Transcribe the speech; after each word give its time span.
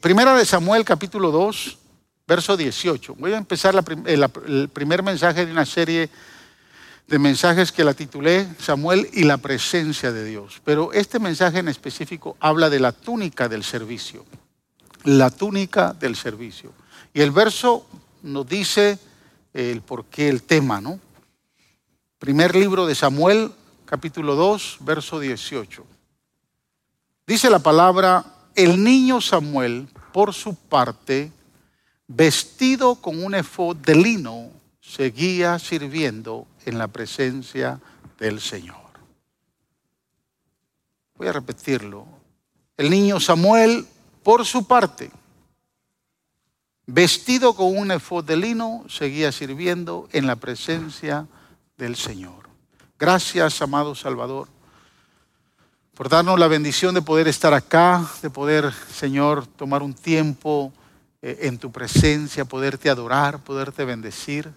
Primera 0.00 0.34
de 0.34 0.46
Samuel 0.46 0.82
capítulo 0.82 1.30
2, 1.30 1.76
verso 2.26 2.56
18. 2.56 3.16
Voy 3.16 3.34
a 3.34 3.36
empezar 3.36 3.74
el 4.06 4.68
primer 4.70 5.02
mensaje 5.02 5.44
de 5.44 5.52
una 5.52 5.66
serie 5.66 6.08
de 7.06 7.18
mensajes 7.18 7.70
que 7.70 7.84
la 7.84 7.92
titulé 7.92 8.48
Samuel 8.58 9.10
y 9.12 9.24
la 9.24 9.36
presencia 9.36 10.10
de 10.10 10.24
Dios. 10.24 10.62
Pero 10.64 10.94
este 10.94 11.18
mensaje 11.18 11.58
en 11.58 11.68
específico 11.68 12.38
habla 12.40 12.70
de 12.70 12.80
la 12.80 12.92
túnica 12.92 13.46
del 13.46 13.62
servicio. 13.62 14.24
La 15.04 15.28
túnica 15.28 15.92
del 15.92 16.16
servicio. 16.16 16.72
Y 17.12 17.20
el 17.20 17.30
verso 17.30 17.86
nos 18.22 18.48
dice 18.48 18.98
el 19.52 19.82
porqué, 19.82 20.30
el 20.30 20.44
tema, 20.44 20.80
¿no? 20.80 20.98
Primer 22.18 22.56
libro 22.56 22.86
de 22.86 22.94
Samuel, 22.94 23.52
capítulo 23.84 24.34
2, 24.34 24.78
verso 24.80 25.20
18. 25.20 25.84
Dice 27.26 27.50
la 27.50 27.58
palabra, 27.58 28.39
el 28.54 28.82
niño 28.82 29.20
Samuel, 29.20 29.88
por 30.12 30.34
su 30.34 30.54
parte, 30.54 31.32
vestido 32.06 32.96
con 32.96 33.22
un 33.22 33.34
efod 33.34 33.76
de 33.76 33.94
lino, 33.94 34.50
seguía 34.80 35.58
sirviendo 35.58 36.46
en 36.64 36.78
la 36.78 36.88
presencia 36.88 37.80
del 38.18 38.40
Señor. 38.40 38.76
Voy 41.14 41.28
a 41.28 41.32
repetirlo. 41.32 42.06
El 42.76 42.90
niño 42.90 43.20
Samuel, 43.20 43.86
por 44.22 44.44
su 44.44 44.66
parte, 44.66 45.10
vestido 46.86 47.54
con 47.54 47.76
un 47.76 47.90
efod 47.90 48.24
de 48.24 48.36
lino, 48.36 48.84
seguía 48.88 49.30
sirviendo 49.32 50.08
en 50.12 50.26
la 50.26 50.36
presencia 50.36 51.26
del 51.76 51.96
Señor. 51.96 52.48
Gracias, 52.98 53.62
amado 53.62 53.94
Salvador 53.94 54.48
por 56.00 56.08
darnos 56.08 56.38
la 56.38 56.48
bendición 56.48 56.94
de 56.94 57.02
poder 57.02 57.28
estar 57.28 57.52
acá, 57.52 58.02
de 58.22 58.30
poder, 58.30 58.72
Señor, 58.90 59.46
tomar 59.46 59.82
un 59.82 59.92
tiempo 59.92 60.72
eh, 61.20 61.40
en 61.42 61.58
tu 61.58 61.70
presencia, 61.70 62.46
poderte 62.46 62.88
adorar, 62.88 63.44
poderte 63.44 63.84
bendecir, 63.84 64.50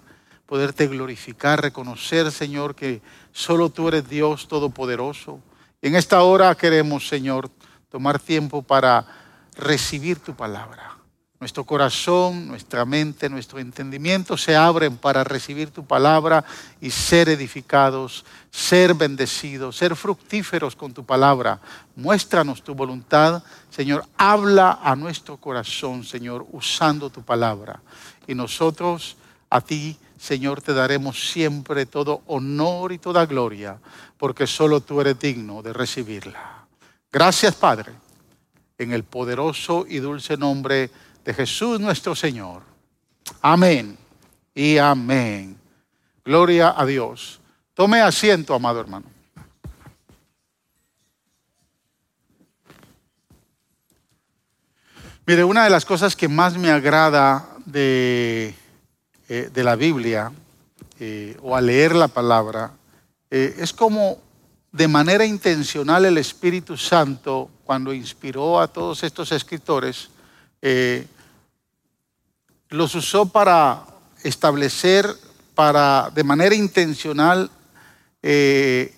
poderte 0.46 0.88
glorificar, 0.88 1.62
reconocer, 1.62 2.32
Señor, 2.32 2.76
que 2.76 3.02
solo 3.34 3.70
tú 3.70 3.90
eres 3.90 4.08
Dios 4.08 4.48
Todopoderoso. 4.48 5.42
En 5.82 5.98
esta 5.98 6.24
hora 6.24 6.56
queremos, 6.56 7.10
Señor, 7.10 7.50
tomar 7.90 8.20
tiempo 8.20 8.62
para 8.62 9.06
recibir 9.58 10.20
tu 10.20 10.34
palabra. 10.34 10.93
Nuestro 11.44 11.66
corazón, 11.66 12.48
nuestra 12.48 12.86
mente, 12.86 13.28
nuestro 13.28 13.60
entendimiento 13.60 14.38
se 14.38 14.56
abren 14.56 14.96
para 14.96 15.26
recibir 15.26 15.72
tu 15.72 15.86
palabra 15.86 16.46
y 16.80 16.90
ser 16.90 17.28
edificados, 17.28 18.24
ser 18.50 18.94
bendecidos, 18.94 19.76
ser 19.76 19.98
fructíferos 19.98 20.74
con 20.74 20.94
tu 20.94 21.04
palabra. 21.04 21.60
Muéstranos 21.98 22.64
tu 22.64 22.74
voluntad, 22.74 23.44
Señor. 23.70 24.06
Habla 24.16 24.80
a 24.82 24.96
nuestro 24.96 25.36
corazón, 25.36 26.06
Señor, 26.06 26.48
usando 26.54 27.10
tu 27.10 27.24
palabra. 27.24 27.82
Y 28.26 28.36
nosotros 28.36 29.18
a 29.50 29.60
ti, 29.60 29.98
Señor, 30.18 30.62
te 30.62 30.74
daremos 30.74 31.30
siempre 31.30 31.86
todo 31.86 32.22
honor 32.28 32.94
y 32.94 33.00
toda 33.00 33.26
gloria, 33.26 33.80
porque 34.18 34.48
solo 34.48 34.80
tú 34.80 35.02
eres 35.02 35.20
digno 35.20 35.62
de 35.62 35.74
recibirla. 35.74 36.66
Gracias, 37.12 37.54
Padre, 37.56 37.92
en 38.78 38.94
el 38.94 39.04
poderoso 39.04 39.86
y 39.90 39.98
dulce 39.98 40.38
nombre 40.38 40.78
de 40.88 41.13
Jesús 41.32 41.80
nuestro 41.80 42.16
Señor. 42.16 42.64
Amén 43.42 43.98
y 44.56 44.78
amén. 44.80 45.56
Gloria 46.26 46.74
a 46.76 46.86
Dios. 46.86 47.40
Tome 47.74 48.02
asiento, 48.02 48.54
amado 48.54 48.80
hermano. 48.80 49.14
Mire, 55.26 55.46
una 55.46 55.64
de 55.64 55.70
las 55.70 55.86
cosas 55.86 56.18
que 56.18 56.28
más 56.28 56.58
me 56.58 56.70
agrada 56.70 57.48
de, 57.66 58.54
eh, 59.30 59.50
de 59.54 59.64
la 59.64 59.78
Biblia 59.78 60.34
eh, 61.00 61.38
o 61.42 61.56
al 61.56 61.68
leer 61.68 61.96
la 61.96 62.10
palabra 62.10 62.74
eh, 63.32 63.56
es 63.58 63.72
como 63.72 64.18
de 64.74 64.88
manera 64.90 65.26
intencional 65.26 66.04
el 66.04 66.18
Espíritu 66.18 66.76
Santo, 66.76 67.50
cuando 67.64 67.94
inspiró 67.94 68.60
a 68.60 68.68
todos 68.68 69.04
estos 69.04 69.32
escritores, 69.32 70.10
los 72.74 72.96
usó 72.96 73.28
para 73.28 73.86
establecer, 74.24 75.08
para 75.54 76.10
de 76.10 76.24
manera 76.24 76.56
intencional 76.56 77.52
eh, 78.24 78.96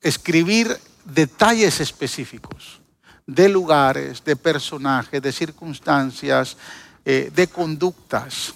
escribir 0.00 0.74
detalles 1.04 1.80
específicos 1.80 2.80
de 3.26 3.50
lugares, 3.50 4.24
de 4.24 4.34
personajes, 4.34 5.20
de 5.20 5.30
circunstancias, 5.30 6.56
eh, 7.04 7.30
de 7.34 7.48
conductas. 7.48 8.54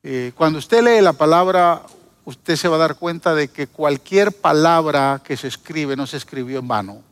Eh, 0.00 0.30
cuando 0.36 0.60
usted 0.60 0.84
lee 0.84 1.02
la 1.02 1.14
palabra, 1.14 1.82
usted 2.24 2.54
se 2.54 2.68
va 2.68 2.76
a 2.76 2.86
dar 2.86 2.94
cuenta 2.94 3.34
de 3.34 3.48
que 3.48 3.66
cualquier 3.66 4.30
palabra 4.30 5.20
que 5.24 5.36
se 5.36 5.48
escribe 5.48 5.96
no 5.96 6.06
se 6.06 6.18
escribió 6.18 6.60
en 6.60 6.68
vano, 6.68 7.02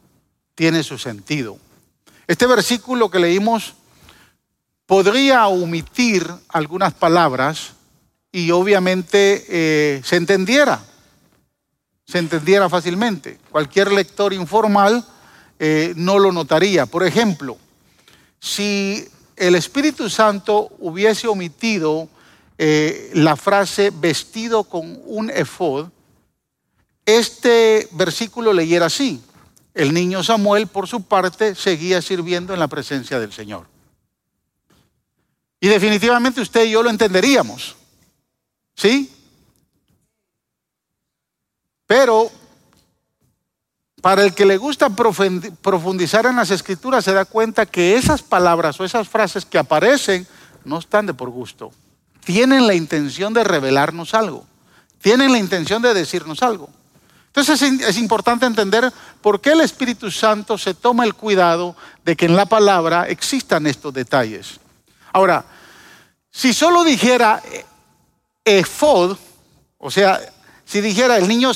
tiene 0.55 0.85
su 0.85 0.99
sentido. 0.99 1.59
Este 2.29 2.47
versículo 2.47 3.11
que 3.11 3.19
leímos 3.19 3.75
podría 4.87 5.47
omitir 5.47 6.27
algunas 6.49 6.93
palabras 6.95 7.73
y 8.31 8.51
obviamente 8.51 9.45
eh, 9.49 10.03
se 10.05 10.17
entendiera, 10.17 10.85
se 12.07 12.19
entendiera 12.19 12.69
fácilmente. 12.69 13.39
Cualquier 13.51 13.93
lector 13.93 14.33
informal 14.33 15.05
eh, 15.59 15.95
no 15.97 16.19
lo 16.19 16.33
notaría. 16.33 16.87
Por 16.87 17.05
ejemplo, 17.05 17.57
si 18.41 19.07
el 19.37 19.55
Espíritu 19.55 20.11
Santo 20.11 20.71
hubiese 20.79 21.29
omitido 21.29 22.09
eh, 22.59 23.11
la 23.15 23.37
frase 23.37 23.91
vestido 23.95 24.65
con 24.65 25.01
un 25.05 25.31
efod, 25.31 25.89
este 27.07 27.89
versículo 27.93 28.53
leyera 28.53 28.87
así. 28.87 29.21
El 29.75 29.93
niño 29.93 30.23
Samuel, 30.23 30.69
por 30.69 30.87
su 30.87 31.03
parte, 31.03 31.55
seguía 31.55 32.01
sirviendo 32.01 32.55
en 32.55 32.61
la 32.61 32.69
presencia 32.69 33.19
del 33.19 33.33
Señor. 33.33 33.74
Y 35.65 35.69
definitivamente 35.69 36.43
usted 36.43 36.67
y 36.67 36.73
yo 36.73 36.83
lo 36.83 36.91
entenderíamos. 36.91 37.75
¿Sí? 38.77 39.11
Pero 41.87 42.31
para 44.03 44.23
el 44.25 44.35
que 44.35 44.45
le 44.45 44.59
gusta 44.59 44.91
profundizar 44.91 46.27
en 46.27 46.37
las 46.37 46.51
escrituras 46.51 47.03
se 47.03 47.15
da 47.15 47.25
cuenta 47.25 47.65
que 47.65 47.97
esas 47.97 48.23
palabras 48.23 48.79
o 48.79 48.85
esas 48.85 49.09
frases 49.09 49.47
que 49.47 49.57
aparecen 49.57 50.27
no 50.67 50.81
están 50.81 51.07
de 51.07 51.15
por 51.15 51.31
gusto. 51.31 51.73
Tienen 52.27 52.67
la 52.67 52.75
intención 52.75 53.33
de 53.33 53.43
revelarnos 53.43 54.13
algo. 54.13 54.47
Tienen 55.01 55.33
la 55.33 55.39
intención 55.39 55.81
de 55.81 55.95
decirnos 55.95 56.43
algo. 56.43 56.69
Entonces 57.29 57.63
es, 57.63 57.97
importante 57.97 58.45
entender 58.45 58.93
por 59.23 59.41
qué 59.41 59.53
el 59.53 59.63
Espíritu 59.63 60.11
Santo 60.11 60.59
se 60.59 60.75
toma 60.75 61.05
el 61.05 61.15
cuidado 61.15 61.75
de 62.05 62.17
que 62.17 62.27
en 62.27 62.37
la 62.37 62.45
palabra 62.45 63.09
existan 63.09 63.67
estos 63.67 63.95
detalles. 63.95 64.61
Ahora, 65.15 65.45
si 66.29 66.53
solo 66.53 66.83
dijera 66.83 67.41
eh, 67.53 67.65
efod, 68.45 69.17
o 69.79 69.89
sea, 69.89 70.21
si 70.65 70.81
dijera 70.81 71.17
el 71.17 71.29
niño, 71.29 71.53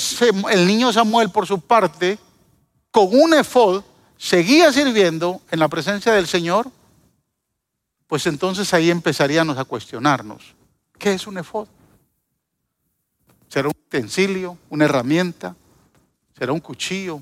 el 0.53 0.65
niño 0.65 0.93
Samuel 0.93 1.31
por 1.31 1.45
su 1.45 1.61
parte, 1.61 2.21
con 2.93 3.09
un 3.11 3.35
efod, 3.35 3.83
seguía 4.17 4.73
sirviendo 4.73 5.41
en 5.51 5.59
la 5.59 5.67
presencia 5.67 6.13
del 6.13 6.29
Señor, 6.29 6.71
pues 8.07 8.29
entonces 8.29 8.73
ahí 8.73 8.93
empezaríamos 8.93 9.59
a 9.59 9.65
cuestionarnos, 9.65 10.55
¿qué 10.97 11.15
es 11.15 11.27
un 11.27 11.39
efod? 11.39 11.67
¿Será 13.49 13.67
un 13.67 13.75
utensilio, 13.87 14.57
una 14.71 14.85
herramienta? 14.85 15.57
¿Será 16.39 16.53
un 16.53 16.61
cuchillo? 16.61 17.21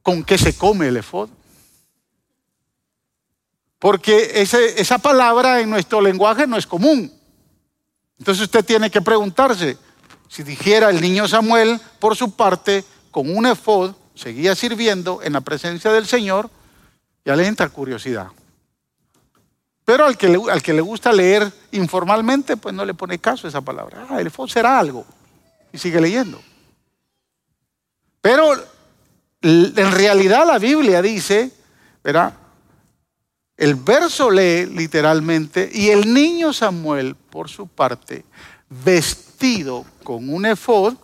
¿Con 0.00 0.24
qué 0.24 0.38
se 0.38 0.56
come 0.56 0.88
el 0.88 0.96
efod? 0.96 1.28
Porque 3.84 4.40
esa 4.40 4.96
palabra 4.96 5.60
en 5.60 5.68
nuestro 5.68 6.00
lenguaje 6.00 6.46
no 6.46 6.56
es 6.56 6.66
común. 6.66 7.12
Entonces 8.18 8.44
usted 8.44 8.64
tiene 8.64 8.90
que 8.90 9.02
preguntarse, 9.02 9.76
si 10.26 10.42
dijera 10.42 10.88
el 10.88 11.02
niño 11.02 11.28
Samuel, 11.28 11.78
por 11.98 12.16
su 12.16 12.34
parte, 12.34 12.82
con 13.10 13.28
un 13.36 13.44
efod, 13.44 13.94
seguía 14.14 14.54
sirviendo 14.54 15.20
en 15.22 15.34
la 15.34 15.42
presencia 15.42 15.92
del 15.92 16.06
Señor, 16.06 16.48
ya 17.26 17.36
le 17.36 17.46
entra 17.46 17.68
curiosidad. 17.68 18.28
Pero 19.84 20.06
al 20.06 20.16
que, 20.16 20.30
le, 20.30 20.40
al 20.50 20.62
que 20.62 20.72
le 20.72 20.80
gusta 20.80 21.12
leer 21.12 21.52
informalmente, 21.72 22.56
pues 22.56 22.74
no 22.74 22.86
le 22.86 22.94
pone 22.94 23.18
caso 23.18 23.46
a 23.46 23.50
esa 23.50 23.60
palabra. 23.60 24.06
Ah, 24.08 24.18
el 24.18 24.28
efod 24.28 24.48
será 24.48 24.78
algo. 24.78 25.04
Y 25.74 25.76
sigue 25.76 26.00
leyendo. 26.00 26.40
Pero 28.22 28.50
en 29.42 29.92
realidad 29.92 30.46
la 30.46 30.58
Biblia 30.58 31.02
dice, 31.02 31.52
¿verdad? 32.02 32.32
El 33.56 33.76
verso 33.76 34.30
lee 34.30 34.66
literalmente, 34.66 35.70
y 35.72 35.90
el 35.90 36.12
niño 36.12 36.52
Samuel, 36.52 37.14
por 37.14 37.48
su 37.48 37.68
parte, 37.68 38.24
vestido 38.68 39.84
con 40.02 40.28
un 40.28 40.46
efod, 40.46 40.94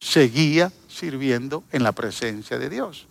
seguía 0.00 0.72
sirviendo 0.88 1.64
en 1.70 1.82
la 1.82 1.92
presencia 1.92 2.58
de 2.58 2.68
Dios. 2.68 3.06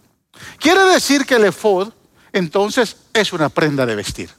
Quiere 0.60 0.82
decir 0.86 1.26
que 1.26 1.36
el 1.36 1.46
efod 1.46 1.94
entonces 2.34 2.98
es 3.14 3.34
una 3.34 3.50
prenda 3.50 3.86
de 3.86 3.96
vestir. 3.96 4.30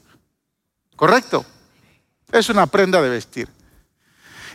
¿Correcto? 0.95 1.45
Es 2.31 2.49
una 2.49 2.67
prenda 2.67 3.01
de 3.01 3.09
vestir. 3.09 3.49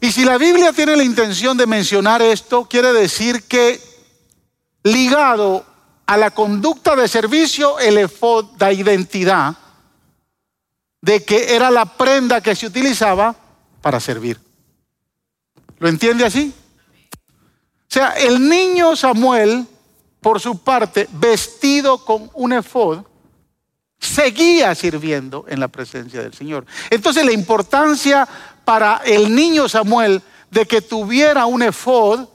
Y 0.02 0.12
si 0.12 0.26
la 0.26 0.38
Biblia 0.38 0.74
tiene 0.74 0.96
la 0.96 1.04
intención 1.04 1.58
de 1.58 1.66
mencionar 1.66 2.22
esto, 2.22 2.66
quiere 2.66 2.94
decir 2.94 3.44
que 3.44 3.80
ligado 4.84 5.66
a 6.06 6.18
la 6.18 6.32
conducta 6.32 6.96
de 6.96 7.08
servicio, 7.08 7.80
el 7.80 7.98
efod 7.98 8.58
da 8.58 8.72
identidad 8.72 9.56
de 11.02 11.24
que 11.24 11.56
era 11.56 11.72
la 11.72 11.86
prenda 11.86 12.42
que 12.42 12.56
se 12.56 12.68
utilizaba 12.68 13.36
para 13.82 14.00
servir. 14.00 14.40
¿Lo 15.80 15.90
entiende 15.90 16.26
así? 16.26 16.54
O 17.20 17.94
sea, 17.94 18.12
el 18.12 18.48
niño 18.48 18.96
Samuel, 18.96 19.68
por 20.22 20.40
su 20.40 20.60
parte, 20.64 21.08
vestido 21.12 22.04
con 22.04 22.30
un 22.34 22.54
efod, 22.54 23.06
seguía 24.00 24.74
sirviendo 24.76 25.46
en 25.48 25.60
la 25.60 25.68
presencia 25.68 26.22
del 26.22 26.34
Señor. 26.34 26.66
Entonces 26.90 27.26
la 27.26 27.32
importancia 27.32 28.28
para 28.66 29.02
el 29.06 29.34
niño 29.34 29.70
Samuel 29.70 30.22
de 30.52 30.66
que 30.66 30.82
tuviera 30.82 31.46
un 31.46 31.64
efod 31.64 32.28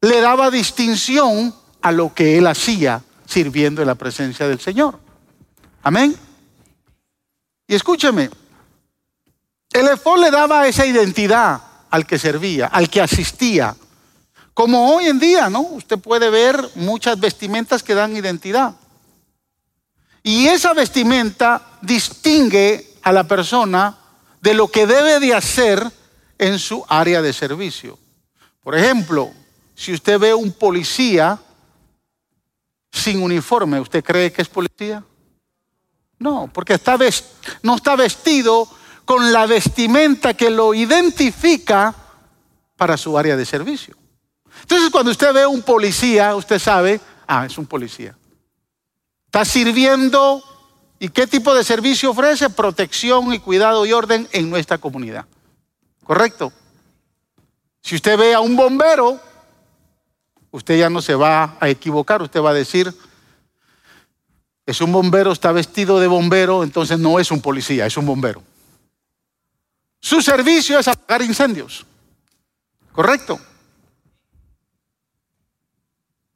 le 0.00 0.20
daba 0.20 0.50
distinción 0.50 1.54
a 1.84 1.92
lo 1.92 2.14
que 2.14 2.38
él 2.38 2.46
hacía 2.46 3.02
sirviendo 3.26 3.82
en 3.82 3.88
la 3.88 3.94
presencia 3.94 4.48
del 4.48 4.58
Señor. 4.58 4.98
Amén. 5.82 6.16
Y 7.68 7.74
escúcheme, 7.74 8.30
el 9.70 9.88
efod 9.88 10.18
le 10.18 10.30
daba 10.30 10.66
esa 10.66 10.86
identidad 10.86 11.60
al 11.90 12.06
que 12.06 12.18
servía, 12.18 12.68
al 12.68 12.88
que 12.88 13.02
asistía. 13.02 13.76
Como 14.54 14.94
hoy 14.94 15.08
en 15.08 15.18
día, 15.18 15.50
¿no? 15.50 15.60
Usted 15.60 15.98
puede 15.98 16.30
ver 16.30 16.70
muchas 16.76 17.20
vestimentas 17.20 17.82
que 17.82 17.94
dan 17.94 18.16
identidad. 18.16 18.74
Y 20.22 20.46
esa 20.46 20.72
vestimenta 20.72 21.60
distingue 21.82 22.94
a 23.02 23.12
la 23.12 23.24
persona 23.24 23.98
de 24.40 24.54
lo 24.54 24.68
que 24.68 24.86
debe 24.86 25.20
de 25.20 25.34
hacer 25.34 25.86
en 26.38 26.58
su 26.58 26.82
área 26.88 27.20
de 27.20 27.34
servicio. 27.34 27.98
Por 28.62 28.74
ejemplo, 28.74 29.30
si 29.74 29.92
usted 29.92 30.18
ve 30.18 30.32
un 30.32 30.52
policía 30.52 31.38
sin 32.94 33.20
uniforme, 33.20 33.80
¿usted 33.80 34.04
cree 34.04 34.32
que 34.32 34.40
es 34.40 34.48
policía? 34.48 35.04
No, 36.18 36.48
porque 36.52 36.80
no 37.62 37.74
está 37.74 37.96
vestido 37.96 38.68
con 39.04 39.32
la 39.32 39.46
vestimenta 39.46 40.34
que 40.34 40.48
lo 40.48 40.72
identifica 40.72 41.94
para 42.76 42.96
su 42.96 43.18
área 43.18 43.36
de 43.36 43.44
servicio. 43.44 43.96
Entonces, 44.62 44.90
cuando 44.90 45.10
usted 45.10 45.34
ve 45.34 45.44
un 45.44 45.62
policía, 45.62 46.36
usted 46.36 46.58
sabe, 46.58 47.00
ah, 47.26 47.44
es 47.44 47.58
un 47.58 47.66
policía. 47.66 48.16
Está 49.26 49.44
sirviendo 49.44 50.42
y 51.00 51.08
qué 51.08 51.26
tipo 51.26 51.52
de 51.52 51.64
servicio 51.64 52.12
ofrece? 52.12 52.48
Protección 52.48 53.34
y 53.34 53.40
cuidado 53.40 53.84
y 53.84 53.92
orden 53.92 54.28
en 54.30 54.48
nuestra 54.48 54.78
comunidad. 54.78 55.26
¿Correcto? 56.04 56.52
Si 57.82 57.96
usted 57.96 58.16
ve 58.16 58.34
a 58.34 58.40
un 58.40 58.54
bombero, 58.54 59.20
usted 60.54 60.78
ya 60.78 60.88
no 60.88 61.02
se 61.02 61.16
va 61.16 61.56
a 61.58 61.68
equivocar, 61.68 62.22
usted 62.22 62.40
va 62.40 62.50
a 62.50 62.54
decir, 62.54 62.94
es 64.64 64.80
un 64.80 64.92
bombero, 64.92 65.32
está 65.32 65.50
vestido 65.50 65.98
de 65.98 66.06
bombero, 66.06 66.62
entonces 66.62 66.96
no 66.96 67.18
es 67.18 67.32
un 67.32 67.40
policía, 67.40 67.86
es 67.86 67.96
un 67.96 68.06
bombero. 68.06 68.40
Su 69.98 70.22
servicio 70.22 70.78
es 70.78 70.86
apagar 70.86 71.22
incendios. 71.22 71.84
¿Correcto? 72.92 73.40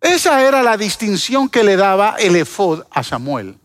Esa 0.00 0.42
era 0.42 0.64
la 0.64 0.76
distinción 0.76 1.48
que 1.48 1.62
le 1.62 1.76
daba 1.76 2.16
el 2.18 2.34
efod 2.34 2.86
a 2.90 3.04
Samuel. 3.04 3.56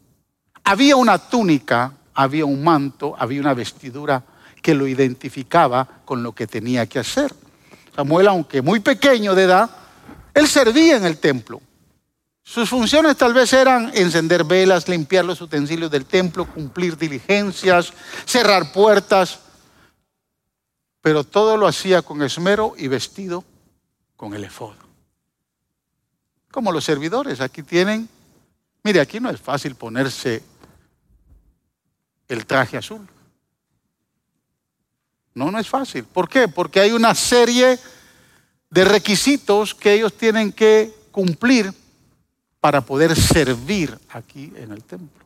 Había 0.63 0.95
una 0.97 1.17
túnica, 1.17 1.93
había 2.13 2.45
un 2.45 2.63
manto, 2.63 3.15
había 3.17 3.41
una 3.41 3.55
vestidura 3.55 4.23
que 4.61 4.75
lo 4.75 4.85
identificaba 4.85 6.01
con 6.05 6.21
lo 6.21 6.31
que 6.33 6.45
tenía 6.45 6.85
que 6.85 6.99
hacer. 6.99 7.33
Samuel, 7.95 8.27
aunque 8.27 8.61
muy 8.61 8.81
pequeño 8.81 9.33
de 9.33 9.45
edad, 9.45 9.82
él 10.33 10.47
servía 10.47 10.97
en 10.97 11.05
el 11.05 11.17
templo. 11.17 11.61
Sus 12.41 12.69
funciones 12.69 13.15
tal 13.15 13.33
vez 13.33 13.53
eran 13.53 13.91
encender 13.95 14.43
velas, 14.43 14.89
limpiar 14.89 15.23
los 15.23 15.39
utensilios 15.39 15.89
del 15.89 16.05
templo, 16.05 16.45
cumplir 16.45 16.97
diligencias, 16.97 17.93
cerrar 18.25 18.73
puertas, 18.73 19.39
pero 21.01 21.23
todo 21.23 21.55
lo 21.55 21.67
hacía 21.67 22.01
con 22.01 22.21
esmero 22.21 22.73
y 22.77 22.87
vestido 22.87 23.43
con 24.17 24.33
el 24.33 24.43
efod 24.43 24.83
como 26.53 26.71
los 26.71 26.85
servidores. 26.85 27.41
Aquí 27.41 27.63
tienen, 27.63 28.07
mire, 28.83 29.01
aquí 29.01 29.19
no 29.19 29.31
es 29.31 29.41
fácil 29.41 29.73
ponerse 29.73 30.43
el 32.27 32.45
traje 32.45 32.77
azul. 32.77 33.05
No, 35.33 35.49
no 35.49 35.57
es 35.57 35.67
fácil. 35.67 36.03
¿Por 36.03 36.29
qué? 36.29 36.47
Porque 36.47 36.79
hay 36.79 36.91
una 36.91 37.15
serie 37.15 37.79
requisitos 38.73 39.75
que 39.75 39.93
ellos 39.93 40.13
tienen 40.13 40.51
que 40.51 40.91
cumplir 41.11 41.71
para 42.59 42.81
poder 42.81 43.15
servir 43.15 43.99
aquí 44.09 44.51
en 44.55 44.71
el 44.71 44.83
templo. 44.83 45.21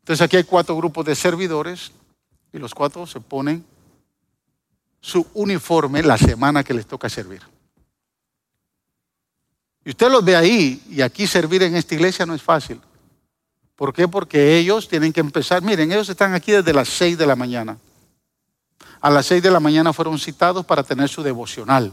Entonces 0.00 0.22
aquí 0.22 0.36
hay 0.36 0.44
cuatro 0.44 0.76
grupos 0.76 1.06
de 1.06 1.14
servidores 1.14 1.90
y 2.52 2.58
los 2.58 2.74
cuatro 2.74 3.06
se 3.06 3.20
ponen 3.20 3.64
su 5.00 5.26
uniforme 5.34 6.02
la 6.02 6.16
semana 6.16 6.62
que 6.62 6.74
les 6.74 6.86
toca 6.86 7.08
servir. 7.08 7.42
Y 9.84 9.90
usted 9.90 10.10
los 10.10 10.24
ve 10.24 10.36
ahí, 10.36 10.82
y 10.88 11.02
aquí 11.02 11.26
servir 11.26 11.62
en 11.62 11.76
esta 11.76 11.94
iglesia 11.94 12.24
no 12.24 12.34
es 12.34 12.42
fácil. 12.42 12.80
¿Por 13.76 13.92
qué? 13.92 14.08
Porque 14.08 14.56
ellos 14.56 14.88
tienen 14.88 15.12
que 15.12 15.20
empezar, 15.20 15.62
miren, 15.62 15.90
ellos 15.92 16.08
están 16.08 16.32
aquí 16.32 16.52
desde 16.52 16.72
las 16.72 16.88
6 16.88 17.18
de 17.18 17.26
la 17.26 17.36
mañana. 17.36 17.76
A 19.04 19.10
las 19.10 19.26
6 19.26 19.42
de 19.42 19.50
la 19.50 19.60
mañana 19.60 19.92
fueron 19.92 20.18
citados 20.18 20.64
para 20.64 20.82
tener 20.82 21.10
su 21.10 21.22
devocional. 21.22 21.92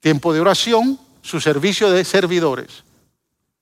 Tiempo 0.00 0.32
de 0.32 0.40
oración, 0.40 0.98
su 1.22 1.40
servicio 1.40 1.92
de 1.92 2.04
servidores. 2.04 2.82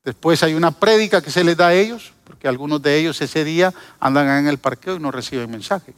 Después 0.02 0.42
hay 0.42 0.54
una 0.54 0.70
prédica 0.70 1.20
que 1.20 1.30
se 1.30 1.44
les 1.44 1.54
da 1.54 1.66
a 1.66 1.74
ellos, 1.74 2.14
porque 2.24 2.48
algunos 2.48 2.80
de 2.80 2.96
ellos 2.96 3.20
ese 3.20 3.44
día 3.44 3.74
andan 4.00 4.26
en 4.38 4.48
el 4.48 4.56
parqueo 4.56 4.96
y 4.96 4.98
no 4.98 5.10
reciben 5.10 5.50
mensaje. 5.50 5.92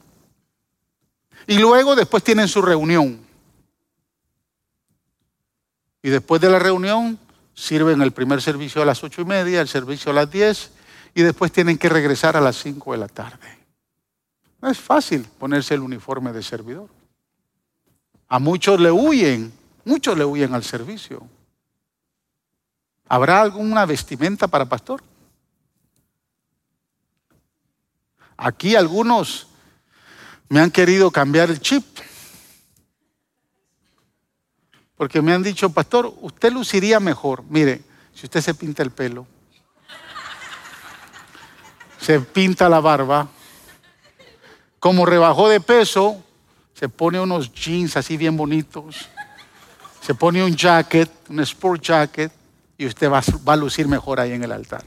Y 1.46 1.58
luego 1.58 1.94
después 1.94 2.24
tienen 2.24 2.48
su 2.48 2.60
reunión. 2.60 3.20
Y 6.02 6.08
después 6.08 6.40
de 6.40 6.50
la 6.50 6.58
reunión 6.58 7.20
sirven 7.54 8.02
el 8.02 8.10
primer 8.10 8.42
servicio 8.42 8.82
a 8.82 8.84
las 8.84 9.04
ocho 9.04 9.22
y 9.22 9.26
media, 9.26 9.60
el 9.60 9.68
servicio 9.68 10.10
a 10.10 10.14
las 10.14 10.28
diez 10.28 10.72
y 11.14 11.22
después 11.22 11.52
tienen 11.52 11.78
que 11.78 11.88
regresar 11.88 12.36
a 12.36 12.40
las 12.40 12.56
cinco 12.56 12.90
de 12.90 12.98
la 12.98 13.06
tarde. 13.06 13.57
No 14.60 14.68
es 14.70 14.78
fácil 14.78 15.24
ponerse 15.38 15.74
el 15.74 15.80
uniforme 15.80 16.32
de 16.32 16.42
servidor. 16.42 16.88
A 18.28 18.38
muchos 18.38 18.80
le 18.80 18.90
huyen, 18.90 19.52
muchos 19.84 20.18
le 20.18 20.24
huyen 20.24 20.54
al 20.54 20.64
servicio. 20.64 21.26
¿Habrá 23.08 23.40
alguna 23.40 23.86
vestimenta 23.86 24.48
para 24.48 24.66
pastor? 24.66 25.02
Aquí 28.36 28.76
algunos 28.76 29.48
me 30.48 30.60
han 30.60 30.70
querido 30.70 31.10
cambiar 31.10 31.50
el 31.50 31.60
chip. 31.60 31.84
Porque 34.96 35.22
me 35.22 35.32
han 35.32 35.42
dicho, 35.42 35.70
pastor, 35.70 36.12
usted 36.20 36.52
luciría 36.52 37.00
mejor. 37.00 37.44
Mire, 37.48 37.82
si 38.12 38.26
usted 38.26 38.40
se 38.40 38.54
pinta 38.54 38.82
el 38.82 38.90
pelo, 38.90 39.26
se 42.00 42.20
pinta 42.20 42.68
la 42.68 42.80
barba, 42.80 43.28
como 44.78 45.06
rebajó 45.06 45.48
de 45.48 45.60
peso, 45.60 46.22
se 46.74 46.88
pone 46.88 47.18
unos 47.18 47.52
jeans 47.52 47.96
así 47.96 48.16
bien 48.16 48.36
bonitos, 48.36 49.08
se 50.00 50.14
pone 50.14 50.44
un 50.44 50.54
jacket, 50.54 51.10
un 51.28 51.40
sport 51.40 51.82
jacket, 51.82 52.32
y 52.78 52.86
usted 52.86 53.10
va, 53.10 53.20
a 53.52 53.56
lucir 53.56 53.88
mejor 53.88 54.20
ahí 54.20 54.32
en 54.32 54.44
el 54.44 54.52
altar. 54.52 54.84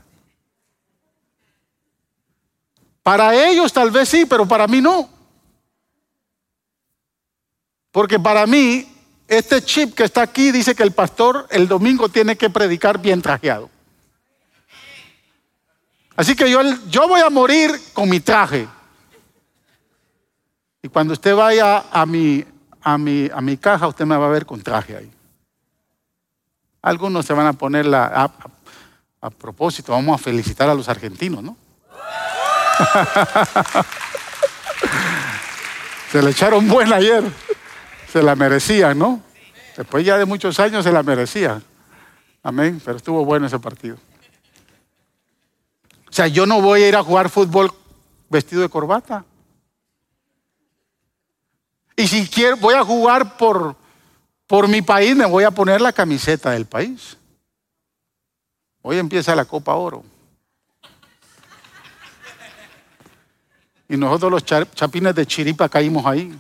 Para 3.04 3.36
ellos 3.36 3.74
tal 3.74 3.92
vez 3.92 4.08
sí, 4.08 4.26
pero 4.26 4.48
para 4.48 4.68
mí 4.68 4.80
no. 4.80 5.10
Porque 7.92 8.18
para 8.18 8.48
mí 8.48 8.88
este 9.28 9.62
chip 9.62 9.94
que 9.94 10.06
está 10.06 10.22
aquí 10.22 10.52
dice 10.52 10.74
que 10.74 10.84
el 10.84 10.94
pastor 10.94 11.48
el 11.50 11.68
domingo 11.68 12.08
tiene 12.08 12.38
que 12.38 12.50
predicar 12.50 13.02
bien 13.02 13.22
trajeado. 13.22 13.70
Así 16.16 16.36
que 16.36 16.50
yo, 16.50 16.62
yo 16.90 17.08
voy 17.08 17.20
a 17.20 17.30
morir 17.30 17.72
con 17.94 18.10
mi 18.10 18.22
traje. 18.22 18.68
Y 20.84 20.90
cuando 20.90 21.14
usted 21.14 21.36
vaya 21.36 21.86
a 21.92 22.06
mi, 22.06 22.46
a, 22.82 22.98
mi, 22.98 23.30
a 23.32 23.40
mi 23.42 23.58
caja, 23.58 23.88
usted 23.88 24.06
me 24.06 24.18
va 24.18 24.26
a 24.26 24.30
ver 24.30 24.46
con 24.46 24.62
traje 24.62 24.98
ahí. 24.98 25.12
Algunos 26.82 27.26
se 27.26 27.34
van 27.34 27.48
a 27.48 27.54
poner 27.54 27.86
la... 27.86 28.32
A, 29.22 29.30
propósito, 29.30 29.92
vamos 29.92 30.20
a 30.20 30.24
felicitar 30.24 30.68
a 30.68 30.74
los 30.74 30.90
argentinos, 30.90 31.44
¿no? 31.44 31.56
se 36.12 36.24
le 36.24 36.32
echaron 36.32 36.68
buena 36.68 36.96
ayer. 36.96 37.24
Se 38.12 38.24
la 38.24 38.36
merecían, 38.36 38.98
¿no? 38.98 39.22
Después 39.78 40.04
ya 40.04 40.18
de 40.18 40.26
muchos 40.26 40.60
años 40.60 40.84
se 40.84 40.92
la 40.92 41.04
merecía. 41.04 41.62
Amén, 42.42 42.82
pero 42.84 42.98
estuvo 42.98 43.24
bueno 43.24 43.46
ese 43.46 43.60
partido. 43.60 43.98
O 46.10 46.14
sea, 46.14 46.26
yo 46.28 46.48
no 46.48 46.62
voy 46.62 46.82
a 46.82 46.88
ir 46.88 46.96
a 46.96 47.04
jugar 47.04 47.30
fútbol 47.30 47.72
vestido 48.28 48.64
de 48.64 48.70
corbata. 48.70 49.24
Y 51.96 52.08
si 52.08 52.28
quiero, 52.28 52.58
voy 52.58 52.74
a 52.74 52.84
jugar 52.84 53.38
por, 53.38 53.76
por 54.48 54.68
mi 54.68 54.82
país, 54.82 55.16
me 55.16 55.26
voy 55.26 55.44
a 55.44 55.52
poner 55.52 55.82
la 55.82 55.94
camiseta 55.94 56.52
del 56.52 56.66
país. 56.66 57.18
Hoy 58.82 58.98
empieza 58.98 59.36
la 59.36 59.46
Copa 59.46 59.76
Oro. 59.76 60.04
Y 63.88 63.98
nosotros 63.98 64.32
los 64.32 64.46
chapines 64.46 65.14
de 65.14 65.26
Chiripa 65.26 65.68
caímos 65.68 66.06
ahí. 66.06 66.34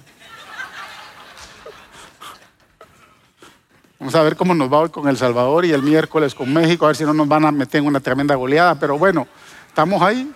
Vamos 3.99 4.15
a 4.15 4.23
ver 4.23 4.35
cómo 4.35 4.55
nos 4.55 4.71
va 4.71 4.79
hoy 4.79 4.89
con 4.89 5.07
El 5.07 5.17
Salvador 5.17 5.65
y 5.65 5.71
el 5.73 5.83
miércoles 5.83 6.33
con 6.33 6.51
México, 6.51 6.85
a 6.85 6.87
ver 6.87 6.95
si 6.95 7.03
no 7.03 7.13
nos 7.13 7.27
van 7.27 7.45
a 7.45 7.51
meter 7.51 7.81
en 7.81 7.87
una 7.87 7.99
tremenda 7.99 8.33
goleada, 8.33 8.73
pero 8.73 8.97
bueno, 8.97 9.27
estamos 9.67 10.01
ahí. 10.01 10.31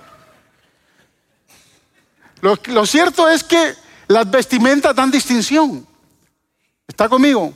Lo, 2.41 2.59
lo 2.65 2.85
cierto 2.85 3.27
es 3.27 3.43
que 3.43 3.73
las 4.07 4.29
vestimentas 4.29 4.95
dan 4.95 5.11
distinción. 5.11 5.85
¿Está 6.87 7.09
conmigo? 7.09 7.53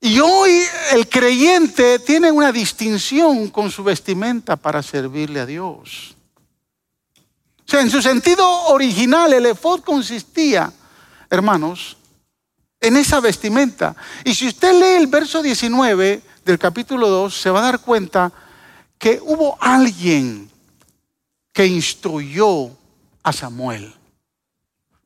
Y 0.00 0.18
hoy 0.18 0.62
el 0.92 1.08
creyente 1.08 1.98
tiene 1.98 2.32
una 2.32 2.52
distinción 2.52 3.48
con 3.50 3.70
su 3.70 3.84
vestimenta 3.84 4.56
para 4.56 4.82
servirle 4.82 5.40
a 5.40 5.46
Dios. 5.46 6.16
O 7.66 7.70
sea, 7.70 7.82
en 7.82 7.90
su 7.90 8.00
sentido 8.00 8.48
original, 8.68 9.32
el 9.32 9.46
efod 9.46 9.82
consistía, 9.82 10.72
hermanos, 11.28 11.98
en 12.80 12.96
esa 12.96 13.20
vestimenta. 13.20 13.94
Y 14.24 14.34
si 14.34 14.48
usted 14.48 14.72
lee 14.72 15.02
el 15.02 15.06
verso 15.06 15.42
19 15.42 16.22
del 16.44 16.58
capítulo 16.58 17.08
2, 17.08 17.34
se 17.38 17.50
va 17.50 17.60
a 17.60 17.64
dar 17.64 17.80
cuenta 17.80 18.32
que 18.98 19.20
hubo 19.22 19.58
alguien 19.60 20.50
que 21.52 21.66
instruyó 21.66 22.70
a 23.22 23.32
Samuel 23.32 23.94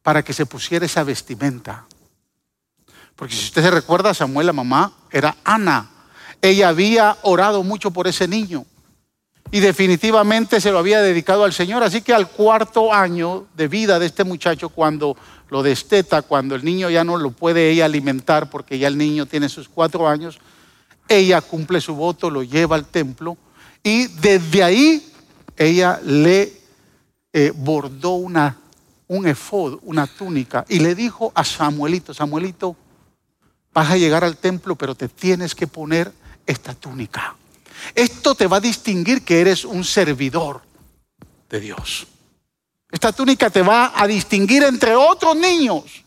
para 0.02 0.23
que 0.23 0.33
se 0.33 0.47
pusiera 0.47 0.87
esa 0.87 1.02
vestimenta. 1.02 1.87
Porque 3.16 3.35
si 3.35 3.44
usted 3.44 3.62
se 3.62 3.71
recuerda, 3.71 4.12
Samuel, 4.12 4.47
la 4.49 4.52
mamá, 4.52 4.92
era 5.11 5.37
Ana. 5.44 5.90
Ella 6.42 6.68
había 6.68 7.16
orado 7.23 7.62
mucho 7.62 7.90
por 7.90 8.06
ese 8.06 8.28
niño 8.28 8.66
y 9.50 9.61
definitivamente 9.61 10.61
se 10.61 10.73
lo 10.73 10.78
había 10.78 11.00
dedicado 11.00 11.44
al 11.44 11.52
Señor. 11.52 11.83
Así 11.83 12.02
que 12.02 12.12
al 12.12 12.28
cuarto 12.28 12.92
año 12.92 13.47
de 13.54 13.68
vida 13.68 13.99
de 13.99 14.06
este 14.06 14.25
muchacho, 14.25 14.68
cuando 14.68 15.16
lo 15.49 15.62
desteta, 15.62 16.23
cuando 16.23 16.54
el 16.54 16.64
niño 16.64 16.90
ya 16.90 17.04
no 17.04 17.16
lo 17.16 17.30
puede 17.30 17.71
ella 17.71 17.85
alimentar 17.85 18.50
porque 18.50 18.78
ya 18.78 18.88
el 18.88 18.99
niño 18.99 19.26
tiene 19.26 19.49
sus 19.49 19.68
cuatro 19.68 20.09
años, 20.09 20.38
ella 21.09 21.40
cumple 21.40 21.80
su 21.80 21.94
voto, 21.94 22.30
lo 22.30 22.42
lleva 22.42 22.76
al 22.76 22.87
templo 22.87 23.37
y 23.83 24.06
desde 24.06 24.64
ahí 24.64 25.12
ella 25.56 26.00
le 26.04 26.63
eh, 27.35 27.53
bordó 27.55 28.12
una, 28.12 28.57
un 29.09 29.26
efod, 29.26 29.81
una 29.83 30.07
túnica 30.07 30.64
y 30.71 30.79
le 30.79 30.95
dijo 30.95 31.33
a 31.35 31.45
Samuelito, 31.45 32.14
Samuelito, 32.14 32.76
Vas 33.75 33.91
a 33.91 33.97
llegar 33.97 34.23
al 34.23 34.37
templo, 34.37 34.76
pero 34.76 34.95
te 34.95 35.09
tienes 35.09 35.53
que 35.57 35.67
poner 35.67 36.12
esta 36.47 36.75
túnica. 36.75 37.35
Esto 37.93 38.37
te 38.37 38.47
va 38.47 38.59
a 38.59 38.61
distinguir 38.61 39.25
que 39.25 39.41
eres 39.41 39.64
un 39.64 39.83
servidor 39.83 40.62
de 41.50 41.59
Dios. 41.59 42.07
Esta 42.88 43.11
túnica 43.11 43.50
te 43.50 43.62
va 43.62 43.93
a 43.97 44.07
distinguir 44.07 44.62
entre 44.62 44.95
otros 44.95 45.37
niños. 45.37 46.05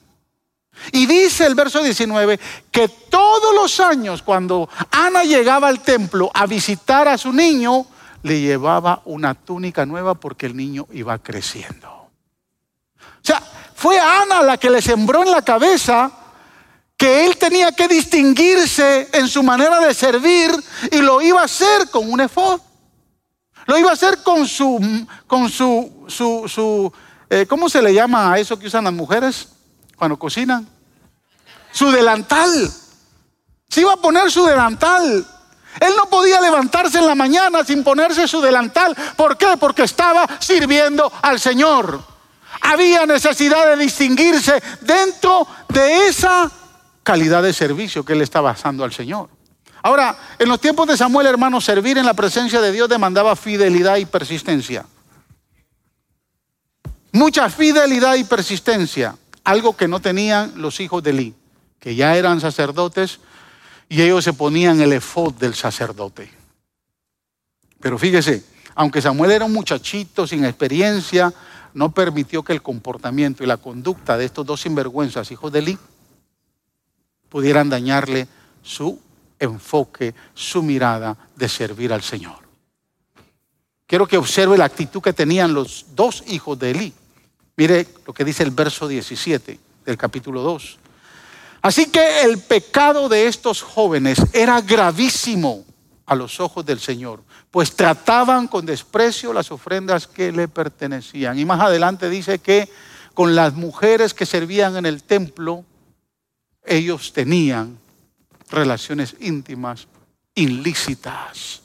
Y 0.94 1.06
dice 1.08 1.46
el 1.46 1.56
verso 1.56 1.84
19 1.84 2.40
que 2.72 2.88
todos 2.88 3.54
los 3.54 3.82
años 3.82 4.22
cuando 4.22 4.70
Ana 4.92 5.24
llegaba 5.24 5.68
al 5.68 5.82
templo 5.82 6.32
a 6.34 6.46
visitar 6.46 7.10
a 7.10 7.18
su 7.18 7.34
niño, 7.34 7.86
le 8.28 8.42
llevaba 8.42 9.02
una 9.06 9.34
túnica 9.34 9.86
nueva 9.86 10.16
porque 10.16 10.46
el 10.46 10.56
niño 10.56 10.86
iba 10.92 11.18
creciendo. 11.18 11.90
O 11.90 13.24
sea, 13.24 13.42
fue 13.76 14.00
Ana 14.00 14.42
la 14.42 14.58
que 14.58 14.70
le 14.70 14.82
sembró 14.82 15.24
en 15.24 15.32
la 15.32 15.42
cabeza 15.42 16.12
que 16.98 17.26
él 17.26 17.38
tenía 17.38 17.72
que 17.72 17.88
distinguirse 17.88 19.10
en 19.14 19.28
su 19.28 19.44
manera 19.44 19.80
de 19.80 19.94
servir 19.94 20.52
y 20.92 20.98
lo 20.98 21.22
iba 21.22 21.42
a 21.42 21.46
hacer 21.46 21.90
con 21.90 22.12
un 22.12 22.22
efod. 22.22 22.60
Lo 23.66 23.78
iba 23.78 23.90
a 23.90 23.94
hacer 23.94 24.24
con 24.24 24.48
su, 24.48 25.06
con 25.28 25.50
su, 25.50 26.06
su, 26.08 26.46
su 26.48 26.92
eh, 27.30 27.46
¿cómo 27.48 27.70
se 27.70 27.82
le 27.82 27.94
llama 27.94 28.32
a 28.32 28.40
eso 28.40 28.58
que 28.58 28.68
usan 28.68 28.86
las 28.86 28.94
mujeres 28.94 29.50
cuando 29.96 30.18
cocinan? 30.18 30.68
Su 31.72 31.92
delantal. 31.92 32.72
Se 33.70 33.82
iba 33.82 33.94
a 33.94 33.98
poner 33.98 34.32
su 34.32 34.46
delantal. 34.46 35.28
Él 35.80 35.94
no 35.96 36.08
podía 36.10 36.42
levantarse 36.42 37.00
en 37.00 37.08
la 37.08 37.16
mañana 37.16 37.64
sin 37.64 37.84
ponerse 37.84 38.28
su 38.28 38.42
delantal. 38.42 38.96
¿Por 39.16 39.38
qué? 39.38 39.58
Porque 39.60 39.84
estaba 39.84 40.28
sirviendo 40.40 41.12
al 41.22 41.40
Señor. 41.40 42.02
Había 42.62 43.06
necesidad 43.06 43.68
de 43.68 43.84
distinguirse 43.84 44.62
dentro 44.82 45.48
de 45.70 46.08
esa 46.08 46.52
calidad 47.04 47.44
de 47.44 47.54
servicio 47.54 48.04
que 48.04 48.14
él 48.14 48.22
estaba 48.22 48.56
dando 48.62 48.84
al 48.84 48.94
Señor. 48.94 49.30
Ahora, 49.84 50.18
en 50.40 50.50
los 50.50 50.60
tiempos 50.60 50.88
de 50.88 50.98
Samuel, 50.98 51.28
hermano, 51.28 51.62
servir 51.62 51.98
en 51.98 52.06
la 52.06 52.14
presencia 52.14 52.60
de 52.60 52.72
Dios 52.72 52.90
demandaba 52.90 53.36
fidelidad 53.36 53.98
y 53.98 54.06
persistencia. 54.06 54.86
Mucha 57.12 57.50
fidelidad 57.50 58.16
y 58.16 58.24
persistencia, 58.24 59.16
algo 59.44 59.78
que 59.78 59.88
no 59.88 60.02
tenían 60.02 60.54
los 60.56 60.80
hijos 60.80 61.02
de 61.04 61.12
Eli, 61.12 61.36
que 61.80 61.96
ya 61.96 62.18
eran 62.18 62.42
sacerdotes 62.42 63.20
y 63.90 64.02
ellos 64.02 64.24
se 64.24 64.34
ponían 64.34 64.82
el 64.82 64.94
efod 64.94 65.34
del 65.34 65.56
sacerdote. 65.56 66.30
Pero 67.80 67.98
fíjese, 67.98 68.44
aunque 68.76 69.02
Samuel 69.02 69.32
era 69.32 69.46
un 69.46 69.54
muchachito 69.54 70.28
sin 70.28 70.46
experiencia, 70.46 71.34
no 71.74 71.92
permitió 71.92 72.44
que 72.44 72.54
el 72.54 72.62
comportamiento 72.62 73.44
y 73.44 73.48
la 73.48 73.58
conducta 73.58 74.18
de 74.18 74.26
estos 74.26 74.46
dos 74.46 74.62
sinvergüenzas, 74.62 75.32
hijos 75.32 75.52
de 75.52 75.60
Eli, 75.60 75.78
pudieran 77.30 77.70
dañarle 77.70 78.28
su 78.64 79.00
enfoque, 79.40 80.16
su 80.34 80.64
mirada 80.64 81.18
de 81.36 81.48
servir 81.50 81.94
al 81.94 82.02
Señor. 82.02 82.48
Quiero 83.86 84.08
que 84.08 84.18
observe 84.18 84.58
la 84.58 84.66
actitud 84.66 85.02
que 85.02 85.14
tenían 85.14 85.54
los 85.54 85.86
dos 85.96 86.24
hijos 86.28 86.60
de 86.60 86.72
Elí. 86.72 86.94
Mire 87.56 87.88
lo 88.06 88.14
que 88.14 88.26
dice 88.26 88.44
el 88.44 88.52
verso 88.52 88.88
17 88.88 89.60
del 89.86 89.98
capítulo 89.98 90.42
2. 90.42 90.80
Así 91.62 91.88
que 91.88 92.22
el 92.22 92.40
pecado 92.40 93.10
de 93.10 93.28
estos 93.28 93.62
jóvenes 93.62 94.20
era 94.34 94.62
gravísimo 94.62 95.66
a 96.06 96.16
los 96.16 96.40
ojos 96.40 96.66
del 96.66 96.80
Señor, 96.80 97.24
pues 97.52 97.76
trataban 97.76 98.48
con 98.48 98.66
desprecio 98.66 99.34
las 99.34 99.52
ofrendas 99.52 100.08
que 100.08 100.32
le 100.32 100.48
pertenecían. 100.48 101.38
Y 101.38 101.46
más 101.46 101.60
adelante 101.60 102.10
dice 102.10 102.40
que 102.40 102.70
con 103.14 103.36
las 103.36 103.54
mujeres 103.54 104.14
que 104.14 104.26
servían 104.26 104.78
en 104.78 104.86
el 104.86 105.04
templo, 105.04 105.66
ellos 106.64 107.12
tenían 107.12 107.78
relaciones 108.50 109.16
íntimas 109.20 109.88
ilícitas. 110.36 111.62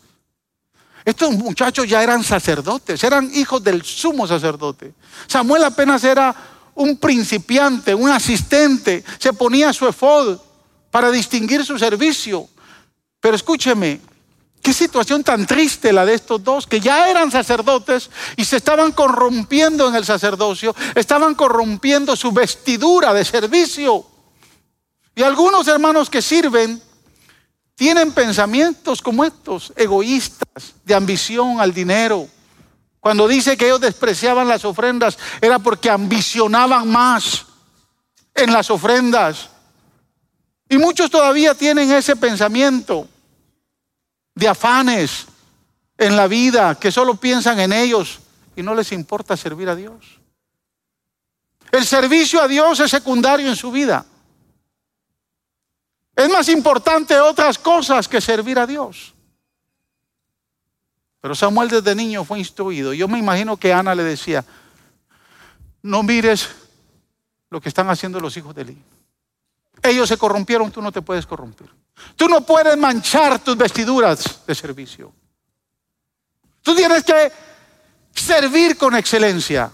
Estos 1.04 1.32
muchachos 1.32 1.88
ya 1.88 2.02
eran 2.02 2.22
sacerdotes, 2.22 3.02
eran 3.02 3.30
hijos 3.34 3.62
del 3.62 3.82
sumo 3.82 4.26
sacerdote. 4.26 4.94
Samuel 5.26 5.64
apenas 5.64 6.04
era 6.04 6.34
un 6.74 6.96
principiante, 6.96 7.94
un 7.94 8.10
asistente, 8.10 9.04
se 9.18 9.32
ponía 9.32 9.72
su 9.72 9.86
efod 9.86 10.38
para 10.90 11.10
distinguir 11.10 11.64
su 11.64 11.78
servicio. 11.78 12.48
Pero 13.20 13.36
escúcheme, 13.36 14.00
qué 14.60 14.72
situación 14.72 15.24
tan 15.24 15.46
triste 15.46 15.92
la 15.92 16.06
de 16.06 16.14
estos 16.14 16.42
dos, 16.42 16.66
que 16.66 16.80
ya 16.80 17.10
eran 17.10 17.30
sacerdotes 17.30 18.10
y 18.36 18.44
se 18.44 18.56
estaban 18.56 18.92
corrompiendo 18.92 19.88
en 19.88 19.96
el 19.96 20.04
sacerdocio, 20.04 20.74
estaban 20.94 21.34
corrompiendo 21.34 22.16
su 22.16 22.32
vestidura 22.32 23.12
de 23.12 23.24
servicio. 23.24 24.06
Y 25.14 25.22
algunos 25.22 25.68
hermanos 25.68 26.08
que 26.08 26.22
sirven 26.22 26.80
tienen 27.74 28.12
pensamientos 28.12 29.02
como 29.02 29.24
estos, 29.24 29.72
egoístas, 29.76 30.74
de 30.84 30.94
ambición 30.94 31.60
al 31.60 31.74
dinero. 31.74 32.28
Cuando 33.02 33.26
dice 33.26 33.56
que 33.56 33.66
ellos 33.66 33.80
despreciaban 33.80 34.46
las 34.46 34.64
ofrendas, 34.64 35.18
era 35.40 35.58
porque 35.58 35.90
ambicionaban 35.90 36.88
más 36.88 37.46
en 38.32 38.52
las 38.52 38.70
ofrendas. 38.70 39.48
Y 40.68 40.78
muchos 40.78 41.10
todavía 41.10 41.52
tienen 41.56 41.90
ese 41.90 42.14
pensamiento 42.14 43.08
de 44.36 44.46
afanes 44.46 45.26
en 45.98 46.14
la 46.14 46.28
vida, 46.28 46.76
que 46.76 46.92
solo 46.92 47.16
piensan 47.16 47.58
en 47.58 47.72
ellos 47.72 48.20
y 48.54 48.62
no 48.62 48.72
les 48.72 48.92
importa 48.92 49.36
servir 49.36 49.68
a 49.68 49.74
Dios. 49.74 50.20
El 51.72 51.84
servicio 51.84 52.40
a 52.40 52.46
Dios 52.46 52.78
es 52.78 52.92
secundario 52.92 53.48
en 53.48 53.56
su 53.56 53.72
vida. 53.72 54.06
Es 56.14 56.28
más 56.30 56.48
importante 56.50 57.18
otras 57.18 57.58
cosas 57.58 58.06
que 58.06 58.20
servir 58.20 58.60
a 58.60 58.66
Dios. 58.68 59.12
Pero 61.22 61.36
Samuel 61.36 61.68
desde 61.68 61.94
niño 61.94 62.24
fue 62.24 62.40
instruido. 62.40 62.92
Yo 62.92 63.06
me 63.06 63.16
imagino 63.16 63.56
que 63.56 63.72
Ana 63.72 63.94
le 63.94 64.02
decía, 64.02 64.44
no 65.80 66.02
mires 66.02 66.48
lo 67.48 67.60
que 67.60 67.68
están 67.68 67.88
haciendo 67.88 68.18
los 68.18 68.36
hijos 68.36 68.52
de 68.56 68.62
Eli. 68.62 68.78
Ellos 69.84 70.08
se 70.08 70.18
corrompieron, 70.18 70.72
tú 70.72 70.82
no 70.82 70.90
te 70.90 71.00
puedes 71.00 71.24
corromper. 71.24 71.68
Tú 72.16 72.28
no 72.28 72.40
puedes 72.40 72.76
manchar 72.76 73.38
tus 73.38 73.56
vestiduras 73.56 74.44
de 74.44 74.54
servicio. 74.54 75.12
Tú 76.60 76.74
tienes 76.74 77.04
que 77.04 77.30
servir 78.12 78.76
con 78.76 78.96
excelencia. 78.96 79.70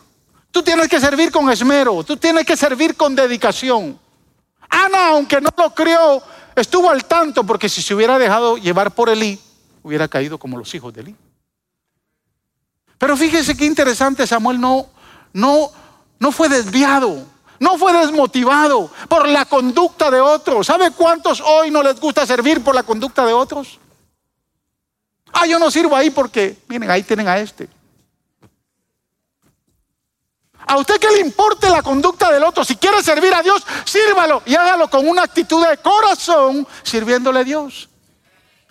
Tú 0.51 0.63
tienes 0.63 0.87
que 0.87 1.01
servir 1.01 1.33
con 1.33 1.51
esmero. 1.51 2.05
Tú 2.05 2.19
tienes 2.19 2.45
que 2.45 2.59
servir 2.59 2.95
con 2.95 3.17
dedicación. 3.17 3.99
Ana, 4.69 5.09
aunque 5.13 5.41
no 5.41 5.49
lo 5.57 5.75
crió, 5.75 6.23
estuvo 6.55 6.91
al 6.91 7.07
tanto 7.07 7.43
porque 7.45 7.71
si 7.71 7.81
se 7.81 7.95
hubiera 7.95 8.19
dejado 8.19 8.59
llevar 8.59 8.95
por 8.95 9.09
Elí, 9.09 9.41
hubiera 9.83 10.09
caído 10.09 10.37
como 10.37 10.59
los 10.59 10.75
hijos 10.75 10.93
de 10.93 11.01
Elí. 11.01 11.17
Pero 12.99 13.17
fíjese 13.17 13.57
qué 13.57 13.65
interesante, 13.65 14.27
Samuel 14.27 14.61
no, 14.61 14.87
no, 15.33 15.71
no 16.19 16.33
fue 16.33 16.49
desviado, 16.49 17.25
no 17.61 17.79
fue 17.79 17.93
desmotivado 17.93 18.91
por 19.09 19.29
la 19.29 19.45
conducta 19.45 20.11
de 20.11 20.21
otros. 20.21 20.67
¿Sabe 20.67 20.91
cuántos 20.91 21.41
hoy 21.41 21.71
no 21.71 21.83
les 21.83 21.99
gusta 22.01 22.27
servir 22.27 22.63
por 22.63 22.75
la 22.75 22.83
conducta 22.83 23.25
de 23.25 23.33
otros? 23.33 23.79
Ah, 25.33 25.47
yo 25.47 25.59
no 25.59 25.71
sirvo 25.71 25.95
ahí 25.95 26.11
porque, 26.11 26.59
miren, 26.69 26.91
ahí 26.91 27.03
tienen 27.03 27.29
a 27.29 27.39
este. 27.39 27.69
A 30.67 30.77
usted 30.77 30.99
que 30.99 31.09
le 31.09 31.21
importe 31.21 31.71
la 31.71 31.83
conducta 31.83 32.31
del 32.31 32.45
otro, 32.45 32.65
si 32.65 32.77
quiere 32.77 33.03
servir 33.03 33.33
a 33.33 33.43
Dios, 33.43 33.65
sírvalo 33.85 34.43
y 34.45 34.55
hágalo 34.55 34.91
con 34.91 35.09
una 35.09 35.23
actitud 35.23 35.67
de 35.67 35.79
corazón, 35.79 36.67
sirviéndole 36.83 37.41
a 37.41 37.45
Dios. 37.45 37.89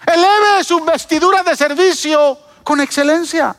Eleve 0.05 0.63
sus 0.63 0.85
vestiduras 0.85 1.43
de 1.43 1.55
servicio 1.55 2.37
con 2.63 2.81
excelencia, 2.81 3.55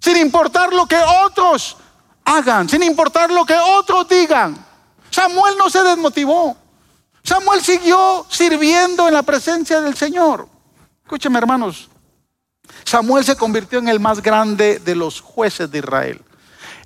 sin 0.00 0.16
importar 0.16 0.72
lo 0.72 0.86
que 0.86 0.98
otros 1.24 1.76
hagan, 2.24 2.68
sin 2.68 2.82
importar 2.82 3.30
lo 3.30 3.44
que 3.44 3.54
otros 3.54 4.08
digan. 4.08 4.56
Samuel 5.10 5.56
no 5.58 5.70
se 5.70 5.82
desmotivó. 5.82 6.56
Samuel 7.22 7.62
siguió 7.62 8.26
sirviendo 8.30 9.08
en 9.08 9.14
la 9.14 9.22
presencia 9.22 9.80
del 9.80 9.96
Señor. 9.96 10.48
Escúcheme, 11.02 11.38
hermanos. 11.38 11.88
Samuel 12.84 13.24
se 13.24 13.36
convirtió 13.36 13.78
en 13.78 13.88
el 13.88 14.00
más 14.00 14.22
grande 14.22 14.78
de 14.78 14.94
los 14.94 15.20
jueces 15.20 15.70
de 15.70 15.78
Israel, 15.78 16.22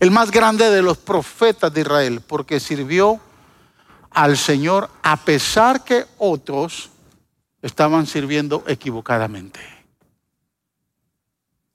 el 0.00 0.11
más 0.11 0.31
grande 0.31 0.71
de 0.71 0.83
los 0.83 0.99
profetas 0.99 1.73
de 1.73 1.83
Israel, 1.83 2.21
porque 2.26 2.61
sirvió 2.61 3.21
al 4.11 4.37
Señor 4.37 4.90
a 5.02 5.16
pesar 5.16 5.85
que 5.85 6.07
otros 6.19 6.90
estaban 7.62 8.07
sirviendo 8.07 8.64
equivocadamente. 8.66 9.61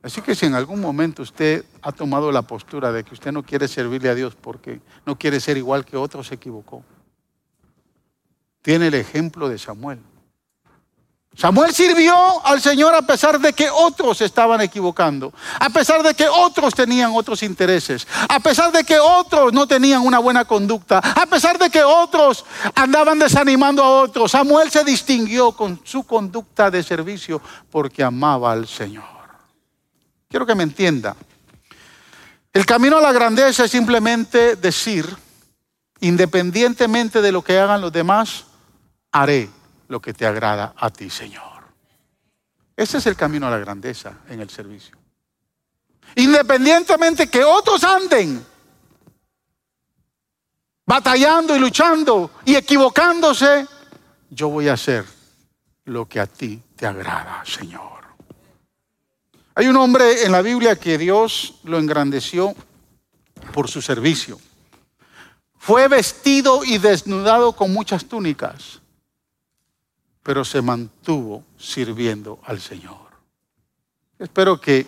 Así 0.08 0.22
que 0.22 0.36
si 0.36 0.46
en 0.46 0.56
algún 0.56 0.80
momento 0.80 1.22
usted 1.22 1.66
ha 1.82 1.92
tomado 1.92 2.32
la 2.32 2.42
postura 2.42 2.94
de 2.94 3.04
que 3.04 3.14
usted 3.14 3.34
no 3.34 3.44
quiere 3.44 3.68
servirle 3.68 4.08
a 4.08 4.16
Dios 4.16 4.36
porque 4.40 4.80
no 5.06 5.20
quiere 5.20 5.42
ser 5.42 5.58
igual 5.58 5.84
que 5.84 5.98
otros, 5.98 6.28
se 6.28 6.36
equivocó. 6.36 6.82
Tiene 8.62 8.88
el 8.88 8.94
ejemplo 8.94 9.50
de 9.50 9.58
Samuel. 9.58 10.00
Samuel 11.36 11.74
sirvió 11.74 12.16
al 12.46 12.62
Señor 12.62 12.96
a 12.96 13.02
pesar 13.02 13.38
de 13.38 13.52
que 13.52 13.70
otros 13.70 14.22
estaban 14.22 14.62
equivocando, 14.62 15.34
a 15.60 15.70
pesar 15.70 16.02
de 16.02 16.14
que 16.14 16.30
otros 16.30 16.74
tenían 16.74 17.12
otros 17.14 17.44
intereses, 17.44 18.08
a 18.30 18.40
pesar 18.40 18.72
de 18.72 18.86
que 18.86 18.98
otros 18.98 19.52
no 19.52 19.68
tenían 19.68 20.06
una 20.06 20.20
buena 20.20 20.46
conducta, 20.46 21.00
a 21.00 21.26
pesar 21.26 21.60
de 21.60 21.70
que 21.70 21.84
otros 21.84 22.46
andaban 22.76 23.20
desanimando 23.20 23.84
a 23.84 24.04
otros. 24.04 24.32
Samuel 24.32 24.72
se 24.72 24.86
distinguió 24.86 25.52
con 25.52 25.82
su 25.84 26.04
conducta 26.04 26.72
de 26.72 26.82
servicio 26.82 27.42
porque 27.70 28.06
amaba 28.06 28.54
al 28.54 28.70
Señor. 28.70 29.17
Quiero 30.30 30.46
que 30.46 30.56
me 30.56 30.64
entienda. 30.64 31.16
El 32.52 32.66
camino 32.66 32.98
a 32.98 33.02
la 33.02 33.12
grandeza 33.12 33.66
es 33.66 33.72
simplemente 33.72 34.56
decir, 34.56 35.06
independientemente 36.00 37.22
de 37.22 37.32
lo 37.32 37.44
que 37.44 37.60
hagan 37.60 37.82
los 37.82 37.92
demás, 37.92 38.46
haré 39.12 39.50
lo 39.88 40.02
que 40.02 40.14
te 40.14 40.26
agrada 40.26 40.74
a 40.76 40.90
ti, 40.90 41.10
Señor. 41.10 41.64
Ese 42.76 42.98
es 42.98 43.06
el 43.06 43.16
camino 43.16 43.48
a 43.48 43.52
la 43.52 43.58
grandeza 43.58 44.14
en 44.30 44.42
el 44.42 44.50
servicio. 44.50 44.98
Independientemente 46.16 47.28
que 47.28 47.44
otros 47.44 47.84
anden 47.84 48.46
batallando 50.86 51.56
y 51.56 51.60
luchando 51.60 52.32
y 52.46 52.56
equivocándose, 52.56 53.68
yo 54.30 54.50
voy 54.50 54.70
a 54.70 54.74
hacer 54.74 55.06
lo 55.86 56.06
que 56.08 56.20
a 56.20 56.28
ti 56.28 56.62
te 56.76 56.88
agrada, 56.88 57.44
Señor. 57.46 57.97
Hay 59.58 59.68
un 59.68 59.76
hombre 59.76 60.24
en 60.24 60.32
la 60.32 60.44
Biblia 60.44 60.76
que 60.76 61.00
Dios 61.00 61.56
lo 61.64 61.80
engrandeció 61.80 62.56
por 63.54 63.68
su 63.68 63.82
servicio. 63.82 64.40
Fue 65.58 65.88
vestido 65.88 66.64
y 66.64 66.78
desnudado 66.78 67.54
con 67.54 67.74
muchas 67.74 68.06
túnicas 68.06 68.82
pero 70.28 70.44
se 70.44 70.62
mantuvo 70.62 71.46
sirviendo 71.58 72.42
al 72.44 72.60
Señor. 72.60 73.08
Espero 74.20 74.60
que 74.60 74.86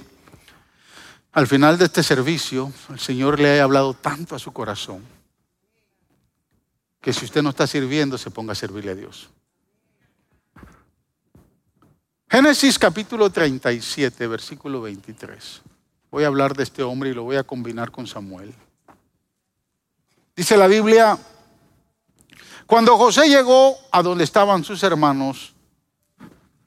al 1.32 1.48
final 1.48 1.78
de 1.78 1.86
este 1.86 2.04
servicio 2.04 2.74
el 2.90 3.00
Señor 3.00 3.40
le 3.40 3.50
haya 3.52 3.64
hablado 3.64 3.94
tanto 3.94 4.36
a 4.36 4.40
su 4.40 4.52
corazón 4.52 5.02
que 7.00 7.14
si 7.14 7.24
usted 7.24 7.42
no 7.42 7.52
está 7.52 7.68
sirviendo 7.68 8.18
se 8.18 8.32
ponga 8.32 8.52
a 8.52 8.56
servirle 8.56 8.92
a 8.92 8.96
Dios. 8.96 9.30
Génesis 12.32 12.78
capítulo 12.78 13.32
37, 13.32 14.28
versículo 14.28 14.82
23. 14.82 15.62
Voy 16.12 16.24
a 16.24 16.28
hablar 16.28 16.56
de 16.56 16.62
este 16.62 16.84
hombre 16.84 17.10
y 17.10 17.13
lo 17.15 17.24
voy 17.24 17.38
a 17.38 17.44
combinar 17.44 17.89
con 17.89 18.06
Samuel. 18.06 18.54
Dice 20.36 20.56
la 20.56 20.68
Biblia, 20.68 21.18
cuando 22.68 22.96
José 23.00 23.28
llegó 23.28 23.76
a 23.92 24.04
donde 24.04 24.26
estaban 24.26 24.63
sus 24.63 24.84
hermanos, 24.84 25.56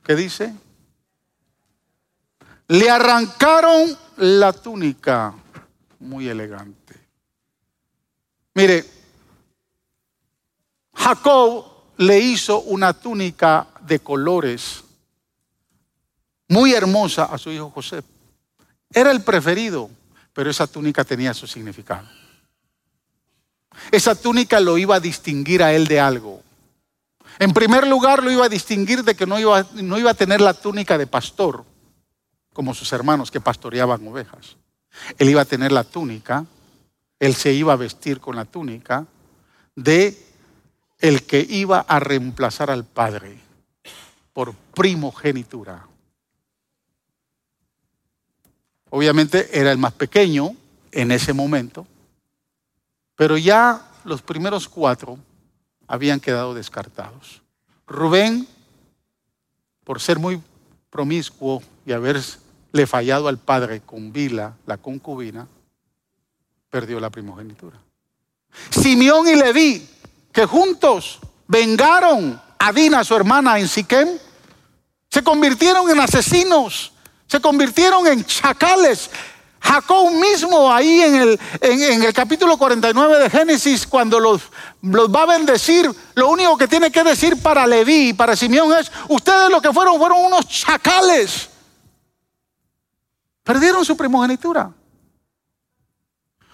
¿qué 0.02 0.16
dice? 0.16 0.52
Le 2.66 2.90
arrancaron 2.90 3.96
la 4.16 4.52
túnica, 4.52 5.32
muy 6.00 6.28
elegante. 6.28 6.98
Mire, 8.54 8.84
Jacob 10.92 11.66
le 11.98 12.18
hizo 12.18 12.62
una 12.62 12.92
túnica 12.92 13.68
de 13.82 14.00
colores 14.00 14.81
muy 16.52 16.74
hermosa 16.74 17.24
a 17.24 17.38
su 17.38 17.50
hijo 17.50 17.70
José. 17.70 18.02
Era 18.92 19.10
el 19.10 19.22
preferido, 19.22 19.88
pero 20.34 20.50
esa 20.50 20.66
túnica 20.66 21.02
tenía 21.02 21.32
su 21.32 21.46
significado. 21.46 22.06
Esa 23.90 24.14
túnica 24.14 24.60
lo 24.60 24.76
iba 24.76 24.96
a 24.96 25.00
distinguir 25.00 25.62
a 25.62 25.72
él 25.72 25.86
de 25.86 25.98
algo. 25.98 26.42
En 27.38 27.54
primer 27.54 27.86
lugar, 27.86 28.22
lo 28.22 28.30
iba 28.30 28.44
a 28.44 28.50
distinguir 28.50 29.02
de 29.02 29.16
que 29.16 29.26
no 29.26 29.38
iba, 29.38 29.66
no 29.74 29.98
iba 29.98 30.10
a 30.10 30.14
tener 30.14 30.42
la 30.42 30.52
túnica 30.52 30.98
de 30.98 31.06
pastor, 31.06 31.64
como 32.52 32.74
sus 32.74 32.92
hermanos 32.92 33.30
que 33.30 33.40
pastoreaban 33.40 34.06
ovejas. 34.06 34.56
Él 35.18 35.30
iba 35.30 35.40
a 35.40 35.46
tener 35.46 35.72
la 35.72 35.84
túnica, 35.84 36.44
él 37.18 37.34
se 37.34 37.54
iba 37.54 37.72
a 37.72 37.76
vestir 37.76 38.20
con 38.20 38.36
la 38.36 38.44
túnica 38.44 39.06
de 39.74 40.22
el 40.98 41.22
que 41.22 41.40
iba 41.48 41.80
a 41.80 41.98
reemplazar 41.98 42.70
al 42.70 42.84
padre 42.84 43.38
por 44.34 44.54
primogenitura. 44.54 45.86
Obviamente 48.94 49.48
era 49.58 49.72
el 49.72 49.78
más 49.78 49.94
pequeño 49.94 50.54
en 50.90 51.12
ese 51.12 51.32
momento, 51.32 51.86
pero 53.16 53.38
ya 53.38 53.88
los 54.04 54.20
primeros 54.20 54.68
cuatro 54.68 55.18
habían 55.86 56.20
quedado 56.20 56.52
descartados. 56.52 57.40
Rubén, 57.86 58.46
por 59.82 59.98
ser 59.98 60.18
muy 60.18 60.42
promiscuo 60.90 61.62
y 61.86 61.92
haberle 61.92 62.86
fallado 62.86 63.28
al 63.28 63.38
padre 63.38 63.80
con 63.80 64.12
Vila, 64.12 64.58
la 64.66 64.76
concubina, 64.76 65.48
perdió 66.68 67.00
la 67.00 67.08
primogenitura. 67.08 67.78
Simeón 68.68 69.26
y 69.26 69.36
Leví, 69.36 69.88
que 70.30 70.44
juntos 70.44 71.18
vengaron 71.48 72.38
a 72.58 72.72
Dina, 72.74 73.04
su 73.04 73.16
hermana, 73.16 73.58
en 73.58 73.68
Siquem, 73.68 74.18
se 75.08 75.24
convirtieron 75.24 75.88
en 75.88 75.98
asesinos, 75.98 76.92
se 77.32 77.40
convirtieron 77.40 78.06
en 78.06 78.26
chacales, 78.26 79.08
Jacob 79.58 80.10
mismo 80.10 80.70
ahí 80.70 81.00
en 81.00 81.14
el, 81.14 81.40
en, 81.62 82.02
el 82.02 82.12
capítulo 82.12 82.58
49 82.58 83.20
de 83.20 83.30
Génesis, 83.30 83.86
cuando 83.86 84.20
los, 84.20 84.42
los, 84.82 85.10
va 85.10 85.22
a 85.22 85.38
bendecir, 85.38 85.90
lo 86.14 86.28
único 86.28 86.58
que 86.58 86.68
tiene 86.68 86.92
que 86.92 87.02
decir 87.02 87.40
para 87.40 87.66
Leví 87.66 88.10
y 88.10 88.12
para 88.12 88.36
Simeón 88.36 88.78
es, 88.78 88.92
ustedes 89.08 89.48
lo 89.48 89.62
que 89.62 89.72
fueron 89.72 89.98
fueron 89.98 90.26
unos 90.26 90.46
chacales. 90.46 91.48
Perdieron 93.42 93.82
su 93.82 93.96
primogenitura. 93.96 94.70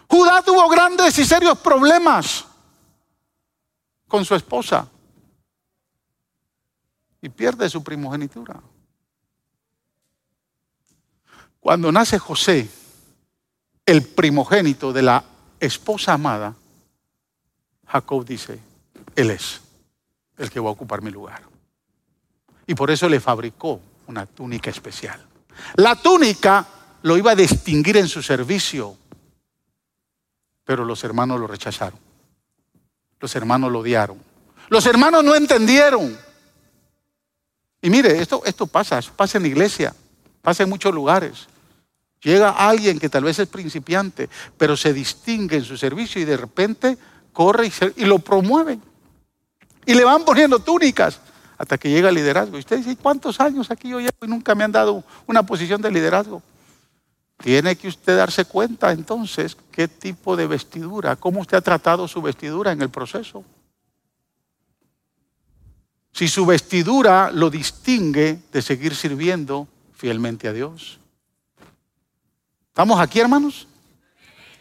Judá 0.08 0.42
tuvo 0.42 0.68
grandes 0.68 1.18
y 1.18 1.24
serios 1.24 1.58
problemas 1.58 2.44
con 4.06 4.24
su 4.24 4.36
esposa 4.36 4.86
y 7.20 7.28
pierde 7.30 7.68
su 7.68 7.82
primogenitura. 7.82 8.60
Cuando 11.68 11.92
nace 11.92 12.18
José, 12.18 12.66
el 13.84 14.02
primogénito 14.02 14.90
de 14.90 15.02
la 15.02 15.22
esposa 15.60 16.14
amada, 16.14 16.54
Jacob 17.86 18.24
dice, 18.24 18.58
Él 19.14 19.30
es. 19.30 19.60
el 20.38 20.50
que 20.50 20.60
va 20.60 20.70
a 20.70 20.72
ocupar 20.72 21.02
mi 21.02 21.10
lugar. 21.10 21.42
Y 22.66 22.74
por 22.74 22.90
eso 22.90 23.06
le 23.06 23.20
fabricó 23.20 23.82
una 24.06 24.24
túnica 24.24 24.70
especial. 24.70 25.22
La 25.74 25.94
túnica 25.94 26.66
lo 27.02 27.18
iba 27.18 27.32
a 27.32 27.36
distinguir 27.36 27.98
en 27.98 28.08
su 28.08 28.22
servicio, 28.22 28.96
pero 30.64 30.86
los 30.86 31.04
hermanos 31.04 31.38
lo 31.38 31.46
rechazaron. 31.46 32.00
Los 33.20 33.36
hermanos 33.36 33.70
lo 33.70 33.80
odiaron. 33.80 34.18
Los 34.70 34.86
hermanos 34.86 35.22
no 35.22 35.34
entendieron. 35.34 36.18
Y 37.82 37.90
mire, 37.90 38.22
esto, 38.22 38.40
esto 38.46 38.66
pasa, 38.66 39.02
pasa 39.14 39.36
en 39.36 39.42
la 39.42 39.48
iglesia, 39.48 39.94
pasa 40.40 40.62
en 40.62 40.70
muchos 40.70 40.94
lugares. 40.94 41.46
Llega 42.28 42.50
alguien 42.50 42.98
que 42.98 43.08
tal 43.08 43.24
vez 43.24 43.38
es 43.38 43.48
principiante, 43.48 44.28
pero 44.58 44.76
se 44.76 44.92
distingue 44.92 45.56
en 45.56 45.64
su 45.64 45.78
servicio 45.78 46.20
y 46.20 46.26
de 46.26 46.36
repente 46.36 46.98
corre 47.32 47.72
y, 47.96 48.04
lo 48.04 48.18
promueven. 48.18 48.82
Y 49.86 49.94
le 49.94 50.04
van 50.04 50.26
poniendo 50.26 50.58
túnicas 50.58 51.20
hasta 51.56 51.78
que 51.78 51.88
llega 51.88 52.10
el 52.10 52.16
liderazgo. 52.16 52.58
Y 52.58 52.60
usted 52.60 52.76
dice, 52.76 52.96
¿cuántos 52.96 53.40
años 53.40 53.70
aquí 53.70 53.88
yo 53.88 53.98
llevo 53.98 54.12
y 54.20 54.26
nunca 54.26 54.54
me 54.54 54.62
han 54.62 54.72
dado 54.72 55.02
una 55.26 55.42
posición 55.42 55.80
de 55.80 55.90
liderazgo? 55.90 56.42
Tiene 57.38 57.76
que 57.76 57.88
usted 57.88 58.18
darse 58.18 58.44
cuenta 58.44 58.92
entonces 58.92 59.56
qué 59.72 59.88
tipo 59.88 60.36
de 60.36 60.46
vestidura, 60.46 61.16
cómo 61.16 61.40
usted 61.40 61.56
ha 61.56 61.62
tratado 61.62 62.06
su 62.06 62.20
vestidura 62.20 62.72
en 62.72 62.82
el 62.82 62.90
proceso. 62.90 63.42
Si 66.12 66.28
su 66.28 66.44
vestidura 66.44 67.30
lo 67.32 67.48
distingue 67.48 68.38
de 68.52 68.60
seguir 68.60 68.94
sirviendo 68.94 69.66
fielmente 69.94 70.46
a 70.46 70.52
Dios. 70.52 70.97
¿Estamos 72.78 73.00
aquí, 73.00 73.18
hermanos? 73.18 73.66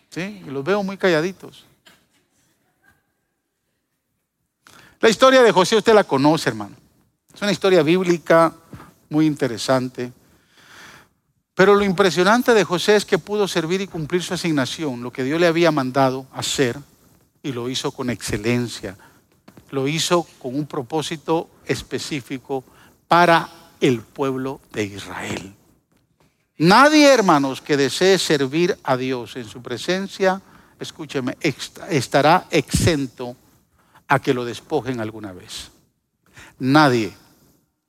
Sí, 0.09 0.41
y 0.43 0.49
los 0.49 0.63
veo 0.63 0.81
muy 0.81 0.97
calladitos. 0.97 1.67
La 4.99 5.07
historia 5.07 5.43
de 5.43 5.51
José 5.51 5.75
usted 5.75 5.93
la 5.93 6.03
conoce, 6.03 6.49
hermano. 6.49 6.75
Es 7.31 7.39
una 7.43 7.51
historia 7.51 7.83
bíblica 7.83 8.51
muy 9.11 9.27
interesante. 9.27 10.11
Pero 11.53 11.75
lo 11.75 11.83
impresionante 11.83 12.55
de 12.55 12.63
José 12.63 12.95
es 12.95 13.05
que 13.05 13.19
pudo 13.19 13.47
servir 13.47 13.81
y 13.81 13.87
cumplir 13.87 14.23
su 14.23 14.33
asignación, 14.33 15.03
lo 15.03 15.11
que 15.11 15.23
Dios 15.23 15.39
le 15.39 15.45
había 15.45 15.71
mandado 15.71 16.25
hacer, 16.33 16.75
y 17.43 17.51
lo 17.51 17.69
hizo 17.69 17.91
con 17.91 18.09
excelencia. 18.09 18.97
Lo 19.69 19.87
hizo 19.87 20.23
con 20.39 20.55
un 20.55 20.65
propósito 20.65 21.51
específico 21.65 22.63
para 23.07 23.47
el 23.79 24.01
pueblo 24.01 24.59
de 24.71 24.85
Israel. 24.85 25.53
Nadie, 26.57 27.13
hermanos, 27.13 27.61
que 27.61 27.77
desee 27.77 28.17
servir 28.17 28.77
a 28.83 28.97
Dios 28.97 29.35
en 29.35 29.45
su 29.45 29.61
presencia, 29.61 30.41
escúcheme, 30.79 31.37
estará 31.41 32.47
exento 32.49 33.35
a 34.07 34.19
que 34.19 34.33
lo 34.33 34.43
despojen 34.43 34.99
alguna 34.99 35.33
vez. 35.33 35.69
Nadie 36.59 37.13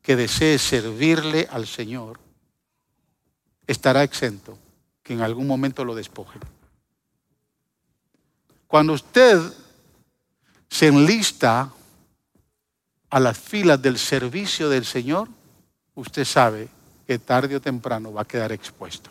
que 0.03 0.17
desee 0.17 0.59
servirle 0.59 1.49
al 1.51 1.67
Señor 1.67 2.21
estará 3.67 4.03
exento 4.03 4.59
que 5.03 5.15
en 5.15 5.23
algún 5.23 5.47
momento 5.47 5.85
lo 5.85 5.95
despojen. 5.95 6.43
Cuando 8.67 8.93
usted 8.93 9.41
se 10.69 10.89
enlista 10.89 11.73
a 13.09 13.21
las 13.21 13.39
filas 13.39 13.81
del 13.81 13.99
servicio 13.99 14.69
del 14.69 14.85
Señor, 14.85 15.29
usted 15.95 16.27
sabe 16.27 16.69
que 17.09 17.19
tarde 17.19 17.57
o 17.57 17.61
temprano 17.61 18.13
va 18.13 18.21
a 18.21 18.29
quedar 18.29 18.53
expuesto. 18.53 19.11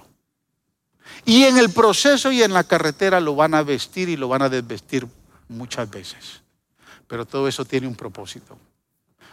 Y 1.26 1.46
en 1.46 1.58
el 1.58 1.72
proceso 1.72 2.32
y 2.32 2.44
en 2.44 2.54
la 2.54 2.64
carretera 2.64 3.20
lo 3.20 3.34
van 3.34 3.56
a 3.56 3.64
vestir 3.64 4.08
y 4.08 4.16
lo 4.16 4.28
van 4.28 4.44
a 4.44 4.50
desvestir 4.50 5.08
muchas 5.50 5.90
veces. 5.90 6.44
Pero 7.08 7.26
todo 7.26 7.48
eso 7.48 7.66
tiene 7.66 7.88
un 7.88 7.96
propósito. 7.96 8.56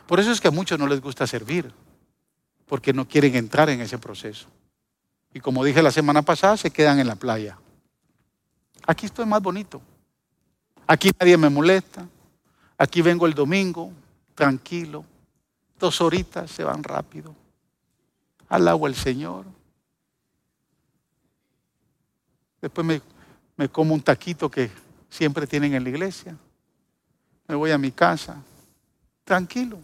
Por 0.07 0.19
eso 0.19 0.33
es 0.33 0.41
que 0.41 0.49
a 0.49 0.51
muchos 0.51 0.79
no 0.79 0.87
les 0.87 1.03
gusta 1.03 1.27
servir, 1.27 1.71
porque 2.65 2.95
no 2.95 3.07
quieren 3.07 3.35
entrar 3.35 3.69
en 3.69 3.83
ese 3.83 3.99
proceso. 3.99 4.47
Y 5.35 5.41
como 5.41 5.63
dije 5.63 5.83
la 5.83 5.93
semana 5.93 6.23
pasada, 6.23 6.57
se 6.57 6.71
quedan 6.71 6.99
en 6.99 7.07
la 7.07 7.17
playa. 7.17 7.59
Aquí 8.87 9.05
estoy 9.05 9.27
más 9.27 9.43
bonito. 9.43 9.83
Aquí 10.87 11.11
nadie 11.21 11.37
me 11.37 11.51
molesta. 11.51 12.09
Aquí 12.79 13.03
vengo 13.03 13.27
el 13.27 13.35
domingo, 13.35 13.93
tranquilo. 14.35 15.05
Dos 15.79 16.01
horitas 16.01 16.51
se 16.51 16.65
van 16.65 16.83
rápido. 16.83 17.44
Al 18.55 18.69
agua 18.69 18.89
el 18.89 18.95
Señor. 18.95 19.45
Después 22.63 22.87
me, 22.87 23.03
me 23.57 23.69
como 23.69 23.95
un 23.95 24.01
taquito 24.01 24.49
que 24.49 24.71
siempre 25.11 25.45
tienen 25.49 25.75
en 25.75 25.83
la 25.83 25.91
iglesia. 25.91 26.37
Me 27.49 27.57
voy 27.57 27.73
a 27.73 27.79
mi 27.79 27.91
casa. 27.91 28.41
Tranquilo. 29.25 29.81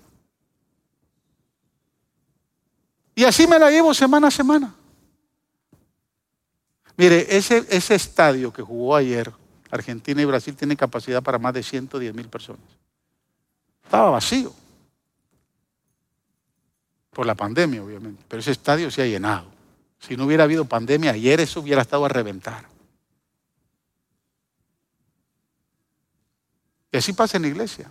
Y 3.16 3.24
así 3.24 3.48
me 3.48 3.58
la 3.58 3.72
llevo 3.72 3.92
semana 3.92 4.28
a 4.28 4.30
semana. 4.30 4.72
Mire, 6.96 7.26
ese, 7.36 7.66
ese 7.70 7.96
estadio 7.96 8.52
que 8.52 8.62
jugó 8.62 8.94
ayer, 8.94 9.32
Argentina 9.68 10.22
y 10.22 10.26
Brasil, 10.26 10.54
tiene 10.54 10.76
capacidad 10.76 11.20
para 11.20 11.40
más 11.40 11.54
de 11.54 11.64
110 11.64 12.14
mil 12.14 12.28
personas. 12.28 12.62
Estaba 13.82 14.10
vacío. 14.10 14.59
Por 17.10 17.26
la 17.26 17.34
pandemia, 17.34 17.82
obviamente. 17.82 18.24
Pero 18.28 18.40
ese 18.40 18.52
estadio 18.52 18.90
se 18.90 19.02
ha 19.02 19.06
llenado. 19.06 19.46
Si 19.98 20.16
no 20.16 20.26
hubiera 20.26 20.44
habido 20.44 20.64
pandemia, 20.64 21.12
ayer 21.12 21.40
eso 21.40 21.60
hubiera 21.60 21.82
estado 21.82 22.04
a 22.04 22.08
reventar. 22.08 22.66
Y 26.92 26.96
así 26.96 27.12
pasa 27.12 27.36
en 27.36 27.42
la 27.42 27.48
iglesia. 27.48 27.90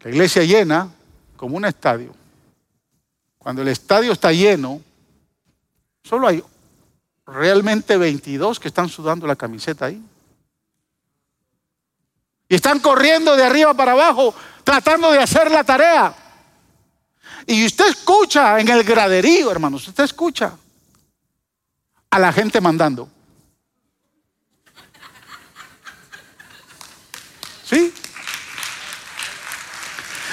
La 0.00 0.10
iglesia 0.10 0.44
llena 0.44 0.90
como 1.36 1.56
un 1.56 1.64
estadio. 1.64 2.14
Cuando 3.38 3.62
el 3.62 3.68
estadio 3.68 4.12
está 4.12 4.32
lleno, 4.32 4.80
Solo 6.04 6.28
hay 6.28 6.44
realmente 7.26 7.96
22 7.96 8.60
que 8.60 8.68
están 8.68 8.88
sudando 8.88 9.26
la 9.26 9.36
camiseta 9.36 9.86
ahí. 9.86 10.02
Y 12.48 12.54
están 12.54 12.80
corriendo 12.80 13.36
de 13.36 13.44
arriba 13.44 13.74
para 13.74 13.92
abajo 13.92 14.34
tratando 14.62 15.10
de 15.12 15.18
hacer 15.18 15.50
la 15.50 15.64
tarea. 15.64 16.14
Y 17.46 17.66
usted 17.66 17.88
escucha 17.88 18.58
en 18.58 18.68
el 18.68 18.84
graderío, 18.84 19.50
hermanos, 19.50 19.86
usted 19.86 20.04
escucha 20.04 20.56
a 22.10 22.18
la 22.18 22.32
gente 22.32 22.60
mandando. 22.60 23.08
¿Sí? 27.64 27.92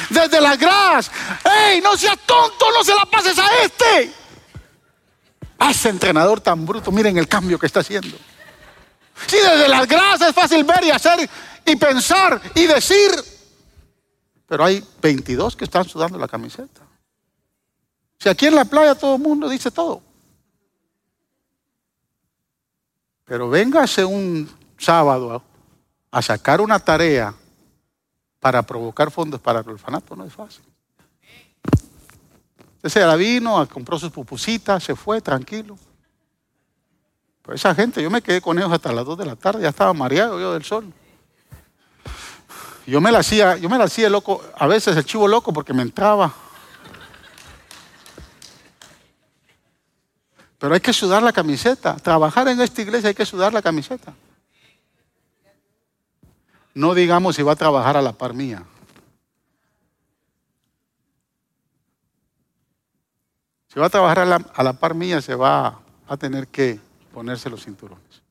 Desde 0.09 0.41
las 0.41 0.57
gradas. 0.57 1.11
¡Ey, 1.43 1.81
no 1.81 1.97
seas 1.97 2.17
tonto, 2.25 2.71
no 2.71 2.83
se 2.83 2.93
la 2.93 3.05
pases 3.05 3.37
a 3.39 3.47
este! 3.63 4.13
Ah, 5.57 5.71
ese 5.71 5.89
entrenador 5.89 6.41
tan 6.41 6.65
bruto, 6.65 6.91
miren 6.91 7.17
el 7.17 7.27
cambio 7.27 7.59
que 7.59 7.67
está 7.67 7.81
haciendo. 7.81 8.17
Sí, 9.27 9.37
desde 9.37 9.67
las 9.67 9.87
gracias 9.87 10.29
es 10.29 10.35
fácil 10.35 10.63
ver 10.63 10.83
y 10.83 10.91
hacer 10.91 11.29
y 11.65 11.75
pensar 11.75 12.41
y 12.55 12.65
decir. 12.65 13.11
Pero 14.47 14.65
hay 14.65 14.85
22 15.01 15.55
que 15.55 15.65
están 15.65 15.85
sudando 15.85 16.17
la 16.17 16.27
camiseta. 16.27 16.81
Si 18.19 18.29
aquí 18.29 18.47
en 18.47 18.55
la 18.55 18.65
playa 18.65 18.95
todo 18.95 19.15
el 19.15 19.21
mundo 19.21 19.49
dice 19.49 19.71
todo. 19.71 20.01
Pero 23.25 23.49
véngase 23.49 24.03
un 24.03 24.49
sábado 24.77 25.41
a 26.11 26.21
sacar 26.21 26.59
una 26.59 26.79
tarea 26.79 27.33
para 28.39 28.61
provocar 28.63 29.09
fondos 29.11 29.39
para 29.39 29.61
el 29.61 29.69
orfanato, 29.69 30.15
no 30.15 30.25
es 30.25 30.33
fácil. 30.33 30.63
Ese 32.83 32.99
la 33.05 33.15
vino, 33.15 33.65
compró 33.69 33.97
sus 33.97 34.11
pupusitas, 34.11 34.83
se 34.83 34.95
fue 34.95 35.21
tranquilo. 35.21 35.77
Pues 37.41 37.61
esa 37.61 37.73
gente, 37.73 38.01
yo 38.01 38.09
me 38.09 38.21
quedé 38.21 38.41
con 38.41 38.57
ellos 38.57 38.71
hasta 38.71 38.91
las 38.91 39.05
2 39.05 39.17
de 39.17 39.25
la 39.25 39.35
tarde, 39.35 39.63
ya 39.63 39.69
estaba 39.69 39.93
mareado 39.93 40.39
yo 40.39 40.53
del 40.53 40.63
sol. 40.63 40.93
Yo 42.85 42.99
me 42.99 43.11
la 43.11 43.19
hacía, 43.19 43.57
yo 43.57 43.69
me 43.69 43.77
la 43.77 43.87
loco, 44.09 44.43
a 44.57 44.67
veces 44.67 44.97
el 44.97 45.05
chivo 45.05 45.27
loco 45.27 45.53
porque 45.53 45.73
me 45.73 45.81
entraba. 45.81 46.33
Pero 50.57 50.75
hay 50.75 50.79
que 50.79 50.93
sudar 50.93 51.23
la 51.23 51.33
camiseta. 51.33 51.95
Trabajar 51.95 52.47
en 52.47 52.61
esta 52.61 52.81
iglesia 52.81 53.09
hay 53.09 53.15
que 53.15 53.25
sudar 53.25 53.51
la 53.51 53.63
camiseta. 53.63 54.13
No 56.73 56.93
digamos 56.93 57.35
si 57.35 57.43
va 57.43 57.53
a 57.53 57.55
trabajar 57.55 57.97
a 57.97 58.01
la 58.01 58.13
par 58.13 58.33
mía. 58.33 58.63
Si 63.67 63.79
va 63.79 63.87
a 63.87 63.89
trabajar 63.89 64.19
a 64.19 64.63
la, 64.63 64.73
par 64.73 64.93
mía, 64.93 65.21
se 65.21 65.33
va 65.33 65.79
a 66.07 66.17
tener 66.17 66.47
que 66.47 66.79
ponerse 67.13 67.49
los 67.49 67.63
cinturones. 67.63 68.21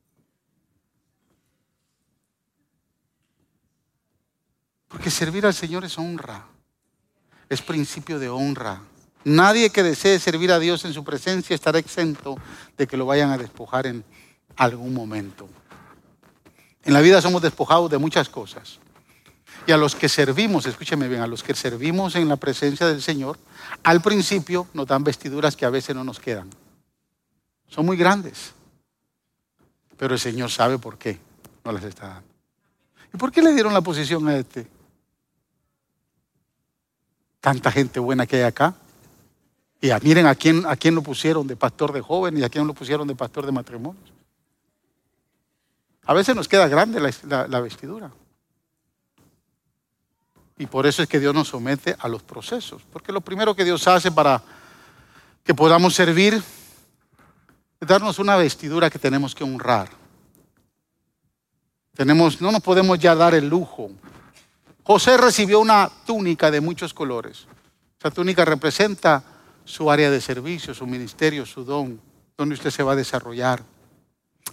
Porque 4.87 5.09
servir 5.09 5.45
al 5.45 5.53
Señor 5.53 5.85
es 5.85 5.97
honra, 5.97 6.45
es 7.47 7.61
principio 7.61 8.19
de 8.19 8.29
honra. 8.29 8.81
Nadie 9.23 9.69
que 9.69 9.83
desee 9.83 10.19
servir 10.19 10.51
a 10.51 10.59
Dios 10.59 10.83
en 10.83 10.93
su 10.93 11.03
presencia 11.03 11.53
estará 11.53 11.79
exento 11.79 12.35
de 12.77 12.87
que 12.87 12.97
lo 12.97 13.05
vayan 13.05 13.29
a 13.29 13.37
despojar 13.37 13.87
en 13.87 14.03
algún 14.57 14.93
momento. 14.93 15.47
En 16.83 16.93
la 16.93 17.01
vida 17.01 17.21
somos 17.21 17.41
despojados 17.41 17.89
de 17.89 17.99
muchas 17.99 18.27
cosas. 18.27 18.79
Y 19.67 19.71
a 19.71 19.77
los 19.77 19.95
que 19.95 20.09
servimos, 20.09 20.65
escúcheme 20.65 21.07
bien, 21.07 21.21
a 21.21 21.27
los 21.27 21.43
que 21.43 21.53
servimos 21.53 22.15
en 22.15 22.27
la 22.27 22.35
presencia 22.35 22.87
del 22.87 23.01
Señor, 23.01 23.37
al 23.83 24.01
principio 24.01 24.67
nos 24.73 24.87
dan 24.87 25.03
vestiduras 25.03 25.55
que 25.55 25.65
a 25.65 25.69
veces 25.69 25.95
no 25.95 26.03
nos 26.03 26.19
quedan. 26.19 26.49
Son 27.67 27.85
muy 27.85 27.95
grandes. 27.95 28.53
Pero 30.01 30.15
el 30.15 30.19
Señor 30.19 30.49
sabe 30.49 30.79
por 30.79 30.97
qué 30.97 31.19
no 31.63 31.71
las 31.71 31.83
está 31.83 32.07
dando. 32.07 32.27
¿Y 33.13 33.17
por 33.17 33.31
qué 33.31 33.43
le 33.43 33.53
dieron 33.53 33.71
la 33.71 33.81
posición 33.81 34.27
a 34.27 34.35
este? 34.35 34.65
Tanta 37.39 37.71
gente 37.71 37.99
buena 37.99 38.25
que 38.25 38.37
hay 38.37 38.41
acá. 38.41 38.73
Y 39.79 39.91
miren 40.01 40.25
a 40.25 40.33
quién, 40.33 40.65
a 40.65 40.75
quién 40.75 40.95
lo 40.95 41.03
pusieron 41.03 41.45
de 41.45 41.55
pastor 41.55 41.93
de 41.93 42.01
joven 42.01 42.35
y 42.35 42.41
a 42.41 42.49
quién 42.49 42.65
lo 42.65 42.73
pusieron 42.73 43.07
de 43.07 43.13
pastor 43.13 43.45
de 43.45 43.51
matrimonio. 43.51 44.01
A 46.05 46.15
veces 46.15 46.35
nos 46.35 46.47
queda 46.47 46.67
grande 46.67 46.99
la, 46.99 47.59
vestidura. 47.59 48.09
Y 50.57 50.65
por 50.65 50.87
eso 50.87 51.03
es 51.03 51.09
que 51.09 51.19
Dios 51.19 51.35
nos 51.35 51.49
somete 51.49 51.95
a 51.99 52.07
los 52.07 52.23
procesos. 52.23 52.81
Porque 52.91 53.11
lo 53.11 53.21
primero 53.21 53.55
que 53.55 53.63
Dios 53.63 53.87
hace 53.87 54.11
para 54.11 54.41
que 55.43 55.53
podamos 55.53 55.93
servir 55.93 56.41
darnos 57.87 58.19
una 58.19 58.35
vestidura 58.35 58.89
que 58.89 58.99
tenemos 58.99 59.33
que 59.33 59.43
honrar. 59.43 59.89
Tenemos, 61.95 62.39
no 62.41 62.51
nos 62.51 62.61
podemos 62.61 62.99
ya 62.99 63.15
dar 63.15 63.33
el 63.33 63.49
lujo. 63.49 63.91
José 64.83 65.17
recibió 65.17 65.59
una 65.59 65.89
túnica 66.05 66.49
de 66.49 66.61
muchos 66.61 66.93
colores. 66.93 67.47
Esa 67.99 68.11
túnica 68.11 68.45
representa 68.45 69.23
su 69.65 69.91
área 69.91 70.09
de 70.09 70.21
servicio, 70.21 70.73
su 70.73 70.87
ministerio, 70.87 71.45
su 71.45 71.63
don, 71.63 71.99
donde 72.37 72.55
usted 72.55 72.71
se 72.71 72.83
va 72.83 72.93
a 72.93 72.95
desarrollar. 72.95 73.63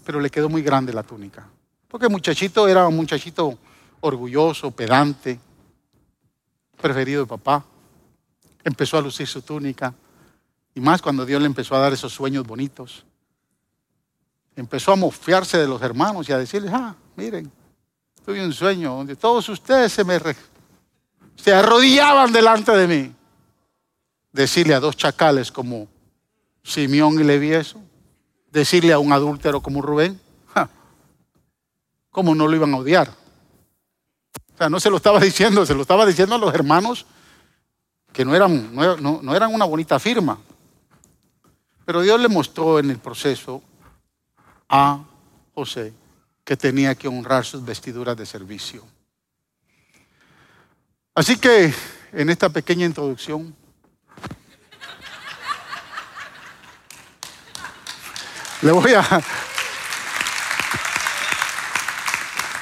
Pero 0.05 0.21
le 0.21 0.31
quedó 0.31 0.49
muy 0.49 0.63
grande 0.63 0.93
la 0.93 1.03
túnica. 1.03 1.49
Porque 1.87 2.07
el 2.07 2.13
muchachito 2.13 2.69
era 2.69 2.87
un 2.87 2.97
muchachito 2.97 3.59
orgulloso, 4.01 4.71
pedante, 4.71 5.41
preferido 6.81 7.23
de 7.23 7.27
papá. 7.27 7.65
Empezó 8.65 8.99
a 8.99 9.03
lucir 9.03 9.27
su 9.27 9.43
túnica. 9.43 9.95
Y 10.75 10.81
más 10.81 11.01
cuando 11.01 11.25
Dios 11.25 11.41
le 11.41 11.47
empezó 11.47 11.75
a 11.75 11.81
dar 11.81 11.93
esos 11.93 12.13
sueños 12.13 12.47
bonitos. 12.47 13.05
Empezó 14.59 14.91
a 14.91 14.97
mofiarse 14.97 15.57
de 15.57 15.69
los 15.69 15.81
hermanos 15.83 16.29
y 16.29 16.33
a 16.33 16.39
decirles, 16.39 16.73
ah, 16.75 16.93
miren, 17.15 17.49
tuve 18.27 18.45
un 18.45 18.53
sueño 18.53 18.93
donde 18.93 19.15
todos 19.15 19.49
ustedes 19.49 19.93
se 19.93 20.03
me 20.03 20.19
se 21.37 21.55
arrodillaban 21.55 22.33
delante 22.33 22.73
de 22.73 22.89
mí 22.89 23.15
decirle 24.33 24.75
a 24.75 24.81
dos 24.81 24.97
chacales 24.97 25.53
como 25.53 25.87
Simeón 26.65 27.21
y 27.21 27.23
Levi 27.23 27.53
eso, 27.53 27.81
decirle 28.51 28.93
a 28.93 28.99
un 28.99 29.13
adúltero 29.13 29.61
como 29.61 29.81
Rubén, 29.81 30.21
¿cómo 32.11 32.35
no 32.35 32.49
lo 32.49 32.57
iban 32.57 32.75
a 32.75 32.79
odiar? 32.79 33.11
O 34.55 34.59
sea, 34.59 34.69
no 34.69 34.81
se 34.81 34.91
lo 34.91 34.97
estaba 34.97 35.21
diciendo, 35.31 35.65
se 35.65 35.75
lo 35.77 35.83
estaba 35.83 36.05
diciendo 36.05 36.35
a 36.35 36.39
los 36.39 36.53
hermanos 36.53 37.07
que 38.13 38.25
no 38.25 38.35
eran, 38.35 38.75
no 38.75 39.37
eran 39.37 39.55
una 39.55 39.67
bonita 39.67 40.01
firma. 40.01 40.37
Pero 41.85 42.01
Dios 42.01 42.21
le 42.21 42.27
mostró 42.27 42.81
en 42.81 42.91
el 42.91 42.99
proceso 42.99 43.63
a 44.69 45.05
José 45.55 45.93
que 46.45 46.57
tenía 46.57 46.95
que 46.95 47.09
honrar 47.09 47.45
sus 47.45 47.65
vestiduras 47.65 48.17
de 48.17 48.27
servicio. 48.27 48.85
Así 51.15 51.37
que 51.37 51.73
en 52.13 52.31
esta 52.31 52.49
pequeña 52.49 52.87
introducción 52.87 53.55
Le 58.63 58.73
voy 58.73 58.93
a. 58.93 59.23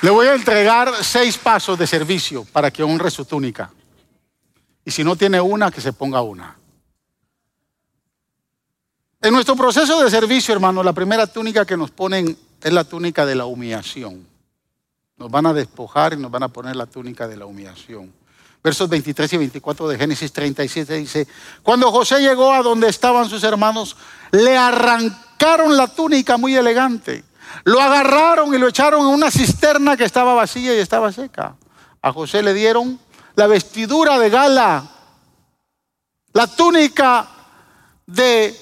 Le 0.02 0.10
voy 0.10 0.26
a 0.26 0.34
entregar 0.34 0.92
seis 1.02 1.38
pasos 1.38 1.78
de 1.78 1.86
servicio 1.86 2.44
para 2.44 2.70
que 2.70 2.82
honre 2.82 3.10
su 3.10 3.24
túnica. 3.24 3.70
Y 4.84 4.90
si 4.90 5.02
no 5.02 5.16
tiene 5.16 5.40
una, 5.40 5.70
que 5.70 5.80
se 5.80 5.92
ponga 5.92 6.20
una. 6.20 6.56
En 9.26 9.34
nuestro 9.34 9.56
proceso 9.56 10.02
de 10.02 10.10
servicio, 10.10 10.54
hermano, 10.54 10.82
la 10.82 10.92
primera 10.92 11.26
túnica 11.26 11.64
que 11.64 11.76
nos 11.76 11.90
ponen 11.90 12.38
es 12.62 12.72
la 12.72 12.84
túnica 12.84 13.26
de 13.26 13.34
la 13.34 13.46
humillación. 13.46 14.26
Nos 15.16 15.30
van 15.30 15.46
a 15.46 15.52
despojar 15.52 16.12
y 16.12 16.16
nos 16.16 16.30
van 16.30 16.44
a 16.44 16.48
poner 16.48 16.76
la 16.76 16.86
túnica 16.86 17.26
de 17.26 17.36
la 17.36 17.46
humillación. 17.46 18.12
Versos 18.62 18.88
23 18.88 19.32
y 19.32 19.36
24 19.36 19.88
de 19.88 19.98
Génesis 19.98 20.32
37 20.32 20.94
dice, 20.94 21.26
cuando 21.62 21.90
José 21.90 22.20
llegó 22.20 22.52
a 22.52 22.62
donde 22.62 22.88
estaban 22.88 23.28
sus 23.28 23.42
hermanos, 23.42 23.96
le 24.30 24.56
arrancó 24.56 25.26
sacaron 25.36 25.76
la 25.76 25.86
túnica 25.88 26.38
muy 26.38 26.56
elegante. 26.56 27.22
Lo 27.64 27.80
agarraron 27.80 28.54
y 28.54 28.58
lo 28.58 28.68
echaron 28.68 29.00
en 29.02 29.06
una 29.06 29.30
cisterna 29.30 29.96
que 29.96 30.04
estaba 30.04 30.34
vacía 30.34 30.74
y 30.74 30.78
estaba 30.78 31.12
seca. 31.12 31.56
A 32.00 32.12
José 32.12 32.42
le 32.42 32.54
dieron 32.54 32.98
la 33.34 33.46
vestidura 33.46 34.18
de 34.18 34.30
gala, 34.30 34.90
la 36.32 36.46
túnica 36.46 37.28
de 38.06 38.58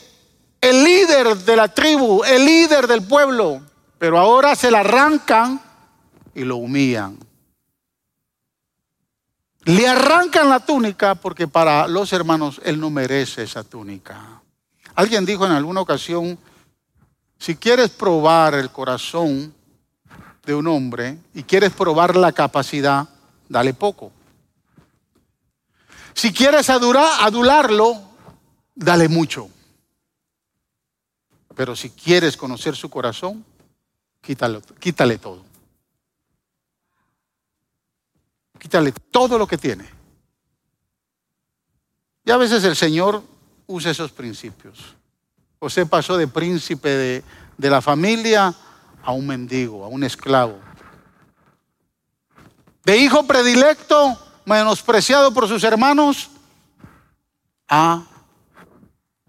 el 0.64 0.82
líder 0.82 1.36
de 1.36 1.56
la 1.56 1.68
tribu, 1.68 2.24
el 2.24 2.44
líder 2.44 2.86
del 2.86 3.02
pueblo, 3.02 3.60
pero 3.98 4.18
ahora 4.18 4.54
se 4.56 4.70
la 4.70 4.80
arrancan 4.80 5.60
y 6.34 6.42
lo 6.42 6.56
humillan. 6.56 7.18
Le 9.64 9.86
arrancan 9.86 10.48
la 10.48 10.60
túnica 10.60 11.16
porque 11.16 11.46
para 11.46 11.86
los 11.86 12.14
hermanos 12.14 12.62
él 12.64 12.80
no 12.80 12.88
merece 12.88 13.42
esa 13.42 13.62
túnica. 13.62 14.40
Alguien 14.94 15.26
dijo 15.26 15.44
en 15.44 15.52
alguna 15.52 15.82
ocasión, 15.82 16.38
si 17.38 17.56
quieres 17.56 17.90
probar 17.90 18.54
el 18.54 18.70
corazón 18.70 19.54
de 20.46 20.54
un 20.54 20.66
hombre 20.66 21.18
y 21.34 21.42
quieres 21.42 21.72
probar 21.72 22.16
la 22.16 22.32
capacidad, 22.32 23.06
dale 23.50 23.74
poco. 23.74 24.12
Si 26.14 26.32
quieres 26.32 26.70
adularlo, 26.70 28.00
dale 28.74 29.08
mucho. 29.10 29.50
Pero 31.54 31.76
si 31.76 31.90
quieres 31.90 32.36
conocer 32.36 32.74
su 32.74 32.90
corazón, 32.90 33.44
quítale, 34.20 34.60
quítale 34.78 35.18
todo. 35.18 35.44
Quítale 38.58 38.92
todo 39.10 39.38
lo 39.38 39.46
que 39.46 39.58
tiene. 39.58 39.88
Y 42.24 42.30
a 42.30 42.36
veces 42.36 42.64
el 42.64 42.74
Señor 42.74 43.22
usa 43.66 43.90
esos 43.90 44.10
principios. 44.10 44.96
José 45.58 45.86
pasó 45.86 46.16
de 46.16 46.26
príncipe 46.26 46.88
de, 46.88 47.24
de 47.56 47.70
la 47.70 47.80
familia 47.80 48.54
a 49.02 49.12
un 49.12 49.26
mendigo, 49.26 49.84
a 49.84 49.88
un 49.88 50.02
esclavo. 50.02 50.58
De 52.84 52.96
hijo 52.96 53.26
predilecto, 53.26 54.18
menospreciado 54.44 55.32
por 55.32 55.48
sus 55.48 55.62
hermanos, 55.64 56.30
a 57.68 58.02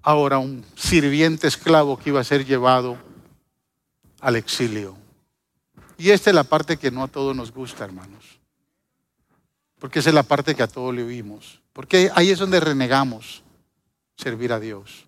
ahora 0.05 0.37
un 0.37 0.63
sirviente 0.75 1.47
esclavo 1.47 1.97
que 1.97 2.11
iba 2.11 2.21
a 2.21 2.23
ser 2.23 2.45
llevado 2.45 2.97
al 4.21 4.37
exilio. 4.37 4.95
Y 5.97 6.11
esta 6.11 6.29
es 6.29 6.35
la 6.35 6.45
parte 6.45 6.77
que 6.77 6.91
no 6.91 7.03
a 7.03 7.09
todos 7.09 7.35
nos 7.35 7.51
gusta, 7.51 7.83
hermanos. 7.83 8.39
Porque 9.79 9.99
esa 9.99 10.09
es 10.09 10.15
la 10.15 10.23
parte 10.23 10.55
que 10.55 10.63
a 10.63 10.67
todos 10.67 10.95
le 10.95 11.03
oímos. 11.03 11.59
Porque 11.73 12.09
ahí 12.15 12.29
es 12.29 12.39
donde 12.39 12.61
renegamos 12.61 13.43
servir 14.15 14.53
a 14.53 14.61
Dios 14.61 15.05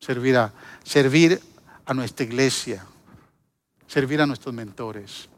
servir 0.00 0.36
a, 0.36 0.52
servir 0.84 1.40
a 1.84 1.94
nuestra 1.94 2.24
iglesia, 2.24 2.84
servir 3.86 4.20
a 4.20 4.26
nuestros 4.26 4.54
mentores. 4.54 5.28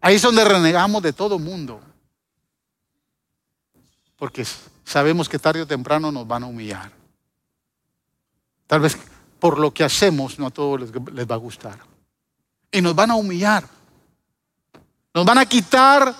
Ahí 0.00 0.16
es 0.16 0.22
donde 0.22 0.44
renegamos 0.44 1.02
de 1.02 1.12
todo 1.12 1.38
mundo. 1.38 1.80
Porque 4.16 4.44
sabemos 4.84 5.28
que 5.28 5.38
tarde 5.38 5.62
o 5.62 5.66
temprano 5.66 6.12
nos 6.12 6.26
van 6.26 6.44
a 6.44 6.46
humillar. 6.46 6.92
Tal 8.66 8.80
vez 8.80 8.96
por 9.38 9.58
lo 9.58 9.74
que 9.74 9.84
hacemos 9.84 10.38
no 10.38 10.46
a 10.46 10.50
todos 10.50 10.80
les, 10.80 10.92
va 11.28 11.34
a 11.34 11.38
gustar. 11.38 11.78
Y 12.70 12.80
nos 12.80 12.94
van 12.94 13.10
a 13.10 13.16
humillar. 13.16 13.64
Nos 15.12 15.24
van 15.26 15.38
a 15.38 15.46
quitar 15.46 16.14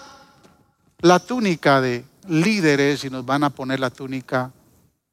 la 0.99 1.19
túnica 1.21 1.81
de 1.81 2.05
líderes 2.29 3.05
y 3.05 3.11
nos 3.11 3.25
van 3.25 3.45
a 3.45 3.51
poner 3.51 3.81
la 3.81 3.91
túnica 3.91 4.53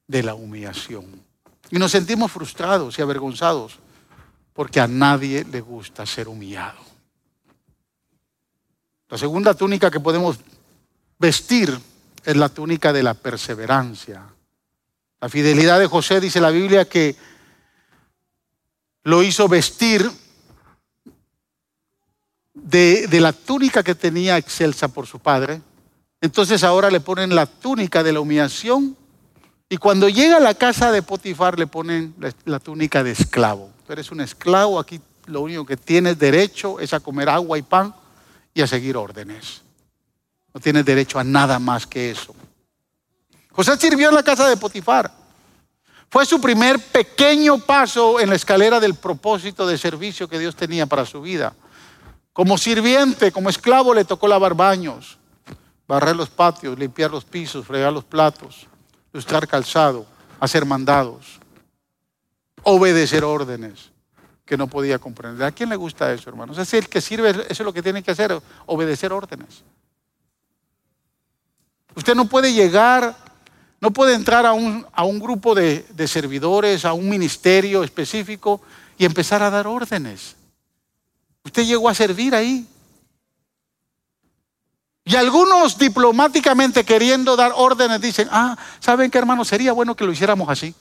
de 0.08 0.24
la 0.24 0.34
humillación. 0.34 1.06
Y 1.72 1.78
nos 1.78 1.92
sentimos 1.92 2.32
frustrados 2.32 2.98
y 2.98 3.02
avergonzados 3.02 3.78
porque 4.54 4.80
a 4.80 4.88
nadie 4.88 5.46
le 5.46 5.62
gusta 5.62 6.06
ser 6.06 6.28
humillado. 6.28 6.80
La 9.08 9.18
segunda 9.18 9.54
túnica 9.54 9.90
que 9.90 10.00
podemos 10.00 10.40
vestir 11.18 11.80
es 12.26 12.36
la 12.36 12.50
túnica 12.50 12.94
de 12.94 13.04
la 13.04 13.14
perseverancia. 13.14 14.24
La 15.22 15.30
fidelidad 15.30 15.80
de 15.80 15.88
José 15.88 16.20
dice 16.20 16.40
la 16.40 16.50
Biblia 16.50 16.86
que 16.86 17.16
lo 19.04 19.24
hizo 19.24 19.48
vestir 19.48 20.10
de, 22.54 23.08
de, 23.08 23.20
la 23.22 23.34
túnica 23.34 23.84
que 23.84 23.96
tenía 23.96 24.38
excelsa 24.38 24.88
por 24.88 25.08
su 25.08 25.20
padre. 25.20 25.62
Entonces 26.22 26.64
ahora 26.64 26.92
le 26.92 27.00
ponen 27.00 27.34
la 27.34 27.46
túnica 27.46 28.04
de 28.04 28.14
la 28.14 28.20
humillación 28.20 28.98
y 29.70 29.78
cuando 29.78 30.10
llega 30.10 30.38
a 30.38 30.40
la 30.40 30.56
casa 30.56 30.92
de 30.92 31.04
Potifar 31.04 31.60
le 31.60 31.68
ponen 31.68 32.16
la, 32.46 32.60
túnica 32.60 33.04
de 33.04 33.12
esclavo. 33.12 33.70
Tú 33.86 33.94
eres 33.94 34.12
un 34.12 34.20
esclavo, 34.20 34.80
aquí 34.80 35.00
lo 35.28 35.42
único 35.42 35.64
que 35.64 35.78
tienes 35.78 36.18
derecho 36.18 36.80
es 36.80 36.92
a 36.94 37.00
comer 37.00 37.30
agua 37.30 37.58
y 37.58 37.62
pan. 37.62 37.94
y 38.52 38.62
a 38.62 38.68
seguir 38.68 38.98
órdenes. 38.98 39.62
No 40.54 40.60
tienes 40.60 40.86
derecho 40.86 41.20
a 41.20 41.24
nada 41.24 41.60
más 41.60 41.86
que 41.86 42.12
eso. 42.12 42.36
José 43.52 43.78
sirvió 43.78 44.10
en 44.10 44.16
la 44.16 44.24
casa 44.24 44.48
de 44.48 44.58
Potifar. 44.58 45.12
Fue 46.10 46.26
su 46.26 46.42
primer 46.42 46.80
pequeño 46.80 47.60
paso 47.60 48.20
en 48.20 48.30
la 48.30 48.36
escalera 48.36 48.80
del 48.80 48.96
propósito 48.96 49.68
de 49.68 49.78
servicio 49.78 50.28
que 50.28 50.40
Dios 50.40 50.56
tenía 50.56 50.88
para 50.88 51.06
su 51.06 51.22
vida. 51.22 51.54
Como 52.34 52.58
sirviente, 52.58 53.32
como 53.32 53.50
esclavo, 53.50 53.94
le 53.94 54.06
tocó 54.06 54.28
lavar 54.28 54.56
baños, 54.56 55.20
barrer 55.88 56.16
los 56.16 56.30
patios, 56.30 56.80
limpiar 56.80 57.12
los 57.12 57.26
pisos, 57.26 57.66
fregar 57.66 57.94
los 57.94 58.06
platos, 58.06 58.66
lustrar 59.12 59.48
calzado, 59.48 60.06
hacer 60.40 60.66
mandados, 60.66 61.40
obedecer 62.64 63.24
órdenes 63.24 63.92
que 64.46 64.58
no 64.58 64.68
podía 64.68 64.98
comprender. 64.98 65.46
¿A 65.46 65.52
quién 65.52 65.70
le 65.70 65.76
gusta 65.76 66.12
eso, 66.12 66.30
hermanos? 66.30 66.58
Es 66.58 66.74
el 66.74 66.90
que 66.90 67.02
sirve, 67.02 67.30
eso 67.30 67.46
es 67.50 67.60
lo 67.60 67.74
que 67.74 67.84
tiene 67.84 68.02
que 68.02 68.12
hacer, 68.12 68.40
obedecer 68.66 69.14
órdenes. 69.14 69.64
Usted 72.00 72.16
no 72.16 72.30
puede 72.30 72.54
llegar, 72.54 73.14
no 73.82 73.92
puede 73.92 74.14
entrar 74.14 74.46
a 74.46 74.54
un, 74.54 74.88
a 74.94 75.04
un 75.04 75.20
grupo 75.20 75.54
de, 75.54 75.86
de 75.90 76.08
servidores, 76.08 76.86
a 76.86 76.94
un 76.94 77.10
ministerio 77.10 77.84
específico 77.84 78.62
y 78.98 79.04
empezar 79.04 79.44
a 79.44 79.50
dar 79.50 79.68
órdenes. 79.68 80.38
Usted 81.44 81.66
llegó 81.66 81.90
a 81.90 81.94
servir 81.94 82.34
ahí. 82.34 82.66
Y 85.04 85.18
algunos 85.18 85.78
diplomáticamente 85.78 86.86
queriendo 86.86 87.36
dar 87.36 87.52
órdenes 87.54 88.00
dicen, 88.00 88.30
ah, 88.32 88.58
¿saben 88.80 89.12
qué 89.12 89.18
hermano? 89.18 89.44
Sería 89.44 89.74
bueno 89.74 89.94
que 89.94 90.06
lo 90.06 90.14
hiciéramos 90.14 90.48
así. 90.48 90.74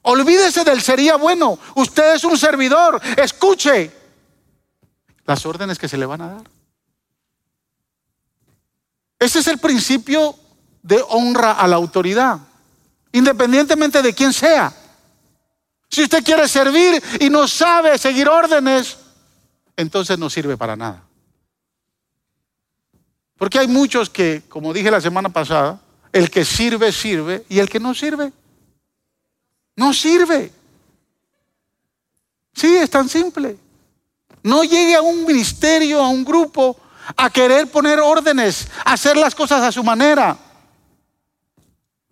Olvídese 0.00 0.64
del 0.64 0.80
sería 0.80 1.16
bueno. 1.16 1.58
Usted 1.74 2.14
es 2.14 2.24
un 2.24 2.38
servidor. 2.38 2.98
Escuche 3.18 3.90
las 5.26 5.44
órdenes 5.44 5.78
que 5.78 5.86
se 5.86 5.98
le 5.98 6.06
van 6.06 6.22
a 6.22 6.28
dar. 6.28 6.57
Ese 9.18 9.40
es 9.40 9.46
el 9.48 9.58
principio 9.58 10.34
de 10.82 11.02
honra 11.08 11.52
a 11.52 11.66
la 11.66 11.76
autoridad, 11.76 12.38
independientemente 13.12 14.00
de 14.00 14.14
quién 14.14 14.32
sea. 14.32 14.72
Si 15.90 16.02
usted 16.02 16.22
quiere 16.22 16.46
servir 16.46 17.02
y 17.20 17.30
no 17.30 17.48
sabe 17.48 17.98
seguir 17.98 18.28
órdenes, 18.28 18.98
entonces 19.76 20.18
no 20.18 20.30
sirve 20.30 20.56
para 20.56 20.76
nada. 20.76 21.02
Porque 23.36 23.58
hay 23.58 23.68
muchos 23.68 24.10
que, 24.10 24.42
como 24.48 24.72
dije 24.72 24.90
la 24.90 25.00
semana 25.00 25.28
pasada, 25.28 25.80
el 26.12 26.30
que 26.30 26.44
sirve, 26.44 26.92
sirve, 26.92 27.44
y 27.48 27.58
el 27.58 27.68
que 27.68 27.80
no 27.80 27.94
sirve, 27.94 28.32
no 29.76 29.92
sirve. 29.94 30.52
Sí, 32.52 32.76
es 32.76 32.90
tan 32.90 33.08
simple. 33.08 33.56
No 34.42 34.64
llegue 34.64 34.96
a 34.96 35.02
un 35.02 35.24
ministerio, 35.24 36.02
a 36.02 36.08
un 36.08 36.24
grupo, 36.24 36.76
a 37.16 37.30
querer 37.30 37.70
poner 37.70 38.00
órdenes, 38.00 38.68
a 38.84 38.92
hacer 38.92 39.16
las 39.16 39.34
cosas 39.34 39.62
a 39.62 39.72
su 39.72 39.82
manera. 39.82 40.36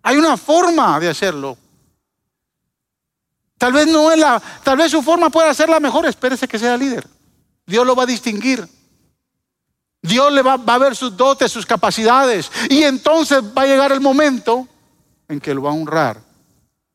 Hay 0.03 0.17
una 0.17 0.37
forma 0.37 0.99
de 0.99 1.09
hacerlo. 1.09 1.57
Tal 3.57 3.73
vez 3.73 3.87
no 3.87 4.11
es 4.11 4.19
la, 4.19 4.41
tal 4.63 4.77
vez 4.77 4.91
su 4.91 5.01
forma 5.01 5.29
pueda 5.29 5.53
ser 5.53 5.69
la 5.69 5.79
mejor, 5.79 6.05
espérese 6.05 6.47
que 6.47 6.59
sea 6.59 6.77
líder. 6.77 7.07
Dios 7.65 7.85
lo 7.85 7.95
va 7.95 8.03
a 8.03 8.07
distinguir. 8.07 8.67
Dios 10.01 10.31
le 10.31 10.41
va, 10.41 10.57
va, 10.57 10.75
a 10.75 10.79
ver 10.79 10.95
sus 10.95 11.17
dotes, 11.17 11.51
sus 11.51 11.65
capacidades. 11.65 12.51
Y 12.69 12.83
entonces 12.83 13.41
va 13.41 13.63
a 13.63 13.65
llegar 13.65 13.91
el 13.91 13.99
momento 13.99 14.67
en 15.27 15.39
que 15.39 15.53
lo 15.53 15.63
va 15.63 15.71
a 15.71 15.73
honrar. 15.73 16.21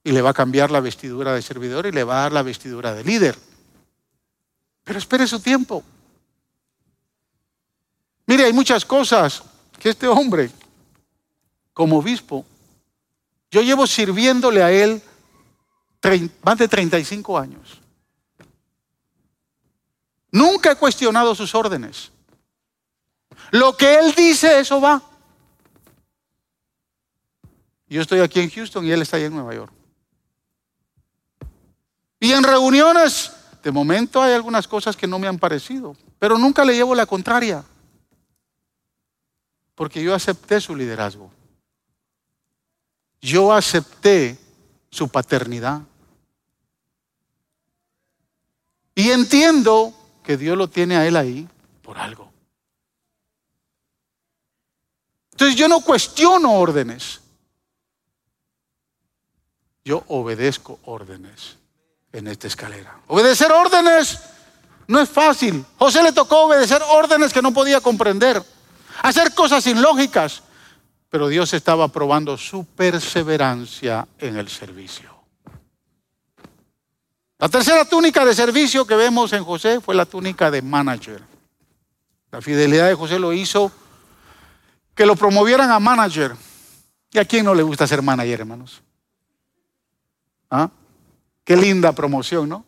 Y 0.05 0.13
le 0.13 0.23
va 0.23 0.31
a 0.31 0.35
cambiar 0.35 0.71
la 0.71 0.81
vestidura 0.81 1.35
de 1.35 1.43
servidor 1.43 1.87
y 1.87 1.93
le 1.93 2.05
va 2.05 2.19
a 2.19 2.23
dar 2.23 2.33
la 2.33 2.43
vestidura 2.43 2.95
de 2.95 3.05
líder. 3.05 3.39
Pero 4.85 4.99
espere 4.99 5.27
su 5.27 5.41
tiempo. 5.41 5.85
Mire, 8.33 8.47
hay 8.47 8.53
muchas 8.55 8.87
cosas 8.87 9.43
que 9.79 9.91
este 9.91 10.09
hombre, 10.09 10.51
como 11.75 11.99
obispo, 11.99 12.47
yo 13.51 13.61
llevo 13.61 13.87
sirviéndole 13.87 14.63
a 14.63 14.73
él 14.73 15.03
más 16.43 16.57
de 16.57 16.67
35 16.67 17.39
años. 17.39 17.79
Nunca 20.31 20.73
he 20.73 20.77
cuestionado 20.77 21.35
sus 21.35 21.55
órdenes. 21.55 22.11
Lo 23.51 23.77
que 23.77 23.97
él 23.97 24.15
dice, 24.15 24.61
eso 24.61 24.81
va. 24.81 25.03
Yo 27.87 28.01
estoy 28.01 28.21
aquí 28.21 28.41
en 28.41 28.49
Houston 28.49 28.87
y 28.87 28.93
él 28.93 29.03
está 29.03 29.19
allá 29.19 29.27
en 29.27 29.35
Nueva 29.35 29.55
York. 29.55 29.75
Y 32.19 32.33
en 32.33 32.43
reuniones, 32.43 33.31
de 33.63 33.71
momento 33.71 34.23
hay 34.23 34.33
algunas 34.33 34.67
cosas 34.67 34.97
que 34.97 35.07
no 35.07 35.19
me 35.19 35.29
han 35.29 35.39
parecido, 35.39 35.95
pero 36.19 36.39
nunca 36.39 36.65
le 36.65 36.75
llevo 36.75 36.95
la 36.95 37.05
contraria 37.05 37.63
porque 39.75 40.03
yo 40.03 40.15
acepté 40.15 40.61
su 40.61 40.77
liderazgo. 40.77 41.31
Yo 43.21 43.53
acepté 43.53 44.39
su 44.91 45.09
paternidad. 45.09 45.83
Y 48.95 49.11
entiendo 49.11 49.95
que 50.23 50.37
Dios 50.37 50.57
lo 50.57 50.69
tiene 50.69 50.97
a 50.97 51.07
él 51.07 51.17
ahí 51.17 51.49
por 51.83 51.99
algo. 51.99 52.31
Entonces 55.33 55.57
yo 55.57 55.69
no 55.69 55.81
cuestiono 55.81 56.53
órdenes. 56.55 57.21
Yo 59.85 60.05
obedezco 60.09 60.79
órdenes 60.85 61.57
en 62.13 62.29
esta 62.29 62.47
escalera. 62.47 63.01
Obedecer 63.09 63.51
órdenes 63.51 64.19
no 64.87 65.01
es 65.01 65.09
fácil. 65.09 65.65
José 65.79 66.03
le 66.03 66.13
tocó 66.13 66.45
obedecer 66.45 66.83
órdenes 66.91 67.33
que 67.33 67.43
no 67.43 67.53
podía 67.53 67.81
comprender 67.81 68.43
hacer 69.03 69.35
cosas 69.35 69.67
ilógicas. 69.67 70.43
Pero 71.11 71.29
Dios 71.29 71.53
estaba 71.53 71.89
probando 71.89 72.39
su 72.39 72.65
perseverancia 72.65 74.09
en 74.19 74.39
el 74.39 74.49
servicio. 74.49 75.11
La 77.39 77.51
tercera 77.51 77.85
túnica 77.85 78.25
de 78.25 78.35
servicio 78.35 78.87
que 78.87 78.95
vemos 78.95 79.33
en 79.35 79.45
José 79.45 79.81
fue 79.81 79.95
la 79.95 80.07
túnica 80.07 80.51
de 80.51 80.63
manager. 80.63 81.21
La 82.31 82.41
fidelidad 82.41 82.89
de 82.89 82.95
José 82.95 83.19
lo 83.19 83.35
hizo 83.35 83.71
que 84.95 85.05
lo 85.05 85.15
promovieran 85.15 85.71
a 85.71 85.79
manager. 85.79 86.35
¿Y 87.11 87.19
a 87.19 87.27
quién 87.27 87.45
no 87.45 87.55
le 87.55 87.63
gusta 87.63 87.87
ser 87.87 88.01
manager, 88.01 88.41
hermanos? 88.41 88.81
¿Ah? 90.51 90.71
Qué 91.45 91.57
linda 91.57 91.93
promoción, 91.93 92.49
¿no? 92.49 92.65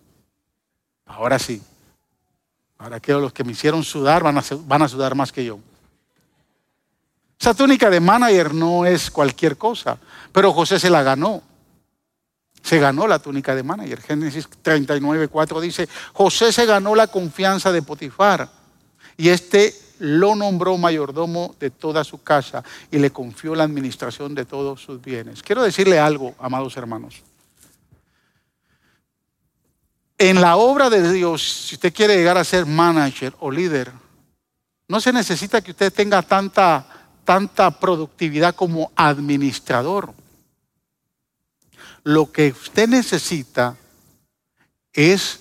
Ahora 1.07 1.39
sí. 1.39 1.63
Ahora 2.77 3.01
que 3.01 3.13
los 3.13 3.33
que 3.33 3.45
me 3.45 3.53
hicieron 3.53 3.83
sudar 3.85 4.23
van 4.23 4.37
a, 4.37 4.45
van 4.67 4.83
a 4.83 4.89
sudar 4.89 5.15
más 5.15 5.33
que 5.33 5.47
yo. 5.47 5.61
Esa 7.45 7.53
túnica 7.53 7.91
de 7.91 8.01
manager 8.01 8.55
no 8.55 8.87
es 8.87 9.11
cualquier 9.11 9.59
cosa, 9.59 9.99
pero 10.33 10.51
José 10.51 10.79
se 10.81 10.89
la 10.89 11.03
ganó. 11.03 11.43
Se 12.63 12.79
ganó 12.79 13.07
la 13.07 13.19
túnica 13.19 13.55
de 13.55 13.63
manager. 13.63 14.01
Génesis 14.01 14.49
39, 14.63 15.29
4 15.29 15.61
dice, 15.61 15.87
José 16.15 16.55
se 16.55 16.65
ganó 16.65 16.95
la 16.95 17.09
confianza 17.09 17.71
de 17.71 17.83
Potifar 17.83 18.49
y 19.19 19.29
este 19.29 19.75
lo 19.99 20.35
nombró 20.35 20.79
mayordomo 20.79 21.55
de 21.61 21.69
toda 21.69 22.03
su 22.03 22.23
casa 22.23 22.65
y 22.91 22.99
le 22.99 23.11
confió 23.11 23.55
la 23.55 23.65
administración 23.65 24.35
de 24.35 24.47
todos 24.47 24.81
sus 24.81 25.03
bienes. 25.03 25.43
Quiero 25.43 25.63
decirle 25.63 25.99
algo, 25.99 26.35
amados 26.39 26.75
hermanos. 26.79 27.23
En 30.17 30.41
la 30.41 30.57
obra 30.57 30.89
de 30.89 31.13
Dios, 31.13 31.67
si 31.67 31.75
usted 31.75 31.93
quiere 31.93 32.17
llegar 32.17 32.39
a 32.39 32.45
ser 32.45 32.65
manager 32.65 33.35
o 33.41 33.51
líder, 33.51 33.93
no 34.89 34.99
se 34.99 35.13
necesita 35.13 35.61
que 35.61 35.73
usted 35.73 35.93
tenga 35.93 36.23
tanta 36.23 37.03
tanta 37.25 37.71
productividad 37.71 38.55
como 38.55 38.93
administrador. 38.95 40.15
Lo 42.03 42.31
que 42.31 42.49
usted 42.51 42.89
necesita 42.89 43.77
es 44.93 45.41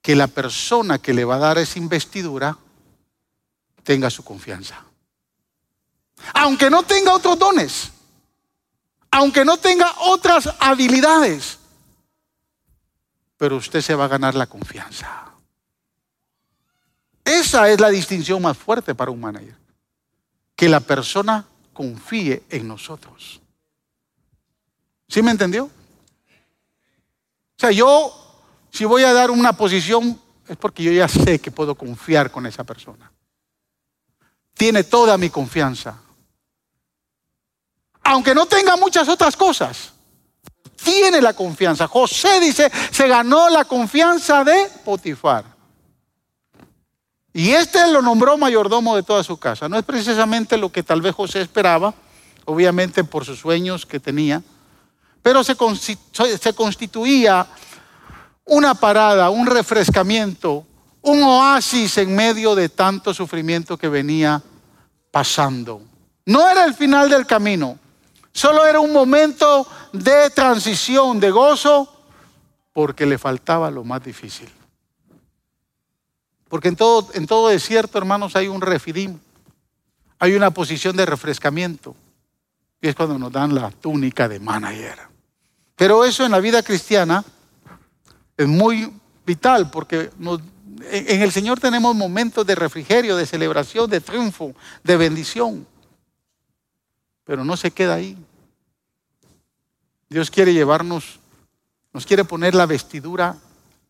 que 0.00 0.14
la 0.14 0.28
persona 0.28 0.98
que 0.98 1.12
le 1.12 1.24
va 1.24 1.36
a 1.36 1.40
dar 1.40 1.58
esa 1.58 1.78
investidura 1.78 2.56
tenga 3.82 4.08
su 4.10 4.24
confianza. 4.24 4.84
Aunque 6.34 6.70
no 6.70 6.84
tenga 6.84 7.12
otros 7.12 7.38
dones, 7.38 7.90
aunque 9.10 9.44
no 9.44 9.56
tenga 9.56 9.92
otras 10.00 10.48
habilidades, 10.60 11.58
pero 13.36 13.56
usted 13.56 13.80
se 13.80 13.94
va 13.94 14.04
a 14.04 14.08
ganar 14.08 14.34
la 14.34 14.46
confianza. 14.46 15.24
Esa 17.24 17.68
es 17.70 17.80
la 17.80 17.90
distinción 17.90 18.40
más 18.40 18.56
fuerte 18.56 18.94
para 18.94 19.10
un 19.10 19.20
manager 19.20 19.65
que 20.56 20.68
la 20.68 20.80
persona 20.80 21.46
confíe 21.72 22.42
en 22.48 22.66
nosotros. 22.66 23.40
¿Sí 25.06 25.22
me 25.22 25.30
entendió? 25.30 25.64
O 25.66 25.70
sea, 27.58 27.70
yo, 27.70 28.42
si 28.70 28.84
voy 28.84 29.04
a 29.04 29.12
dar 29.12 29.30
una 29.30 29.52
posición, 29.52 30.20
es 30.48 30.56
porque 30.56 30.82
yo 30.82 30.92
ya 30.92 31.08
sé 31.08 31.38
que 31.38 31.50
puedo 31.50 31.74
confiar 31.74 32.30
con 32.30 32.46
esa 32.46 32.64
persona. 32.64 33.12
Tiene 34.54 34.84
toda 34.84 35.18
mi 35.18 35.28
confianza. 35.28 36.00
Aunque 38.02 38.34
no 38.34 38.46
tenga 38.46 38.76
muchas 38.76 39.08
otras 39.08 39.36
cosas, 39.36 39.92
tiene 40.82 41.20
la 41.20 41.34
confianza. 41.34 41.88
José 41.88 42.40
dice, 42.40 42.70
se 42.90 43.08
ganó 43.08 43.48
la 43.50 43.64
confianza 43.64 44.44
de 44.44 44.70
Potifar. 44.84 45.55
Y 47.36 47.52
este 47.52 47.86
lo 47.92 48.00
nombró 48.00 48.38
mayordomo 48.38 48.96
de 48.96 49.02
toda 49.02 49.22
su 49.22 49.36
casa. 49.36 49.68
No 49.68 49.76
es 49.76 49.84
precisamente 49.84 50.56
lo 50.56 50.72
que 50.72 50.82
tal 50.82 51.02
vez 51.02 51.14
José 51.14 51.42
esperaba, 51.42 51.92
obviamente 52.46 53.04
por 53.04 53.26
sus 53.26 53.40
sueños 53.40 53.84
que 53.84 54.00
tenía, 54.00 54.42
pero 55.20 55.44
se 55.44 55.54
constituía 56.54 57.46
una 58.46 58.74
parada, 58.74 59.28
un 59.28 59.46
refrescamiento, 59.46 60.66
un 61.02 61.22
oasis 61.24 61.98
en 61.98 62.16
medio 62.16 62.54
de 62.54 62.70
tanto 62.70 63.12
sufrimiento 63.12 63.76
que 63.76 63.90
venía 63.90 64.42
pasando. 65.10 65.82
No 66.24 66.48
era 66.48 66.64
el 66.64 66.72
final 66.72 67.10
del 67.10 67.26
camino, 67.26 67.78
solo 68.32 68.64
era 68.64 68.80
un 68.80 68.94
momento 68.94 69.66
de 69.92 70.30
transición, 70.30 71.20
de 71.20 71.30
gozo, 71.30 71.86
porque 72.72 73.04
le 73.04 73.18
faltaba 73.18 73.70
lo 73.70 73.84
más 73.84 74.02
difícil. 74.02 74.48
Porque 76.56 76.68
en 76.68 76.76
todo, 76.76 77.10
en 77.12 77.26
todo 77.26 77.48
desierto, 77.48 77.98
hermanos, 77.98 78.34
hay 78.34 78.48
un 78.48 78.62
refidim, 78.62 79.18
hay 80.18 80.32
una 80.32 80.50
posición 80.52 80.96
de 80.96 81.04
refrescamiento. 81.04 81.94
Y 82.80 82.88
es 82.88 82.94
cuando 82.94 83.18
nos 83.18 83.30
dan 83.30 83.54
la 83.54 83.70
túnica 83.70 84.26
de 84.26 84.40
manager. 84.40 84.96
Pero 85.74 86.02
eso 86.02 86.24
en 86.24 86.32
la 86.32 86.40
vida 86.40 86.62
cristiana 86.62 87.22
es 88.38 88.48
muy 88.48 88.90
vital 89.26 89.70
porque 89.70 90.08
en 90.90 91.20
el 91.20 91.30
Señor 91.30 91.60
tenemos 91.60 91.94
momentos 91.94 92.46
de 92.46 92.54
refrigerio, 92.54 93.18
de 93.18 93.26
celebración, 93.26 93.90
de 93.90 94.00
triunfo, 94.00 94.54
de 94.82 94.96
bendición. 94.96 95.66
Pero 97.24 97.44
no 97.44 97.54
se 97.58 97.70
queda 97.70 97.96
ahí. 97.96 98.16
Dios 100.08 100.30
quiere 100.30 100.54
llevarnos 100.54 101.20
nos 101.92 102.06
quiere 102.06 102.24
poner 102.24 102.54
la 102.54 102.64
vestidura 102.64 103.36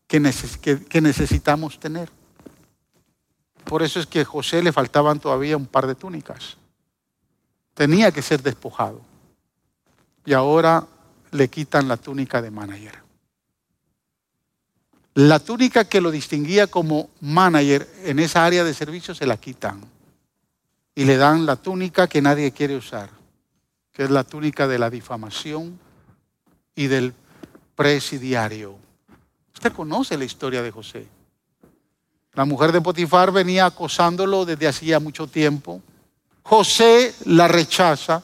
que, 0.05 0.19
necesitamos 0.19 1.79
tener. 1.79 2.16
Por 3.67 3.83
eso 3.83 3.99
es 3.99 4.07
que 4.07 4.21
a 4.21 4.25
José 4.25 4.63
le 4.63 4.71
faltaban 4.71 5.19
todavía 5.19 5.57
un 5.57 5.65
par 5.65 5.87
de 5.87 5.95
túnicas. 5.95 6.57
Tenía 7.73 8.11
que 8.11 8.21
ser 8.21 8.41
despojado. 8.41 9.01
Y 10.25 10.33
ahora 10.33 10.87
le 11.31 11.49
quitan 11.49 11.87
la 11.87 11.97
túnica 11.97 12.41
de 12.41 12.49
manager. 12.49 13.03
La 15.15 15.39
túnica 15.39 15.85
que 15.85 15.99
lo 15.99 16.11
distinguía 16.11 16.67
como 16.67 17.09
manager 17.21 17.89
en 18.03 18.19
esa 18.19 18.45
área 18.45 18.63
de 18.63 18.73
servicio 18.73 19.13
se 19.13 19.25
la 19.25 19.37
quitan. 19.37 19.81
Y 20.95 21.05
le 21.05 21.17
dan 21.17 21.45
la 21.45 21.55
túnica 21.55 22.07
que 22.07 22.21
nadie 22.21 22.51
quiere 22.51 22.75
usar, 22.75 23.09
que 23.91 24.03
es 24.03 24.09
la 24.09 24.23
túnica 24.23 24.67
de 24.67 24.79
la 24.79 24.89
difamación 24.89 25.79
y 26.75 26.87
del 26.87 27.13
presidiario. 27.75 28.75
Usted 29.53 29.73
conoce 29.73 30.17
la 30.17 30.25
historia 30.25 30.61
de 30.61 30.71
José. 30.71 31.16
La 32.37 32.45
mujer 32.45 32.71
de 32.71 32.81
Potifar 32.81 33.31
venía 33.31 33.65
acosándolo 33.65 34.45
desde 34.45 34.67
hacía 34.67 34.99
mucho 34.99 35.25
tiempo. 35.25 35.81
José 36.43 37.15
la 37.25 37.47
rechaza. 37.47 38.21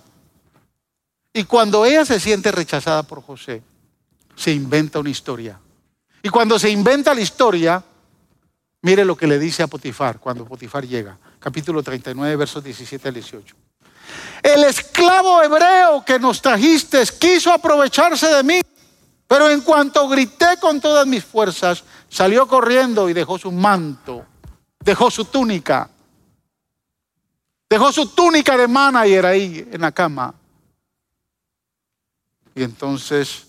Y 1.34 1.45
cuando 1.45 1.84
ella 1.84 2.05
se 2.05 2.20
siente 2.20 2.51
rechazada 2.51 3.01
por 3.01 3.24
José, 3.24 3.64
se 4.36 4.51
inventa 4.51 4.99
una 4.99 5.09
historia. 5.09 5.59
Y 6.22 6.30
cuando 6.30 6.59
se 6.59 6.70
inventa 6.70 7.16
la 7.16 7.22
historia, 7.22 7.84
mire 8.84 9.03
lo 9.03 9.18
que 9.18 9.26
le 9.26 9.39
dice 9.39 9.64
a 9.64 9.68
Potifar 9.68 10.20
cuando 10.20 10.45
Potifar 10.45 10.88
llega. 10.88 11.18
Capítulo 11.39 11.82
39, 11.82 12.36
versos 12.36 12.64
17 12.64 13.07
al 13.07 13.16
18. 13.16 13.55
El 14.43 14.64
esclavo 14.66 15.41
hebreo 15.41 16.05
que 16.05 16.20
nos 16.20 16.39
trajiste 16.39 17.01
quiso 17.20 17.51
aprovecharse 17.51 18.28
de 18.28 18.43
mí 18.43 18.61
pero 19.34 19.49
en 19.49 19.61
cuanto 19.61 20.07
grité 20.07 20.57
con 20.61 20.80
todas 20.80 21.07
mis 21.07 21.26
fuerzas, 21.26 21.84
salió 22.14 22.47
corriendo 22.47 23.09
y 23.09 23.14
dejó 23.14 23.39
su 23.39 23.51
manto, 23.51 24.24
dejó 24.80 25.09
su 25.09 25.26
túnica, 25.26 25.89
dejó 27.68 27.91
su 27.91 28.09
túnica 28.09 28.55
de 28.55 28.68
manager 28.68 29.26
ahí 29.26 29.68
en 29.72 29.82
la 29.82 29.91
cama. 29.91 30.32
Y 32.53 32.61
entonces 32.61 33.47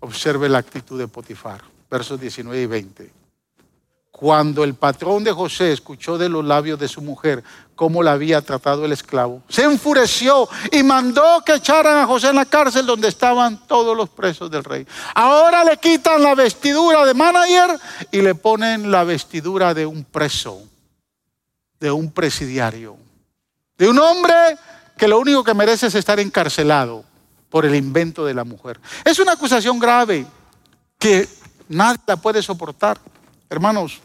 observe 0.00 0.48
la 0.48 0.56
actitud 0.56 0.98
de 0.98 1.08
Potifar, 1.08 1.62
versos 1.90 2.18
19 2.18 2.62
y 2.62 2.66
20. 2.66 3.12
Cuando 4.18 4.64
el 4.64 4.72
patrón 4.72 5.24
de 5.24 5.30
José 5.30 5.72
escuchó 5.72 6.16
de 6.16 6.30
los 6.30 6.42
labios 6.42 6.78
de 6.78 6.88
su 6.88 7.02
mujer 7.02 7.44
cómo 7.74 8.02
la 8.02 8.12
había 8.12 8.40
tratado 8.40 8.86
el 8.86 8.92
esclavo, 8.92 9.42
se 9.46 9.64
enfureció 9.64 10.48
y 10.72 10.82
mandó 10.82 11.42
que 11.44 11.56
echaran 11.56 11.98
a 11.98 12.06
José 12.06 12.28
en 12.28 12.36
la 12.36 12.46
cárcel 12.46 12.86
donde 12.86 13.08
estaban 13.08 13.66
todos 13.66 13.94
los 13.94 14.08
presos 14.08 14.50
del 14.50 14.64
rey. 14.64 14.86
Ahora 15.14 15.64
le 15.64 15.76
quitan 15.76 16.22
la 16.22 16.34
vestidura 16.34 17.04
de 17.04 17.12
manager 17.12 17.78
y 18.10 18.22
le 18.22 18.34
ponen 18.34 18.90
la 18.90 19.04
vestidura 19.04 19.74
de 19.74 19.84
un 19.84 20.02
preso, 20.02 20.62
de 21.78 21.90
un 21.90 22.10
presidiario, 22.10 22.96
de 23.76 23.86
un 23.86 23.98
hombre 23.98 24.34
que 24.96 25.08
lo 25.08 25.18
único 25.18 25.44
que 25.44 25.52
merece 25.52 25.88
es 25.88 25.94
estar 25.94 26.18
encarcelado 26.20 27.04
por 27.50 27.66
el 27.66 27.74
invento 27.74 28.24
de 28.24 28.32
la 28.32 28.44
mujer. 28.44 28.80
Es 29.04 29.18
una 29.18 29.32
acusación 29.32 29.78
grave 29.78 30.24
que 30.98 31.28
nadie 31.68 32.00
la 32.06 32.16
puede 32.16 32.40
soportar. 32.40 32.98
Hermanos, 33.50 34.00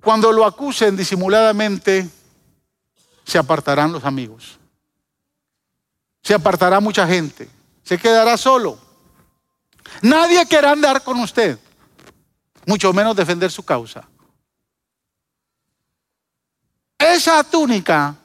cuando 0.00 0.32
lo 0.32 0.44
acusen 0.44 0.96
disimuladamente, 0.96 2.08
se 3.24 3.38
apartarán 3.38 3.92
los 3.92 4.04
amigos. 4.04 4.58
Se 6.22 6.34
apartará 6.34 6.80
mucha 6.80 7.06
gente. 7.06 7.48
Se 7.82 7.98
quedará 7.98 8.36
solo. 8.36 8.78
Nadie 10.02 10.44
querrá 10.46 10.72
andar 10.72 11.02
con 11.02 11.18
usted, 11.20 11.58
mucho 12.66 12.92
menos 12.92 13.16
defender 13.16 13.50
su 13.50 13.64
causa. 13.64 14.06
Esa 16.98 17.42
túnica 17.44 18.16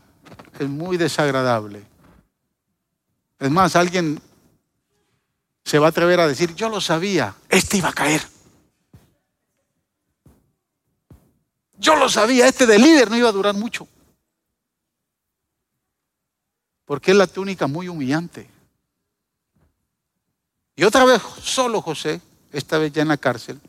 es 0.57 0.67
muy 0.67 0.97
desagradable. 0.97 1.86
Es 3.39 3.51
más, 3.51 3.76
alguien 3.76 4.22
se 5.63 5.80
va 5.80 5.88
a 5.88 5.89
atrever 5.89 6.19
a 6.19 6.28
decir, 6.28 6.55
yo 6.55 6.69
lo 6.69 6.82
sabía, 6.82 7.36
este 7.49 7.78
iba 7.78 7.89
a 7.89 7.93
caer. 7.93 8.31
Yo 11.82 11.96
lo 11.96 12.08
sabía, 12.08 12.48
este 12.48 12.68
de 12.68 12.78
líder 12.78 13.10
no 13.10 13.18
iba 13.18 13.28
a 13.28 13.32
durar 13.32 13.56
mucho. 13.56 13.88
Porque 16.86 17.10
es 17.10 17.18
la 17.18 17.26
túnica 17.26 17.66
muy 17.66 17.88
humillante. 17.88 18.48
Y 20.76 20.84
otra 20.84 21.06
vez 21.06 21.24
solo 21.42 21.82
José, 21.82 22.22
esta 22.52 22.78
vez 22.78 22.94
ya 22.94 23.02
en 23.02 23.08
la 23.08 23.18
cárcel, 23.18 23.60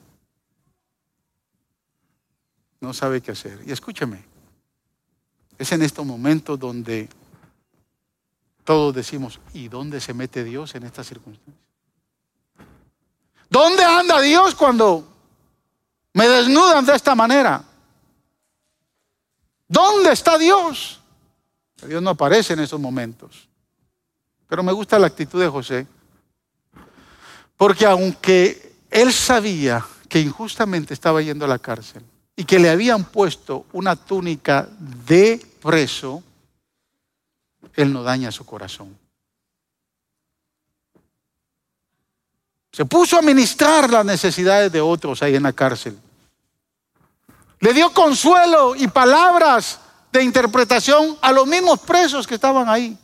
no 2.80 2.92
sabe 2.92 3.22
qué 3.22 3.30
hacer. 3.30 3.62
Y 3.66 3.72
escúcheme, 3.72 4.22
es 5.56 5.72
en 5.72 5.80
estos 5.80 6.04
momentos 6.04 6.58
donde 6.58 7.08
todos 8.62 8.94
decimos, 8.94 9.40
¿y 9.54 9.68
dónde 9.68 10.02
se 10.02 10.12
mete 10.12 10.44
Dios 10.44 10.74
en 10.74 10.82
estas 10.82 11.06
circunstancias? 11.06 11.56
¿Dónde 13.48 13.82
anda 13.82 14.20
Dios 14.20 14.54
cuando 14.54 15.08
me 16.12 16.28
desnudan 16.28 16.84
de 16.84 16.94
esta 16.94 17.14
manera? 17.14 17.71
¿Dónde 19.72 20.12
está 20.12 20.36
Dios? 20.36 21.00
Dios 21.86 22.02
no 22.02 22.10
aparece 22.10 22.52
en 22.52 22.60
esos 22.60 22.78
momentos. 22.78 23.48
Pero 24.46 24.62
me 24.62 24.70
gusta 24.70 24.98
la 24.98 25.06
actitud 25.06 25.40
de 25.40 25.48
José. 25.48 25.86
Porque 27.56 27.86
aunque 27.86 28.76
él 28.90 29.10
sabía 29.14 29.82
que 30.10 30.20
injustamente 30.20 30.92
estaba 30.92 31.22
yendo 31.22 31.46
a 31.46 31.48
la 31.48 31.58
cárcel 31.58 32.04
y 32.36 32.44
que 32.44 32.58
le 32.58 32.68
habían 32.68 33.04
puesto 33.04 33.64
una 33.72 33.96
túnica 33.96 34.68
de 35.06 35.40
preso, 35.62 36.22
él 37.72 37.94
no 37.94 38.02
daña 38.02 38.30
su 38.30 38.44
corazón. 38.44 38.94
Se 42.70 42.84
puso 42.84 43.18
a 43.18 43.22
ministrar 43.22 43.88
las 43.88 44.04
necesidades 44.04 44.70
de 44.70 44.82
otros 44.82 45.22
ahí 45.22 45.34
en 45.34 45.44
la 45.44 45.54
cárcel. 45.54 45.98
Le 47.62 47.72
dio 47.72 47.92
consuelo 47.94 48.74
y 48.74 48.88
palabras 48.88 49.78
de 50.10 50.24
interpretación 50.24 51.16
a 51.22 51.30
los 51.30 51.46
mismos 51.46 51.78
presos 51.78 52.26
que 52.26 52.34
estaban 52.34 52.68
ahí. 52.68 52.98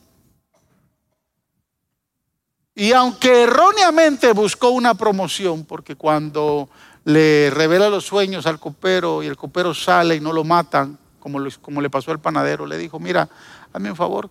Y 2.74 2.90
aunque 2.90 3.44
erróneamente 3.44 4.32
buscó 4.32 4.70
una 4.70 4.94
promoción, 4.94 5.64
porque 5.64 5.94
cuando 5.94 6.68
le 7.04 7.50
revela 7.50 7.88
los 7.88 8.04
sueños 8.04 8.46
al 8.46 8.58
copero 8.58 9.22
y 9.22 9.28
el 9.28 9.36
copero 9.36 9.72
sale 9.74 10.16
y 10.16 10.20
no 10.20 10.32
lo 10.32 10.42
matan, 10.42 10.98
como, 11.20 11.38
como 11.62 11.80
le 11.80 11.88
pasó 11.88 12.10
al 12.10 12.18
panadero, 12.18 12.66
le 12.66 12.78
dijo, 12.78 12.98
mira, 12.98 13.28
hazme 13.72 13.90
un 13.90 13.96
favor. 13.96 14.28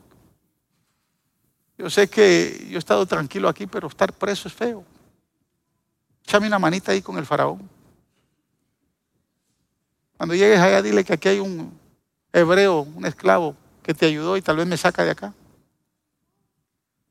Yo 1.77 1.89
sé 1.89 2.09
que 2.09 2.67
yo 2.69 2.75
he 2.75 2.79
estado 2.79 3.05
tranquilo 3.05 3.47
aquí, 3.47 3.65
pero 3.65 3.87
estar 3.87 4.11
preso 4.11 4.49
es 4.49 4.53
feo. 4.53 4.83
Échame 6.25 6.47
una 6.47 6.59
manita 6.59 6.91
ahí 6.91 7.01
con 7.01 7.17
el 7.17 7.25
faraón. 7.25 7.76
Cuando 10.17 10.35
llegues 10.35 10.59
allá, 10.59 10.81
dile 10.81 11.03
que 11.03 11.13
aquí 11.13 11.29
hay 11.29 11.39
un 11.39 11.77
hebreo, 12.33 12.81
un 12.81 13.05
esclavo, 13.05 13.55
que 13.83 13.93
te 13.93 14.07
ayudó 14.07 14.35
y 14.35 14.41
tal 14.41 14.57
vez 14.57 14.67
me 14.67 14.75
saca 14.75 15.05
de 15.05 15.11
acá. 15.11 15.33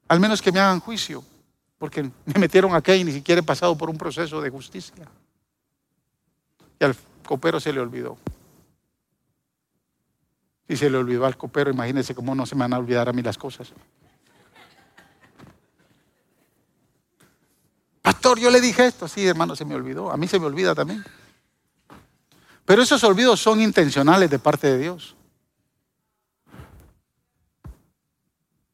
Al 0.08 0.20
menos 0.20 0.42
que 0.42 0.52
me 0.52 0.60
hagan 0.60 0.80
juicio, 0.80 1.24
porque 1.78 2.02
me 2.24 2.40
metieron 2.40 2.74
acá 2.74 2.94
y 2.94 3.04
ni 3.04 3.12
siquiera 3.12 3.40
he 3.40 3.44
pasado 3.44 3.76
por 3.78 3.88
un 3.88 3.96
proceso 3.96 4.40
de 4.40 4.50
justicia. 4.50 5.08
Y 6.78 6.84
al 6.84 6.96
copero 7.24 7.60
se 7.60 7.72
le 7.72 7.80
olvidó. 7.80 8.18
Si 10.68 10.76
se 10.76 10.90
le 10.90 10.98
olvidó 10.98 11.26
al 11.26 11.36
copero, 11.36 11.70
imagínense 11.70 12.14
cómo 12.14 12.34
no 12.34 12.44
se 12.44 12.56
me 12.56 12.62
van 12.62 12.74
a 12.74 12.78
olvidar 12.78 13.08
a 13.08 13.12
mí 13.12 13.22
las 13.22 13.38
cosas. 13.38 13.72
Pastor, 18.02 18.38
yo 18.38 18.50
le 18.50 18.60
dije 18.60 18.86
esto. 18.86 19.06
Sí, 19.06 19.26
hermano, 19.26 19.54
se 19.54 19.64
me 19.64 19.74
olvidó. 19.74 20.10
A 20.10 20.16
mí 20.16 20.26
se 20.26 20.38
me 20.38 20.46
olvida 20.46 20.74
también. 20.74 21.04
Pero 22.66 22.82
esos 22.82 23.02
olvidos 23.04 23.40
son 23.40 23.60
intencionales 23.60 24.28
de 24.28 24.38
parte 24.40 24.66
de 24.66 24.78
Dios. 24.78 25.14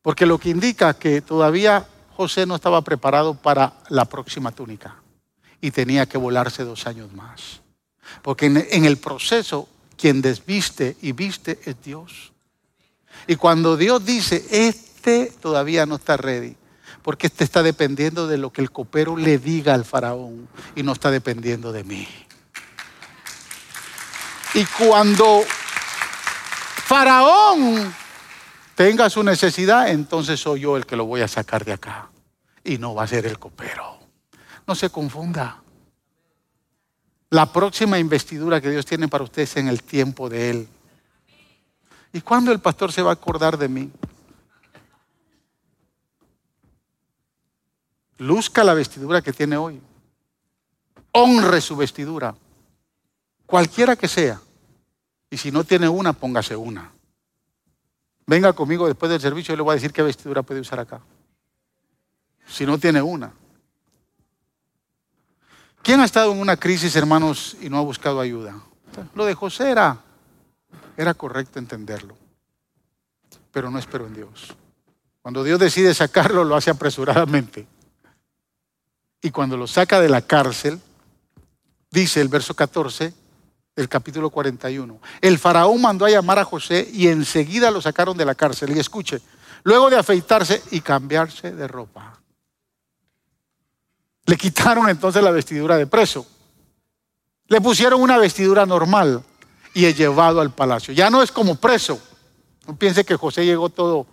Porque 0.00 0.26
lo 0.26 0.38
que 0.38 0.48
indica 0.48 0.94
que 0.94 1.20
todavía 1.20 1.86
José 2.16 2.46
no 2.46 2.56
estaba 2.56 2.82
preparado 2.82 3.34
para 3.34 3.74
la 3.88 4.06
próxima 4.06 4.50
túnica 4.50 4.96
y 5.60 5.70
tenía 5.70 6.06
que 6.06 6.18
volarse 6.18 6.64
dos 6.64 6.86
años 6.86 7.12
más. 7.12 7.60
Porque 8.22 8.46
en, 8.46 8.84
el 8.84 8.96
proceso 8.96 9.68
quien 9.96 10.22
desviste 10.22 10.96
y 11.02 11.12
viste 11.12 11.60
es 11.64 11.76
Dios. 11.84 12.32
Y 13.26 13.36
cuando 13.36 13.76
Dios 13.76 14.04
dice, 14.04 14.44
este 14.50 15.26
todavía 15.40 15.86
no 15.86 15.96
está 15.96 16.16
ready, 16.16 16.56
porque 17.02 17.28
este 17.28 17.44
está 17.44 17.62
dependiendo 17.62 18.26
de 18.26 18.38
lo 18.38 18.52
que 18.52 18.62
el 18.62 18.72
copero 18.72 19.16
le 19.16 19.38
diga 19.38 19.74
al 19.74 19.84
faraón 19.84 20.48
y 20.74 20.82
no 20.82 20.92
está 20.92 21.10
dependiendo 21.10 21.72
de 21.72 21.84
mí. 21.84 22.08
Y 24.54 24.66
cuando 24.66 25.42
faraón 26.84 27.94
tenga 28.74 29.08
su 29.08 29.22
necesidad, 29.22 29.88
entonces 29.88 30.40
soy 30.40 30.60
yo 30.60 30.76
el 30.76 30.84
que 30.84 30.96
lo 30.96 31.06
voy 31.06 31.22
a 31.22 31.28
sacar 31.28 31.64
de 31.64 31.72
acá. 31.72 32.10
Y 32.62 32.76
no 32.76 32.94
va 32.94 33.04
a 33.04 33.06
ser 33.06 33.26
el 33.26 33.38
copero. 33.38 33.98
No 34.66 34.74
se 34.74 34.90
confunda. 34.90 35.62
La 37.30 37.50
próxima 37.50 37.98
investidura 37.98 38.60
que 38.60 38.70
Dios 38.70 38.84
tiene 38.84 39.08
para 39.08 39.24
ustedes 39.24 39.56
en 39.56 39.68
el 39.68 39.82
tiempo 39.82 40.28
de 40.28 40.50
Él. 40.50 40.68
¿Y 42.12 42.20
cuándo 42.20 42.52
el 42.52 42.60
pastor 42.60 42.92
se 42.92 43.00
va 43.00 43.10
a 43.10 43.14
acordar 43.14 43.56
de 43.56 43.68
mí? 43.68 43.90
Luzca 48.18 48.62
la 48.62 48.74
vestidura 48.74 49.22
que 49.22 49.32
tiene 49.32 49.56
hoy. 49.56 49.80
Honre 51.12 51.62
su 51.62 51.74
vestidura. 51.74 52.34
Cualquiera 53.52 53.96
que 53.96 54.08
sea. 54.08 54.40
Y 55.28 55.36
si 55.36 55.52
no 55.52 55.62
tiene 55.62 55.86
una, 55.86 56.14
póngase 56.14 56.56
una. 56.56 56.90
Venga 58.26 58.54
conmigo 58.54 58.86
después 58.86 59.12
del 59.12 59.20
servicio 59.20 59.52
y 59.52 59.58
le 59.58 59.62
voy 59.62 59.72
a 59.72 59.74
decir 59.74 59.92
qué 59.92 60.00
vestidura 60.00 60.42
puede 60.42 60.60
usar 60.60 60.80
acá. 60.80 61.02
Si 62.46 62.64
no 62.64 62.78
tiene 62.78 63.02
una. 63.02 63.30
¿Quién 65.82 66.00
ha 66.00 66.06
estado 66.06 66.32
en 66.32 66.40
una 66.40 66.56
crisis, 66.56 66.96
hermanos, 66.96 67.54
y 67.60 67.68
no 67.68 67.76
ha 67.76 67.82
buscado 67.82 68.20
ayuda? 68.20 68.58
Lo 69.14 69.26
de 69.26 69.34
José 69.34 69.70
era, 69.70 69.98
era 70.96 71.12
correcto 71.12 71.58
entenderlo, 71.58 72.16
pero 73.50 73.70
no 73.70 73.78
espero 73.78 74.06
en 74.06 74.14
Dios. 74.14 74.56
Cuando 75.20 75.44
Dios 75.44 75.60
decide 75.60 75.92
sacarlo, 75.92 76.42
lo 76.42 76.56
hace 76.56 76.70
apresuradamente. 76.70 77.66
Y 79.20 79.30
cuando 79.30 79.58
lo 79.58 79.66
saca 79.66 80.00
de 80.00 80.08
la 80.08 80.22
cárcel, 80.22 80.80
dice 81.90 82.22
el 82.22 82.28
verso 82.28 82.56
14, 82.56 83.20
del 83.74 83.88
capítulo 83.88 84.30
41. 84.30 85.00
El 85.20 85.38
faraón 85.38 85.80
mandó 85.80 86.04
a 86.04 86.10
llamar 86.10 86.38
a 86.38 86.44
José 86.44 86.88
y 86.92 87.08
enseguida 87.08 87.70
lo 87.70 87.80
sacaron 87.80 88.16
de 88.16 88.24
la 88.24 88.34
cárcel. 88.34 88.76
Y 88.76 88.78
escuche, 88.78 89.20
luego 89.64 89.88
de 89.88 89.96
afeitarse 89.96 90.62
y 90.70 90.80
cambiarse 90.80 91.52
de 91.52 91.66
ropa. 91.66 92.20
Le 94.26 94.36
quitaron 94.36 94.88
entonces 94.88 95.22
la 95.22 95.30
vestidura 95.30 95.76
de 95.76 95.86
preso. 95.86 96.26
Le 97.46 97.60
pusieron 97.60 98.00
una 98.00 98.18
vestidura 98.18 98.66
normal 98.66 99.22
y 99.74 99.86
es 99.86 99.96
llevado 99.96 100.40
al 100.40 100.54
palacio. 100.54 100.94
Ya 100.94 101.10
no 101.10 101.22
es 101.22 101.32
como 101.32 101.56
preso. 101.56 102.00
No 102.66 102.76
piense 102.76 103.04
que 103.04 103.16
José 103.16 103.44
llegó 103.44 103.68
todo 103.68 104.06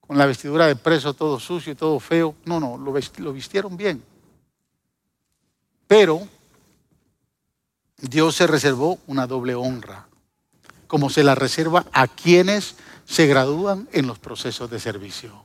con 0.00 0.18
la 0.18 0.26
vestidura 0.26 0.66
de 0.66 0.76
preso, 0.76 1.14
todo 1.14 1.40
sucio, 1.40 1.74
todo 1.74 1.98
feo. 1.98 2.34
No, 2.44 2.60
no, 2.60 2.76
lo 2.76 3.32
vistieron 3.32 3.76
bien. 3.76 4.04
Pero 5.86 6.28
Dios 8.00 8.36
se 8.36 8.46
reservó 8.46 8.98
una 9.06 9.26
doble 9.26 9.54
honra, 9.54 10.06
como 10.86 11.10
se 11.10 11.24
la 11.24 11.34
reserva 11.34 11.86
a 11.92 12.08
quienes 12.08 12.76
se 13.06 13.26
gradúan 13.26 13.88
en 13.92 14.06
los 14.06 14.18
procesos 14.18 14.70
de 14.70 14.80
servicio. 14.80 15.44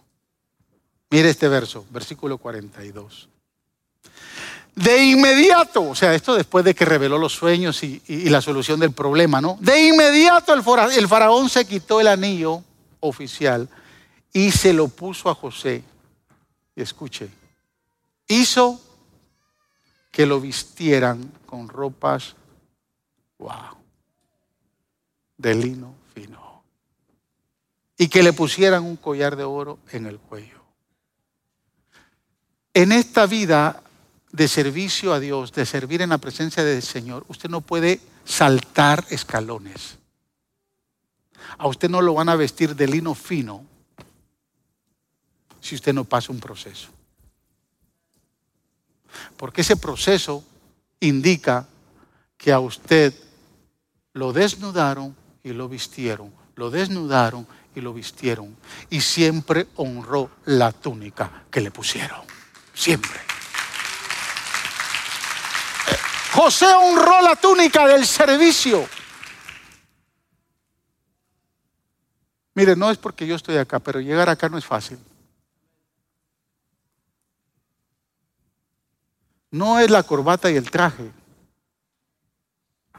Mire 1.10 1.30
este 1.30 1.48
verso, 1.48 1.86
versículo 1.90 2.38
42. 2.38 3.30
De 4.76 5.04
inmediato, 5.04 5.90
o 5.90 5.96
sea, 5.96 6.14
esto 6.14 6.36
después 6.36 6.64
de 6.64 6.74
que 6.74 6.86
reveló 6.86 7.18
los 7.18 7.34
sueños 7.34 7.84
y, 7.84 8.02
la 8.30 8.42
solución 8.42 8.80
del 8.80 8.94
problema, 8.94 9.42
¿no? 9.42 9.58
De 9.60 9.88
inmediato 9.88 10.54
el, 10.54 10.64
el 10.96 11.08
faraón 11.08 11.50
se 11.50 11.66
quitó 11.66 12.00
el 12.00 12.08
anillo 12.08 12.64
oficial 13.00 13.68
y 14.32 14.52
se 14.52 14.72
lo 14.72 14.88
puso 14.88 15.30
a 15.30 15.36
José. 15.36 15.84
Y 16.76 16.82
escuche, 16.82 17.30
hizo 18.28 18.80
que 20.12 20.26
lo 20.26 20.40
vistieran 20.40 21.30
con 21.46 21.68
ropas 21.68 22.36
Wow. 23.40 23.78
De 25.38 25.56
lino 25.56 25.96
fino. 26.14 26.64
Y 27.98 28.08
que 28.08 28.22
le 28.22 28.34
pusieran 28.34 28.84
un 28.84 28.98
collar 28.98 29.36
de 29.36 29.44
oro 29.44 29.80
en 29.92 30.06
el 30.06 30.20
cuello. 30.20 30.60
En 32.74 32.92
esta 32.92 33.26
vida 33.26 33.82
de 34.32 34.48
servicio 34.48 35.14
a 35.14 35.20
Dios, 35.20 35.52
de 35.54 35.66
servir 35.66 36.02
en 36.02 36.10
la 36.10 36.20
presencia 36.20 36.64
del 36.64 36.84
Señor, 36.84 37.26
usted 37.28 37.50
no 37.50 37.62
puede 37.62 38.00
saltar 38.26 39.06
escalones. 39.10 39.98
A 41.58 41.68
usted 41.68 41.90
no 41.90 42.02
lo 42.02 42.14
van 42.14 42.30
a 42.30 42.36
vestir 42.36 42.76
de 42.76 42.88
lino 42.88 43.16
fino 43.16 43.66
si 45.62 45.76
usted 45.76 45.94
no 45.94 46.04
pasa 46.06 46.32
un 46.32 46.40
proceso. 46.40 46.90
Porque 49.36 49.62
ese 49.62 49.76
proceso 49.76 50.44
indica 51.00 51.68
que 52.38 52.52
a 52.52 52.60
usted 52.60 53.14
lo 54.14 54.34
desnudaron 54.34 55.16
y 55.44 55.54
lo 55.54 55.70
vistieron, 55.70 56.34
lo 56.56 56.70
desnudaron 56.70 57.48
y 57.76 57.82
lo 57.82 57.94
vistieron. 57.94 58.56
Y 58.90 59.02
siempre 59.02 59.68
honró 59.76 60.32
la 60.46 60.72
túnica 60.72 61.44
que 61.50 61.62
le 61.62 61.72
pusieron. 61.72 62.22
Siempre. 62.74 63.20
José 66.34 66.68
honró 66.68 67.22
la 67.22 67.36
túnica 67.36 67.88
del 67.88 68.06
servicio. 68.06 68.88
Mire, 72.54 72.76
no 72.76 72.92
es 72.92 72.98
porque 72.98 73.26
yo 73.26 73.36
estoy 73.36 73.58
acá, 73.58 73.80
pero 73.80 74.00
llegar 74.00 74.30
acá 74.30 74.50
no 74.50 74.58
es 74.58 74.66
fácil. 74.66 75.00
No 79.52 79.80
es 79.80 79.90
la 79.90 80.04
corbata 80.04 80.52
y 80.52 80.56
el 80.56 80.70
traje. 80.70 81.12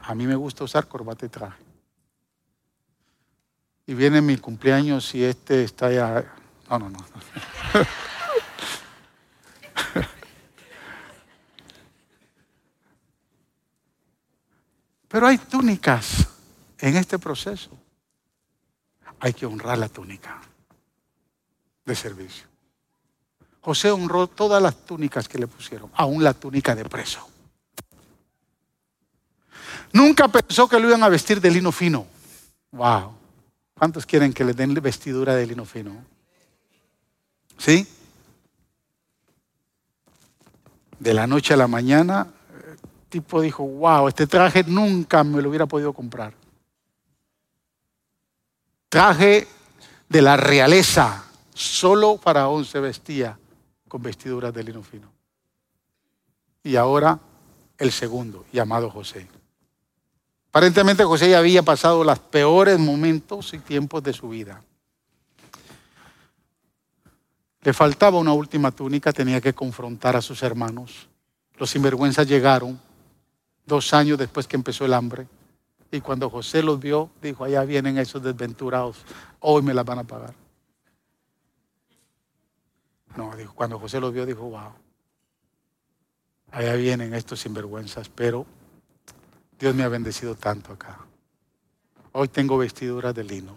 A 0.03 0.15
mí 0.15 0.25
me 0.27 0.35
gusta 0.35 0.63
usar 0.63 0.87
corbata 0.87 1.25
y 1.25 1.29
traje. 1.29 1.61
Y 3.85 3.93
viene 3.93 4.21
mi 4.21 4.37
cumpleaños 4.37 5.13
y 5.15 5.23
este 5.23 5.63
está 5.63 5.91
ya... 5.91 6.33
No, 6.69 6.79
no, 6.79 6.89
no. 6.89 6.99
Pero 15.07 15.27
hay 15.27 15.37
túnicas 15.37 16.27
en 16.79 16.95
este 16.95 17.19
proceso. 17.19 17.77
Hay 19.19 19.33
que 19.33 19.45
honrar 19.45 19.77
la 19.77 19.89
túnica 19.89 20.41
de 21.85 21.95
servicio. 21.95 22.47
José 23.59 23.91
honró 23.91 24.27
todas 24.27 24.63
las 24.63 24.85
túnicas 24.85 25.27
que 25.27 25.37
le 25.37 25.47
pusieron, 25.47 25.91
aún 25.93 26.23
la 26.23 26.33
túnica 26.33 26.73
de 26.75 26.85
preso. 26.85 27.30
Nunca 29.93 30.27
pensó 30.27 30.67
que 30.67 30.79
lo 30.79 30.87
iban 30.87 31.03
a 31.03 31.09
vestir 31.09 31.41
de 31.41 31.51
lino 31.51 31.71
fino. 31.71 32.05
Wow. 32.71 33.13
¿Cuántos 33.77 34.05
quieren 34.05 34.33
que 34.33 34.43
le 34.43 34.53
den 34.53 34.73
vestidura 34.75 35.35
de 35.35 35.45
lino 35.47 35.65
fino? 35.65 36.05
¿Sí? 37.57 37.87
De 40.99 41.13
la 41.13 41.27
noche 41.27 41.53
a 41.53 41.57
la 41.57 41.67
mañana, 41.67 42.27
el 42.53 42.77
tipo 43.09 43.41
dijo, 43.41 43.63
wow, 43.63 44.07
este 44.07 44.27
traje 44.27 44.63
nunca 44.63 45.23
me 45.23 45.41
lo 45.41 45.49
hubiera 45.49 45.65
podido 45.65 45.93
comprar. 45.93 46.33
Traje 48.89 49.47
de 50.09 50.21
la 50.21 50.37
realeza. 50.37 51.25
Solo 51.53 52.17
Faraón 52.17 52.65
se 52.65 52.79
vestía 52.79 53.37
con 53.87 54.01
vestiduras 54.01 54.53
de 54.53 54.63
lino 54.63 54.83
fino. 54.83 55.11
Y 56.63 56.75
ahora 56.75 57.19
el 57.77 57.91
segundo, 57.91 58.45
llamado 58.53 58.91
José. 58.91 59.27
Aparentemente 60.51 61.05
José 61.05 61.29
ya 61.29 61.39
había 61.39 61.63
pasado 61.63 62.03
los 62.03 62.19
peores 62.19 62.77
momentos 62.77 63.53
y 63.53 63.59
tiempos 63.59 64.03
de 64.03 64.11
su 64.11 64.27
vida. 64.27 64.61
Le 67.61 67.71
faltaba 67.71 68.17
una 68.17 68.33
última 68.33 68.71
túnica, 68.71 69.13
tenía 69.13 69.39
que 69.39 69.53
confrontar 69.53 70.17
a 70.17 70.21
sus 70.21 70.43
hermanos. 70.43 71.07
Los 71.57 71.69
sinvergüenzas 71.69 72.27
llegaron 72.27 72.77
dos 73.65 73.93
años 73.93 74.17
después 74.17 74.45
que 74.45 74.57
empezó 74.57 74.83
el 74.83 74.93
hambre. 74.93 75.25
Y 75.89 76.01
cuando 76.01 76.29
José 76.29 76.61
los 76.61 76.81
vio, 76.81 77.09
dijo, 77.21 77.45
allá 77.45 77.63
vienen 77.63 77.97
esos 77.97 78.21
desventurados, 78.21 78.97
hoy 79.39 79.61
me 79.61 79.73
las 79.73 79.85
van 79.85 79.99
a 79.99 80.03
pagar. 80.03 80.33
No, 83.15 83.33
dijo, 83.37 83.53
cuando 83.53 83.79
José 83.79 84.01
los 84.01 84.11
vio, 84.13 84.25
dijo, 84.25 84.41
wow, 84.41 84.73
allá 86.51 86.73
vienen 86.75 87.13
estos 87.13 87.39
sinvergüenzas, 87.39 88.09
pero 88.09 88.45
Dios 89.61 89.75
me 89.75 89.83
ha 89.83 89.89
bendecido 89.89 90.33
tanto 90.33 90.73
acá. 90.73 90.97
Hoy 92.13 92.27
tengo 92.29 92.57
vestiduras 92.57 93.13
de 93.13 93.23
lino. 93.23 93.55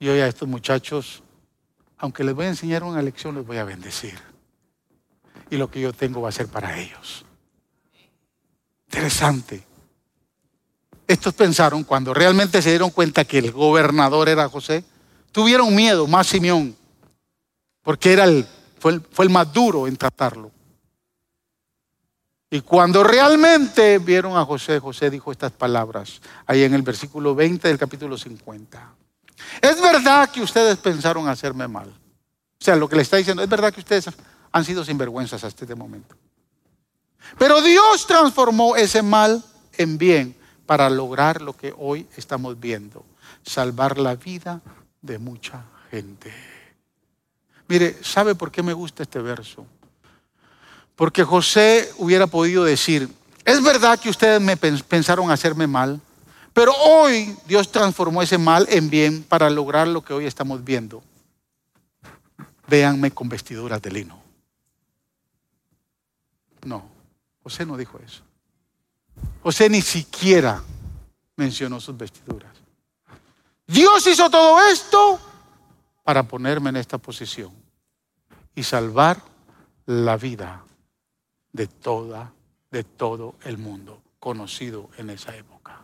Y 0.00 0.08
hoy 0.08 0.18
a 0.18 0.26
estos 0.26 0.48
muchachos, 0.48 1.22
aunque 1.96 2.24
les 2.24 2.34
voy 2.34 2.46
a 2.46 2.48
enseñar 2.48 2.82
una 2.82 3.00
lección, 3.00 3.36
les 3.36 3.46
voy 3.46 3.58
a 3.58 3.64
bendecir. 3.64 4.18
Y 5.50 5.56
lo 5.56 5.70
que 5.70 5.80
yo 5.80 5.92
tengo 5.92 6.20
va 6.20 6.30
a 6.30 6.32
ser 6.32 6.48
para 6.48 6.80
ellos. 6.80 7.24
Interesante. 8.88 9.64
Estos 11.06 11.32
pensaron, 11.34 11.84
cuando 11.84 12.12
realmente 12.12 12.60
se 12.62 12.70
dieron 12.70 12.90
cuenta 12.90 13.24
que 13.24 13.38
el 13.38 13.52
gobernador 13.52 14.28
era 14.28 14.48
José, 14.48 14.82
tuvieron 15.30 15.72
miedo, 15.76 16.08
más 16.08 16.26
Simeón, 16.26 16.74
porque 17.82 18.14
era 18.14 18.24
el, 18.24 18.44
fue, 18.80 18.94
el, 18.94 19.00
fue 19.00 19.26
el 19.26 19.30
más 19.30 19.52
duro 19.52 19.86
en 19.86 19.96
tratarlo. 19.96 20.50
Y 22.50 22.62
cuando 22.62 23.04
realmente 23.04 23.98
vieron 23.98 24.36
a 24.36 24.44
José, 24.44 24.80
José 24.80 25.08
dijo 25.08 25.30
estas 25.30 25.52
palabras, 25.52 26.20
ahí 26.46 26.64
en 26.64 26.74
el 26.74 26.82
versículo 26.82 27.32
20 27.34 27.68
del 27.68 27.78
capítulo 27.78 28.18
50. 28.18 28.94
Es 29.62 29.80
verdad 29.80 30.28
que 30.30 30.42
ustedes 30.42 30.76
pensaron 30.78 31.28
hacerme 31.28 31.68
mal. 31.68 31.88
O 31.88 32.64
sea, 32.64 32.74
lo 32.74 32.88
que 32.88 32.96
le 32.96 33.02
está 33.02 33.16
diciendo, 33.16 33.42
es 33.42 33.48
verdad 33.48 33.72
que 33.72 33.80
ustedes 33.80 34.10
han 34.50 34.64
sido 34.64 34.84
sinvergüenzas 34.84 35.44
hasta 35.44 35.64
este 35.64 35.76
momento. 35.76 36.16
Pero 37.38 37.62
Dios 37.62 38.04
transformó 38.06 38.74
ese 38.74 39.02
mal 39.02 39.44
en 39.78 39.96
bien 39.96 40.36
para 40.66 40.90
lograr 40.90 41.40
lo 41.40 41.56
que 41.56 41.72
hoy 41.78 42.08
estamos 42.16 42.58
viendo, 42.58 43.04
salvar 43.44 43.96
la 43.98 44.16
vida 44.16 44.60
de 45.00 45.18
mucha 45.18 45.64
gente. 45.90 46.34
Mire, 47.68 47.96
¿sabe 48.02 48.34
por 48.34 48.50
qué 48.50 48.62
me 48.62 48.72
gusta 48.72 49.04
este 49.04 49.20
verso? 49.20 49.64
Porque 51.00 51.24
José 51.24 51.90
hubiera 51.96 52.26
podido 52.26 52.62
decir, 52.62 53.08
es 53.46 53.62
verdad 53.62 53.98
que 53.98 54.10
ustedes 54.10 54.38
me 54.38 54.58
pensaron 54.58 55.30
hacerme 55.30 55.66
mal, 55.66 55.98
pero 56.52 56.74
hoy 56.74 57.34
Dios 57.46 57.72
transformó 57.72 58.20
ese 58.20 58.36
mal 58.36 58.66
en 58.68 58.90
bien 58.90 59.22
para 59.22 59.48
lograr 59.48 59.88
lo 59.88 60.04
que 60.04 60.12
hoy 60.12 60.26
estamos 60.26 60.62
viendo. 60.62 61.02
Véanme 62.68 63.12
con 63.12 63.30
vestiduras 63.30 63.80
de 63.80 63.90
lino. 63.90 64.22
No, 66.66 66.84
José 67.44 67.64
no 67.64 67.78
dijo 67.78 67.98
eso. 68.04 68.20
José 69.42 69.70
ni 69.70 69.80
siquiera 69.80 70.62
mencionó 71.34 71.80
sus 71.80 71.96
vestiduras. 71.96 72.52
Dios 73.66 74.06
hizo 74.06 74.28
todo 74.28 74.60
esto 74.66 75.18
para 76.04 76.24
ponerme 76.24 76.68
en 76.68 76.76
esta 76.76 76.98
posición 76.98 77.54
y 78.54 78.62
salvar 78.62 79.22
la 79.86 80.18
vida 80.18 80.64
de 81.52 81.66
toda, 81.66 82.32
de 82.70 82.84
todo 82.84 83.34
el 83.44 83.58
mundo 83.58 84.02
conocido 84.18 84.90
en 84.98 85.10
esa 85.10 85.34
época. 85.34 85.80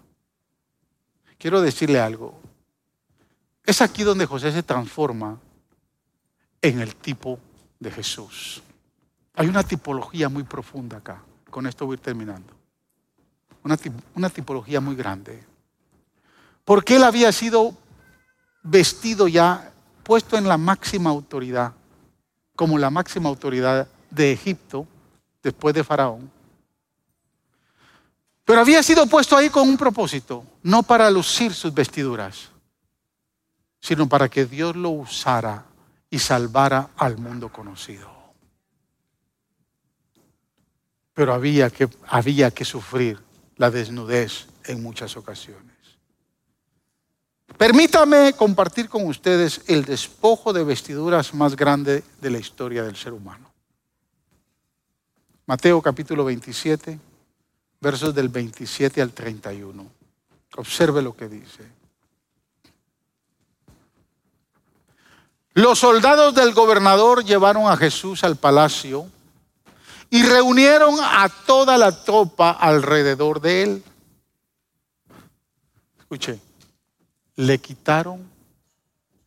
Quiero 1.39 1.61
decirle 1.61 2.01
algo. 2.01 2.39
Es 3.65 3.81
aquí 3.81 4.03
donde 4.03 4.27
José 4.27 4.53
se 4.53 4.63
transforma 4.63 5.39
en 6.63 6.81
el 6.81 6.95
tipo 6.97 7.39
de 7.81 7.91
Jesús. 7.91 8.63
Hay 9.35 9.49
una 9.49 9.63
tipología 9.63 10.29
muy 10.29 10.45
profunda 10.45 10.99
acá. 10.99 11.23
Con 11.51 11.67
esto 11.67 11.87
voy 11.87 11.99
terminando. 11.99 12.53
Una, 13.65 13.77
una 14.15 14.31
tipología 14.31 14.81
muy 14.81 14.95
grande. 14.95 15.43
Porque 16.65 16.97
él 16.97 17.05
había 17.05 17.33
sido 17.33 17.77
vestido 18.63 19.29
ya, 19.29 19.73
puesto 20.03 20.37
en 20.37 20.49
la 20.49 20.57
máxima 20.57 21.11
autoridad, 21.11 21.75
como 22.55 22.79
la 22.79 22.91
máxima 22.91 23.29
autoridad 23.29 23.89
de 24.11 24.33
Egipto, 24.33 24.87
después 25.47 25.73
de 25.73 25.85
Faraón. 25.85 26.29
Pero 28.45 28.61
había 28.61 28.83
sido 28.83 29.07
puesto 29.07 29.37
ahí 29.37 29.49
con 29.49 29.69
un 29.69 29.77
propósito, 29.77 30.45
no 30.65 30.83
para 30.83 31.09
lucir 31.09 31.55
sus 31.55 31.73
vestiduras, 31.73 32.49
sino 33.81 34.09
para 34.09 34.29
que 34.29 34.45
Dios 34.45 34.75
lo 34.75 34.91
usara 34.91 35.65
y 36.11 36.19
salvara 36.19 36.91
al 36.97 37.17
mundo 37.17 37.49
conocido. 37.49 38.11
Pero 41.15 41.33
había 41.33 41.71
que, 41.71 41.89
había 42.09 42.51
que 42.51 42.65
sufrir 42.65 43.21
la 43.57 43.71
desnudez 43.71 44.47
en 44.65 44.83
muchas 44.83 45.17
ocasiones. 45.17 45.77
Permítame 47.57 48.33
compartir 48.33 48.89
con 48.89 49.07
ustedes 49.07 49.63
el 49.69 49.85
despojo 49.85 50.53
de 50.53 50.65
vestiduras 50.65 51.33
más 51.35 51.55
grande 51.55 52.03
de 52.21 52.31
la 52.31 52.39
historia 52.39 52.83
del 52.83 52.97
ser 52.97 53.13
humano. 53.13 53.56
Mateo 55.49 55.81
capítulo 55.81 56.25
27, 56.25 56.99
versos 57.81 58.13
del 58.13 58.29
27 58.29 59.01
al 59.01 59.13
31. 59.13 59.87
Observe 60.57 61.03
lo 61.03 61.17
que 61.17 61.29
dice. 61.29 61.63
Los 65.55 65.79
soldados 65.79 66.35
del 66.35 66.53
gobernador 66.53 67.25
llevaron 67.25 67.71
a 67.71 67.77
Jesús 67.77 68.25
al 68.25 68.35
palacio 68.35 69.09
y 70.11 70.25
reunieron 70.25 70.97
a 71.01 71.29
toda 71.47 71.79
la 71.79 71.93
tropa 72.05 72.51
alrededor 72.51 73.41
de 73.41 73.63
él. 73.63 73.85
Escuche, 76.01 76.41
le 77.37 77.59
quitaron 77.61 78.29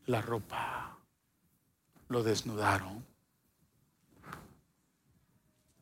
la 0.08 0.22
ropa, 0.22 0.98
lo 2.10 2.24
desnudaron 2.24 3.09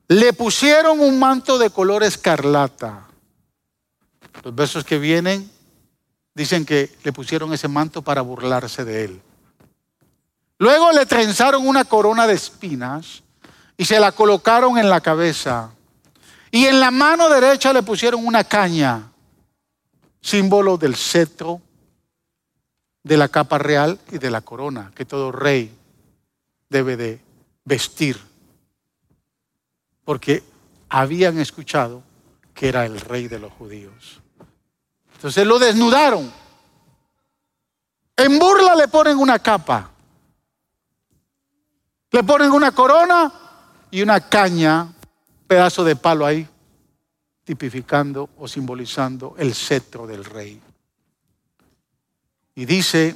le 0.07 0.33
pusieron 0.33 0.99
un 0.99 1.19
manto 1.19 1.57
de 1.57 1.69
color 1.69 2.03
escarlata. 2.03 3.07
Los 4.43 4.55
versos 4.55 4.83
que 4.83 4.99
vienen 4.99 5.49
dicen 6.33 6.65
que 6.65 6.95
le 7.03 7.11
pusieron 7.11 7.53
ese 7.53 7.67
manto 7.67 8.01
para 8.01 8.21
burlarse 8.21 8.85
de 8.85 9.05
él. 9.05 9.21
Luego 10.59 10.91
le 10.91 11.05
trenzaron 11.05 11.67
una 11.67 11.85
corona 11.85 12.25
de 12.25 12.33
espinas 12.33 13.23
y 13.75 13.85
se 13.85 13.99
la 13.99 14.11
colocaron 14.11 14.77
en 14.77 14.89
la 14.89 15.01
cabeza. 15.01 15.71
Y 16.51 16.65
en 16.65 16.79
la 16.79 16.91
mano 16.91 17.29
derecha 17.29 17.73
le 17.73 17.83
pusieron 17.83 18.25
una 18.25 18.43
caña, 18.43 19.11
símbolo 20.21 20.77
del 20.77 20.95
cetro, 20.95 21.61
de 23.03 23.17
la 23.17 23.27
capa 23.27 23.57
real 23.57 23.99
y 24.11 24.17
de 24.17 24.29
la 24.29 24.41
corona 24.41 24.91
que 24.95 25.05
todo 25.05 25.31
rey 25.31 25.73
debe 26.69 26.97
de 26.97 27.21
vestir 27.63 28.26
porque 30.07 30.41
habían 30.87 31.37
escuchado 31.37 32.01
que 32.53 32.69
era 32.69 32.85
el 32.85 32.97
rey 32.97 33.27
de 33.27 33.39
los 33.39 33.51
judíos. 33.51 34.21
Entonces 35.15 35.45
lo 35.45 35.59
desnudaron. 35.59 36.31
En 38.15 38.39
burla 38.39 38.73
le 38.73 38.87
ponen 38.87 39.17
una 39.17 39.37
capa. 39.39 39.91
Le 42.09 42.23
ponen 42.23 42.51
una 42.51 42.71
corona 42.71 43.33
y 43.91 44.01
una 44.01 44.21
caña, 44.21 44.93
pedazo 45.45 45.83
de 45.83 45.97
palo 45.97 46.25
ahí, 46.25 46.47
tipificando 47.43 48.29
o 48.37 48.47
simbolizando 48.47 49.35
el 49.37 49.53
cetro 49.53 50.07
del 50.07 50.23
rey. 50.23 50.61
Y 52.55 52.63
dice 52.63 53.13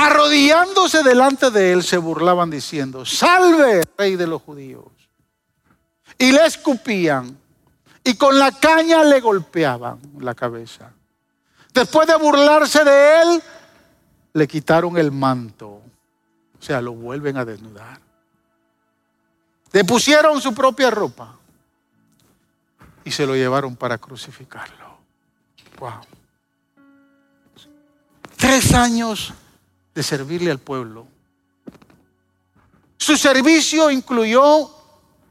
arrodillándose 0.00 1.02
delante 1.02 1.50
de 1.50 1.72
él, 1.72 1.82
se 1.82 1.98
burlaban 1.98 2.48
diciendo, 2.48 3.04
salve, 3.04 3.82
rey 3.98 4.16
de 4.16 4.26
los 4.26 4.40
judíos. 4.40 4.86
Y 6.16 6.32
le 6.32 6.46
escupían 6.46 7.38
y 8.02 8.14
con 8.14 8.38
la 8.38 8.50
caña 8.52 9.04
le 9.04 9.20
golpeaban 9.20 10.00
la 10.18 10.34
cabeza. 10.34 10.90
Después 11.74 12.08
de 12.08 12.16
burlarse 12.16 12.82
de 12.82 13.22
él, 13.22 13.42
le 14.32 14.48
quitaron 14.48 14.96
el 14.96 15.12
manto. 15.12 15.68
O 15.68 16.62
sea, 16.62 16.80
lo 16.80 16.92
vuelven 16.92 17.36
a 17.36 17.44
desnudar. 17.44 18.00
Le 19.72 19.84
pusieron 19.84 20.40
su 20.40 20.54
propia 20.54 20.90
ropa 20.90 21.36
y 23.04 23.10
se 23.10 23.26
lo 23.26 23.34
llevaron 23.34 23.76
para 23.76 23.98
crucificarlo. 23.98 24.98
Wow. 25.78 26.00
Tres 28.36 28.72
años 28.72 29.34
de 29.94 30.02
servirle 30.02 30.50
al 30.50 30.58
pueblo. 30.58 31.06
Su 32.96 33.16
servicio 33.16 33.90
incluyó 33.90 34.70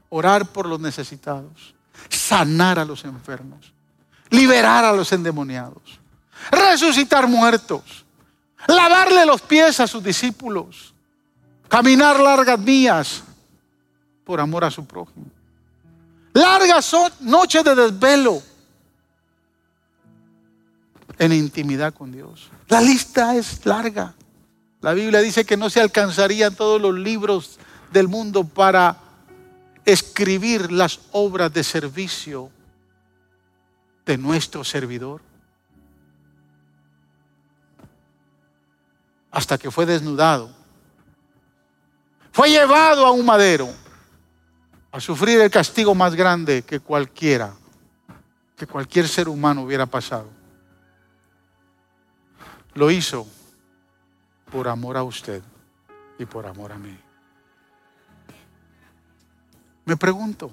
orar 0.10 0.45
por 0.47 0.66
los 0.66 0.80
necesitados, 0.80 1.74
sanar 2.10 2.80
a 2.80 2.86
los 2.86 3.05
enfermos, 3.05 3.72
liberar 4.30 4.86
a 4.86 4.93
los 4.93 5.12
endemoniados, 5.12 5.99
resucitar 6.51 7.28
muertos, 7.28 8.05
lavarle 8.68 9.26
los 9.26 9.41
pies 9.41 9.80
a 9.80 9.88
sus 9.88 10.03
discípulos, 10.03 10.93
caminar 11.68 12.20
largas 12.20 12.64
vías 12.64 13.24
por 14.24 14.39
amor 14.39 14.64
a 14.66 14.72
su 14.72 14.86
prójimo. 14.86 15.26
Largas 16.34 16.95
noches 17.22 17.64
de 17.64 17.76
desvelo 17.76 18.41
en 21.18 21.34
intimidad 21.34 21.93
con 21.93 22.12
Dios. 22.12 22.49
La 22.68 22.82
lista 22.82 23.36
es 23.36 23.66
larga. 23.66 24.14
La 24.82 24.94
Biblia 24.94 25.20
dice 25.20 25.46
que 25.46 25.58
no 25.58 25.70
se 25.70 25.82
alcanzarían 25.82 26.56
todos 26.56 26.80
los 26.80 26.96
libros 26.96 27.60
del 27.92 28.08
mundo 28.08 28.46
para 28.46 28.98
escribir 29.84 30.72
las 30.72 31.02
obras 31.12 31.52
de 31.52 31.64
servicio 31.64 32.50
de 34.06 34.18
nuestro 34.18 34.64
servidor. 34.64 35.22
Hasta 39.32 39.58
que 39.58 39.70
fue 39.70 39.86
desnudado. 39.86 40.50
Fue 42.32 42.50
llevado 42.50 43.06
a 43.06 43.12
un 43.12 43.26
madero 43.26 43.70
a 44.92 45.00
sufrir 45.00 45.42
el 45.42 45.52
castigo 45.52 45.94
más 45.94 46.16
grande 46.16 46.64
que 46.64 46.80
cualquiera, 46.80 47.54
que 48.56 48.66
cualquier 48.66 49.08
ser 49.08 49.28
humano 49.28 49.64
hubiera 49.64 49.86
pasado. 49.86 50.30
Lo 52.74 52.90
hizo 52.90 53.28
por 54.52 54.68
amor 54.68 54.97
a 54.97 55.04
usted 55.04 55.43
y 56.18 56.26
por 56.26 56.45
amor 56.45 56.72
a 56.72 56.78
mí. 56.78 56.97
Me 59.86 59.97
pregunto, 59.97 60.52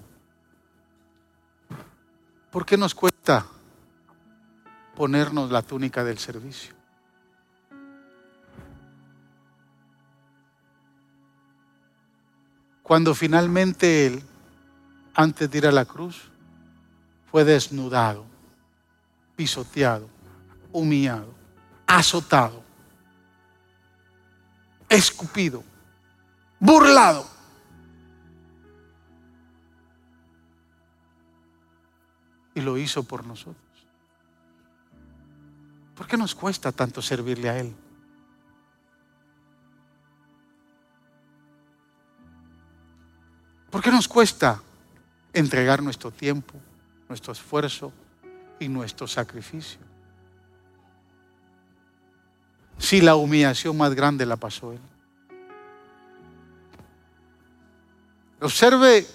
¿por 2.51 2.65
qué 2.65 2.77
nos 2.77 2.95
cuesta 2.95 3.47
ponernos 4.95 5.51
la 5.51 5.63
túnica 5.63 6.03
del 6.05 6.19
servicio? 6.19 6.75
Cuando 12.83 13.15
finalmente 13.15 14.07
Él, 14.07 14.23
antes 15.15 15.51
de 15.51 15.59
ir 15.59 15.67
a 15.67 15.73
la 15.73 15.85
cruz, 15.85 16.31
fue 17.31 17.45
desnudado, 17.45 18.25
pisoteado, 19.35 20.09
humillado, 20.73 21.35
azotado, 21.87 22.66
escupido, 24.89 25.63
burlado. 26.59 27.27
Y 32.55 32.61
lo 32.61 32.79
hizo 32.79 33.03
por 33.03 33.25
nosotros. 33.27 33.57
¿Por 35.95 36.07
qué 36.07 36.17
nos 36.17 36.35
cuesta 36.35 36.73
tanto 36.73 37.01
servirle 37.03 37.49
a 37.49 37.59
Él? 37.59 37.75
¿Por 43.71 43.83
qué 43.83 43.91
nos 43.91 44.09
cuesta 44.09 44.63
entregar 45.33 45.83
nuestro 45.83 46.11
tiempo, 46.11 46.55
nuestro 47.09 47.33
esfuerzo 47.33 47.93
y 48.59 48.69
nuestro 48.69 49.07
sacrificio? 49.07 49.86
Si 52.79 53.01
la 53.01 53.17
humillación 53.17 53.77
más 53.77 53.95
grande 53.95 54.27
la 54.27 54.37
pasó 54.37 54.73
Él. 54.73 54.81
Observe 58.41 59.07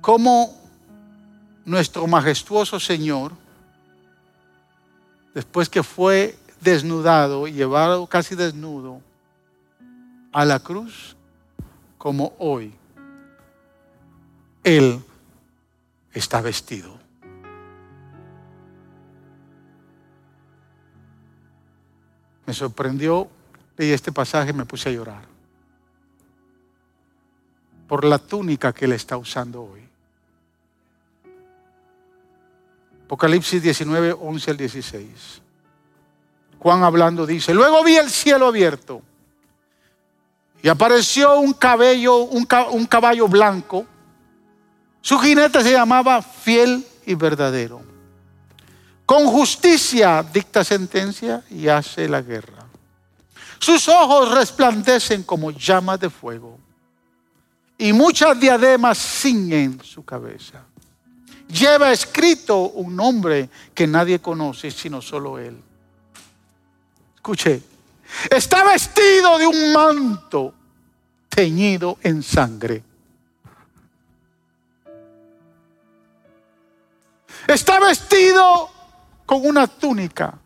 cómo 0.00 0.54
nuestro 1.64 2.06
majestuoso 2.06 2.80
Señor, 2.80 3.32
después 5.34 5.68
que 5.68 5.82
fue 5.82 6.36
desnudado, 6.60 7.46
llevado 7.46 8.06
casi 8.06 8.34
desnudo 8.34 9.00
a 10.32 10.44
la 10.44 10.58
cruz, 10.58 11.16
como 11.98 12.34
hoy, 12.38 12.74
Él 14.64 15.02
está 16.12 16.40
vestido. 16.40 16.98
Me 22.48 22.54
sorprendió, 22.54 23.28
leí 23.76 23.90
este 23.90 24.10
pasaje 24.10 24.52
y 24.52 24.52
me 24.54 24.64
puse 24.64 24.88
a 24.88 24.92
llorar. 24.92 25.20
Por 27.86 28.06
la 28.06 28.16
túnica 28.18 28.72
que 28.72 28.86
él 28.86 28.92
está 28.92 29.18
usando 29.18 29.64
hoy. 29.64 29.86
Apocalipsis 33.04 33.62
19, 33.62 34.14
11 34.18 34.50
al 34.50 34.56
16. 34.56 35.42
Juan 36.58 36.84
hablando 36.84 37.26
dice, 37.26 37.52
luego 37.52 37.84
vi 37.84 37.96
el 37.96 38.08
cielo 38.08 38.46
abierto 38.46 39.02
y 40.62 40.70
apareció 40.70 41.38
un 41.40 41.52
cabello, 41.52 42.16
un, 42.16 42.48
un 42.70 42.86
caballo 42.86 43.28
blanco. 43.28 43.84
Su 45.02 45.18
jinete 45.18 45.62
se 45.62 45.72
llamaba 45.72 46.22
fiel 46.22 46.82
y 47.04 47.14
verdadero 47.14 47.87
con 49.08 49.26
justicia 49.26 50.22
dicta 50.22 50.62
sentencia 50.62 51.42
y 51.48 51.66
hace 51.66 52.06
la 52.06 52.20
guerra. 52.20 52.66
Sus 53.58 53.88
ojos 53.88 54.34
resplandecen 54.34 55.22
como 55.22 55.50
llamas 55.50 55.98
de 55.98 56.10
fuego 56.10 56.58
y 57.78 57.90
muchas 57.94 58.38
diademas 58.38 58.98
ciñen 58.98 59.82
su 59.82 60.04
cabeza. 60.04 60.62
Lleva 61.48 61.90
escrito 61.90 62.58
un 62.58 62.94
nombre 62.94 63.48
que 63.72 63.86
nadie 63.86 64.18
conoce 64.18 64.70
sino 64.70 65.00
solo 65.00 65.38
él. 65.38 65.58
Escuche, 67.16 67.62
está 68.28 68.62
vestido 68.62 69.38
de 69.38 69.46
un 69.46 69.72
manto 69.72 70.52
teñido 71.30 71.96
en 72.02 72.22
sangre. 72.22 72.84
Está 77.46 77.80
vestido 77.80 78.76
con 79.28 79.44
una 79.44 79.66
túnica 79.66 80.38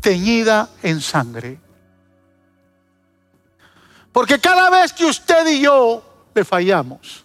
teñida 0.00 0.68
en 0.82 1.00
sangre. 1.00 1.60
Porque 4.12 4.40
cada 4.40 4.68
vez 4.68 4.92
que 4.92 5.04
usted 5.04 5.46
y 5.46 5.60
yo 5.60 6.28
le 6.34 6.44
fallamos, 6.44 7.24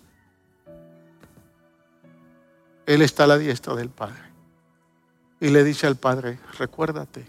Él 2.85 3.01
está 3.01 3.23
a 3.23 3.27
la 3.27 3.39
diestra 3.39 3.73
del 3.73 3.89
Padre. 3.89 4.21
Y 5.39 5.49
le 5.49 5.63
dice 5.63 5.87
al 5.87 5.95
Padre, 5.95 6.37
recuérdate, 6.59 7.25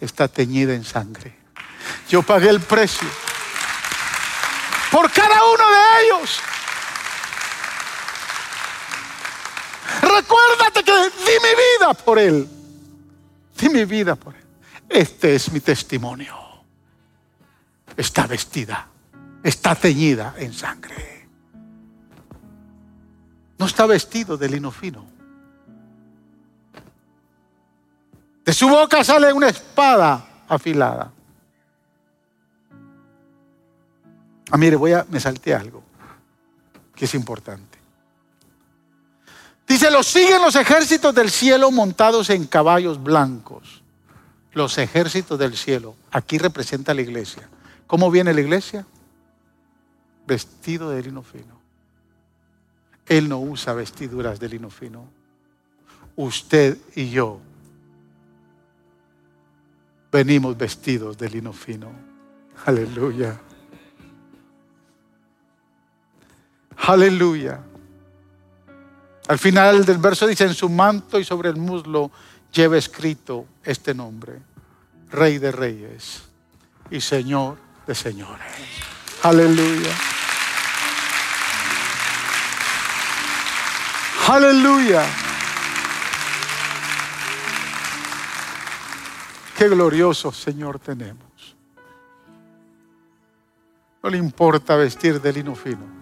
está 0.00 0.26
teñida 0.26 0.74
en 0.74 0.82
sangre. 0.82 1.36
Yo 2.08 2.24
pagué 2.24 2.48
el 2.48 2.60
precio 2.60 3.08
por 4.90 5.08
cada 5.12 5.36
uno 5.44 5.64
de 5.70 6.04
ellos. 6.04 6.40
Recuérdate 10.26 10.82
que 10.82 10.92
di 10.92 11.36
mi 11.40 11.54
vida 11.54 11.94
por 11.94 12.18
Él. 12.18 12.48
Di 13.56 13.68
mi 13.68 13.84
vida 13.84 14.16
por 14.16 14.34
Él. 14.34 14.42
Este 14.88 15.36
es 15.36 15.52
mi 15.52 15.60
testimonio. 15.60 16.34
Está 17.96 18.26
vestida, 18.26 18.88
está 19.42 19.74
teñida 19.74 20.34
en 20.38 20.52
sangre. 20.52 21.28
No 23.58 23.66
está 23.66 23.86
vestido 23.86 24.36
de 24.36 24.48
lino 24.48 24.70
fino. 24.70 25.06
De 28.44 28.52
su 28.52 28.68
boca 28.68 29.02
sale 29.04 29.32
una 29.32 29.48
espada 29.48 30.44
afilada. 30.48 31.12
Ah, 34.50 34.56
mire, 34.56 34.76
voy 34.76 34.92
a, 34.92 35.06
me 35.08 35.20
salté 35.20 35.54
algo 35.54 35.82
que 36.94 37.04
es 37.04 37.14
importante. 37.14 37.75
Dice, 39.66 39.90
los 39.90 40.06
siguen 40.06 40.42
los 40.42 40.54
ejércitos 40.54 41.14
del 41.14 41.30
cielo 41.30 41.70
montados 41.70 42.30
en 42.30 42.46
caballos 42.46 43.02
blancos. 43.02 43.82
Los 44.52 44.78
ejércitos 44.78 45.38
del 45.38 45.56
cielo. 45.56 45.96
Aquí 46.10 46.38
representa 46.38 46.94
la 46.94 47.02
iglesia. 47.02 47.48
¿Cómo 47.86 48.10
viene 48.10 48.32
la 48.32 48.40
iglesia? 48.40 48.86
Vestido 50.26 50.90
de 50.90 51.02
lino 51.02 51.22
fino. 51.22 51.60
Él 53.06 53.28
no 53.28 53.38
usa 53.38 53.74
vestiduras 53.74 54.38
de 54.40 54.48
lino 54.48 54.70
fino. 54.70 55.08
Usted 56.16 56.78
y 56.94 57.10
yo 57.10 57.40
venimos 60.10 60.56
vestidos 60.56 61.18
de 61.18 61.28
lino 61.28 61.52
fino. 61.52 61.90
Aleluya. 62.64 63.38
Aleluya. 66.76 67.60
Al 69.28 69.38
final 69.38 69.84
del 69.84 69.98
verso 69.98 70.26
dice, 70.26 70.44
en 70.44 70.54
su 70.54 70.68
manto 70.68 71.18
y 71.18 71.24
sobre 71.24 71.48
el 71.48 71.56
muslo 71.56 72.10
lleva 72.52 72.78
escrito 72.78 73.46
este 73.64 73.92
nombre, 73.92 74.40
Rey 75.10 75.38
de 75.38 75.50
Reyes 75.50 76.22
y 76.90 77.00
Señor 77.00 77.58
de 77.86 77.94
Señores. 77.94 78.46
Aleluya. 79.22 79.90
Aleluya. 84.28 85.04
Qué 89.56 89.68
glorioso 89.68 90.30
Señor 90.30 90.78
tenemos. 90.78 91.24
No 94.02 94.10
le 94.10 94.18
importa 94.18 94.76
vestir 94.76 95.20
de 95.20 95.32
lino 95.32 95.54
fino. 95.56 95.96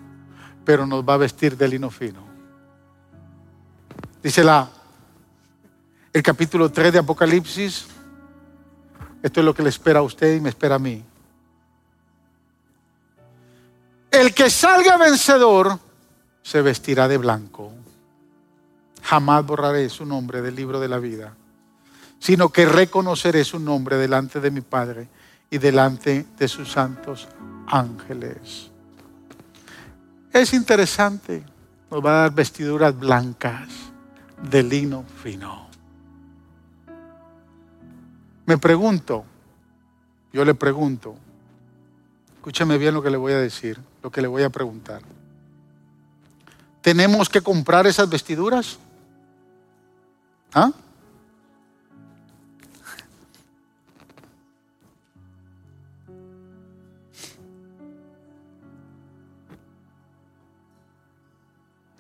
pero 0.64 0.87
nos 0.87 1.05
va 1.05 1.14
a 1.14 1.18
vestir 1.18 1.57
de 1.57 1.68
lino 1.68 1.91
fino. 1.91 2.34
Dice 4.25 4.43
el 6.14 6.22
capítulo 6.22 6.72
3 6.72 6.95
de 6.95 6.99
Apocalipsis, 7.01 7.85
esto 9.22 9.41
es 9.41 9.45
lo 9.45 9.55
que 9.55 9.62
le 9.62 9.68
espera 9.68 9.99
a 9.99 10.03
usted 10.03 10.37
y 10.37 10.41
me 10.41 10.49
espera 10.49 10.77
a 10.77 10.79
mí. 10.79 11.05
El 14.11 14.33
que 14.33 14.49
salga 14.49 14.97
vencedor 14.97 15.79
se 16.43 16.62
vestirá 16.62 17.07
de 17.07 17.18
blanco. 17.18 17.70
Jamás 19.03 19.45
borraré 19.45 19.91
su 19.91 20.07
nombre 20.07 20.41
del 20.41 20.57
libro 20.57 20.81
de 20.81 20.89
la 20.89 20.99
vida, 20.99 21.35
sino 22.18 22.49
que 22.49 22.64
reconoceré 22.64 23.45
su 23.45 23.59
nombre 23.59 23.99
delante 23.99 24.41
de 24.41 24.51
mi 24.51 24.62
Padre 24.62 25.07
y 25.51 25.59
delante 25.59 26.25
de 26.39 26.49
sus 26.49 26.72
santos 26.72 27.29
ángeles. 27.66 28.70
Es 30.33 30.55
interesante, 30.55 31.45
nos 31.91 32.03
va 32.03 32.11
a 32.12 32.20
dar 32.22 32.33
vestiduras 32.33 32.99
blancas 32.99 33.93
de 34.51 34.62
lino 34.62 35.05
fino. 35.22 35.68
Me 38.47 38.59
pregunto, 38.59 39.24
yo 40.32 40.45
le 40.45 40.55
pregunto, 40.55 41.16
escúchame 42.36 42.76
bien 42.76 42.95
lo 42.95 43.03
que 43.03 43.11
le 43.11 43.16
voy 43.16 43.32
a 43.32 43.38
decir, 43.38 43.80
lo 44.03 44.11
que 44.11 44.20
le 44.20 44.28
voy 44.28 44.42
a 44.42 44.51
preguntar. 44.51 45.01
¿Tenemos 46.82 47.30
que 47.30 47.40
comprar 47.40 47.86
esas 47.86 48.09
vestiduras? 48.11 48.78
¿Ah? 50.53 50.70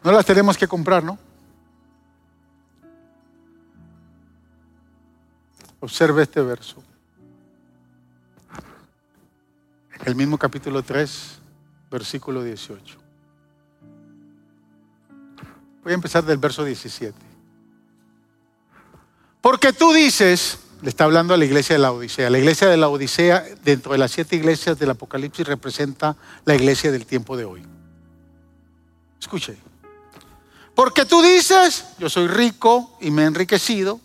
No 0.02 0.12
las 0.12 0.26
tenemos 0.26 0.58
que 0.58 0.68
comprar, 0.68 1.02
¿no? 1.02 1.18
Observe 5.84 6.22
este 6.22 6.40
verso. 6.40 6.82
El 10.06 10.14
mismo 10.14 10.38
capítulo 10.38 10.82
3, 10.82 11.38
versículo 11.90 12.42
18. 12.42 12.96
Voy 15.82 15.92
a 15.92 15.94
empezar 15.94 16.24
del 16.24 16.38
verso 16.38 16.64
17. 16.64 17.14
Porque 19.42 19.74
tú 19.74 19.92
dices, 19.92 20.58
le 20.80 20.88
está 20.88 21.04
hablando 21.04 21.34
a 21.34 21.36
la 21.36 21.44
iglesia 21.44 21.74
de 21.74 21.82
la 21.82 21.92
Odisea, 21.92 22.30
la 22.30 22.38
iglesia 22.38 22.66
de 22.68 22.78
la 22.78 22.88
Odisea 22.88 23.44
dentro 23.62 23.92
de 23.92 23.98
las 23.98 24.10
siete 24.10 24.36
iglesias 24.36 24.78
del 24.78 24.88
Apocalipsis 24.88 25.46
representa 25.46 26.16
la 26.46 26.54
iglesia 26.54 26.90
del 26.92 27.04
tiempo 27.04 27.36
de 27.36 27.44
hoy. 27.44 27.62
Escuche. 29.20 29.58
Porque 30.74 31.04
tú 31.04 31.20
dices, 31.20 31.84
yo 31.98 32.08
soy 32.08 32.28
rico 32.28 32.96
y 33.02 33.10
me 33.10 33.24
he 33.24 33.26
enriquecido 33.26 34.00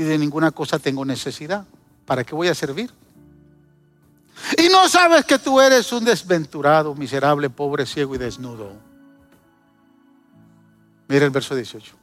y 0.00 0.02
de 0.02 0.16
ninguna 0.16 0.50
cosa 0.50 0.78
tengo 0.78 1.04
necesidad. 1.04 1.66
¿Para 2.06 2.24
qué 2.24 2.34
voy 2.34 2.48
a 2.48 2.54
servir? 2.54 2.90
Y 4.56 4.70
no 4.70 4.88
sabes 4.88 5.26
que 5.26 5.38
tú 5.38 5.60
eres 5.60 5.92
un 5.92 6.06
desventurado, 6.06 6.94
miserable, 6.94 7.50
pobre, 7.50 7.84
ciego 7.84 8.14
y 8.14 8.18
desnudo. 8.18 8.72
Mira 11.06 11.26
el 11.26 11.30
verso 11.30 11.54
18. 11.54 11.94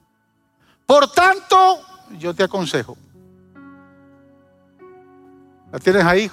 Por 0.86 1.12
tanto, 1.12 1.82
yo 2.20 2.36
te 2.36 2.44
aconsejo. 2.44 2.96
¿La 5.72 5.80
tienes 5.80 6.04
ahí? 6.04 6.30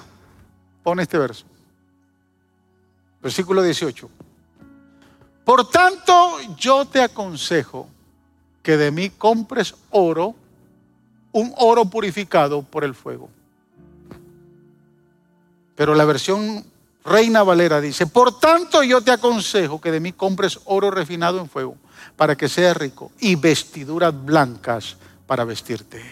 Pon 0.83 1.01
este 1.01 1.17
verso. 1.17 1.47
Versículo 3.23 3.63
18. 3.63 4.11
Por 5.47 5.71
tanto, 5.71 6.41
yo 6.59 6.85
te 6.85 7.01
aconsejo 7.01 7.89
que 8.63 8.77
de 8.77 8.91
mí 8.91 9.09
compres 9.09 9.75
oro, 9.89 10.35
un 11.35 11.53
oro 11.59 11.85
purificado 11.85 12.63
por 12.63 12.85
el 12.85 12.95
fuego. 12.95 13.29
Pero 15.75 15.95
la 15.95 16.05
versión 16.05 16.65
Reina 17.05 17.43
Valera 17.43 17.81
dice, 17.81 18.07
por 18.07 18.39
tanto 18.39 18.85
yo 18.85 19.03
te 19.03 19.11
aconsejo 19.11 19.81
que 19.81 19.91
de 19.91 19.99
mí 19.99 20.13
compres 20.13 20.61
oro 20.65 20.93
refinado 20.93 21.41
en 21.41 21.49
fuego 21.49 21.77
para 22.17 22.37
que 22.37 22.49
seas 22.49 22.77
rico 22.77 23.11
y 23.19 23.35
vestiduras 23.35 24.15
blancas 24.25 24.97
para 25.27 25.45
vestirte. 25.45 26.03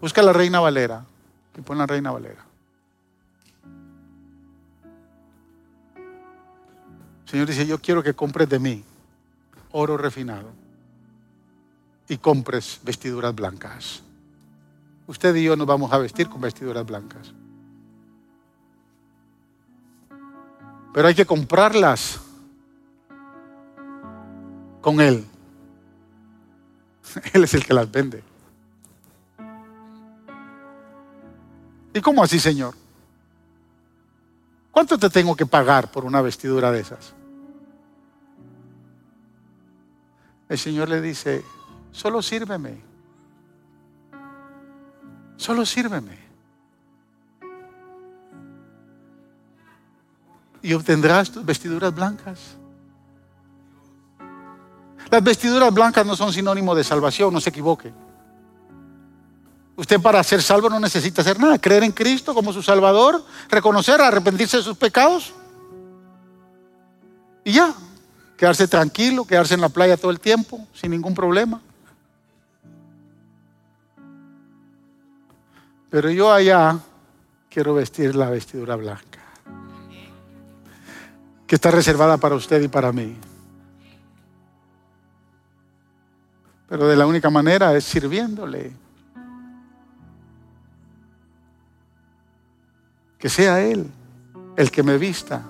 Busca 0.00 0.22
la 0.22 0.32
Reina 0.32 0.58
Valera 0.58 1.04
y 1.56 1.60
pon 1.60 1.78
la 1.78 1.86
Reina 1.86 2.10
Valera. 2.10 2.44
Señor 7.26 7.46
dice, 7.46 7.64
yo 7.64 7.78
quiero 7.78 8.02
que 8.02 8.12
compres 8.12 8.48
de 8.48 8.58
mí 8.58 8.84
oro 9.70 9.96
refinado 9.96 10.63
y 12.08 12.16
compres 12.18 12.80
vestiduras 12.82 13.34
blancas. 13.34 14.02
Usted 15.06 15.34
y 15.34 15.44
yo 15.44 15.56
nos 15.56 15.66
vamos 15.66 15.92
a 15.92 15.98
vestir 15.98 16.28
con 16.28 16.40
vestiduras 16.40 16.84
blancas. 16.86 17.32
Pero 20.92 21.08
hay 21.08 21.14
que 21.14 21.26
comprarlas 21.26 22.20
con 24.80 25.00
Él. 25.00 25.24
Él 27.32 27.44
es 27.44 27.54
el 27.54 27.64
que 27.64 27.74
las 27.74 27.90
vende. 27.90 28.22
¿Y 31.92 32.00
cómo 32.00 32.22
así, 32.22 32.38
Señor? 32.38 32.74
¿Cuánto 34.70 34.98
te 34.98 35.08
tengo 35.08 35.36
que 35.36 35.46
pagar 35.46 35.90
por 35.90 36.04
una 36.04 36.20
vestidura 36.20 36.72
de 36.72 36.80
esas? 36.80 37.14
El 40.48 40.58
Señor 40.58 40.88
le 40.88 41.00
dice, 41.00 41.44
solo 41.94 42.20
sírveme. 42.20 42.82
Solo 45.36 45.64
sírveme. 45.64 46.18
Y 50.60 50.74
obtendrás 50.74 51.30
tus 51.30 51.44
vestiduras 51.44 51.94
blancas. 51.94 52.56
Las 55.10 55.22
vestiduras 55.22 55.72
blancas 55.72 56.04
no 56.04 56.16
son 56.16 56.32
sinónimo 56.32 56.74
de 56.74 56.82
salvación, 56.82 57.32
no 57.32 57.40
se 57.40 57.50
equivoque. 57.50 57.92
Usted 59.76 60.00
para 60.00 60.22
ser 60.22 60.42
salvo 60.42 60.68
no 60.68 60.80
necesita 60.80 61.22
hacer 61.22 61.38
nada, 61.38 61.58
creer 61.58 61.84
en 61.84 61.92
Cristo 61.92 62.34
como 62.34 62.52
su 62.52 62.62
Salvador, 62.62 63.24
reconocer, 63.48 64.00
arrepentirse 64.00 64.56
de 64.56 64.62
sus 64.62 64.76
pecados. 64.76 65.32
Y 67.44 67.52
ya, 67.52 67.74
quedarse 68.36 68.66
tranquilo, 68.66 69.24
quedarse 69.24 69.54
en 69.54 69.60
la 69.60 69.68
playa 69.68 69.96
todo 69.96 70.10
el 70.10 70.20
tiempo, 70.20 70.66
sin 70.72 70.92
ningún 70.92 71.14
problema. 71.14 71.60
Pero 75.94 76.10
yo 76.10 76.32
allá 76.32 76.76
quiero 77.48 77.72
vestir 77.72 78.16
la 78.16 78.28
vestidura 78.28 78.74
blanca, 78.74 79.20
que 81.46 81.54
está 81.54 81.70
reservada 81.70 82.16
para 82.16 82.34
usted 82.34 82.60
y 82.62 82.66
para 82.66 82.90
mí. 82.90 83.16
Pero 86.68 86.88
de 86.88 86.96
la 86.96 87.06
única 87.06 87.30
manera 87.30 87.76
es 87.76 87.84
sirviéndole. 87.84 88.72
Que 93.16 93.28
sea 93.28 93.60
Él 93.60 93.88
el 94.56 94.72
que 94.72 94.82
me 94.82 94.98
vista. 94.98 95.44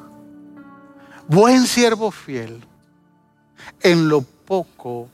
Buen 1.27 1.67
siervo 1.67 2.11
fiel, 2.11 2.63
en 3.81 4.11
lo 4.11 4.21
poco 4.21 5.09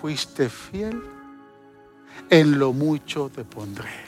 fuiste 0.00 0.48
fiel, 0.48 1.02
en 2.30 2.60
lo 2.60 2.72
mucho 2.72 3.28
te 3.28 3.42
pondré. 3.42 4.07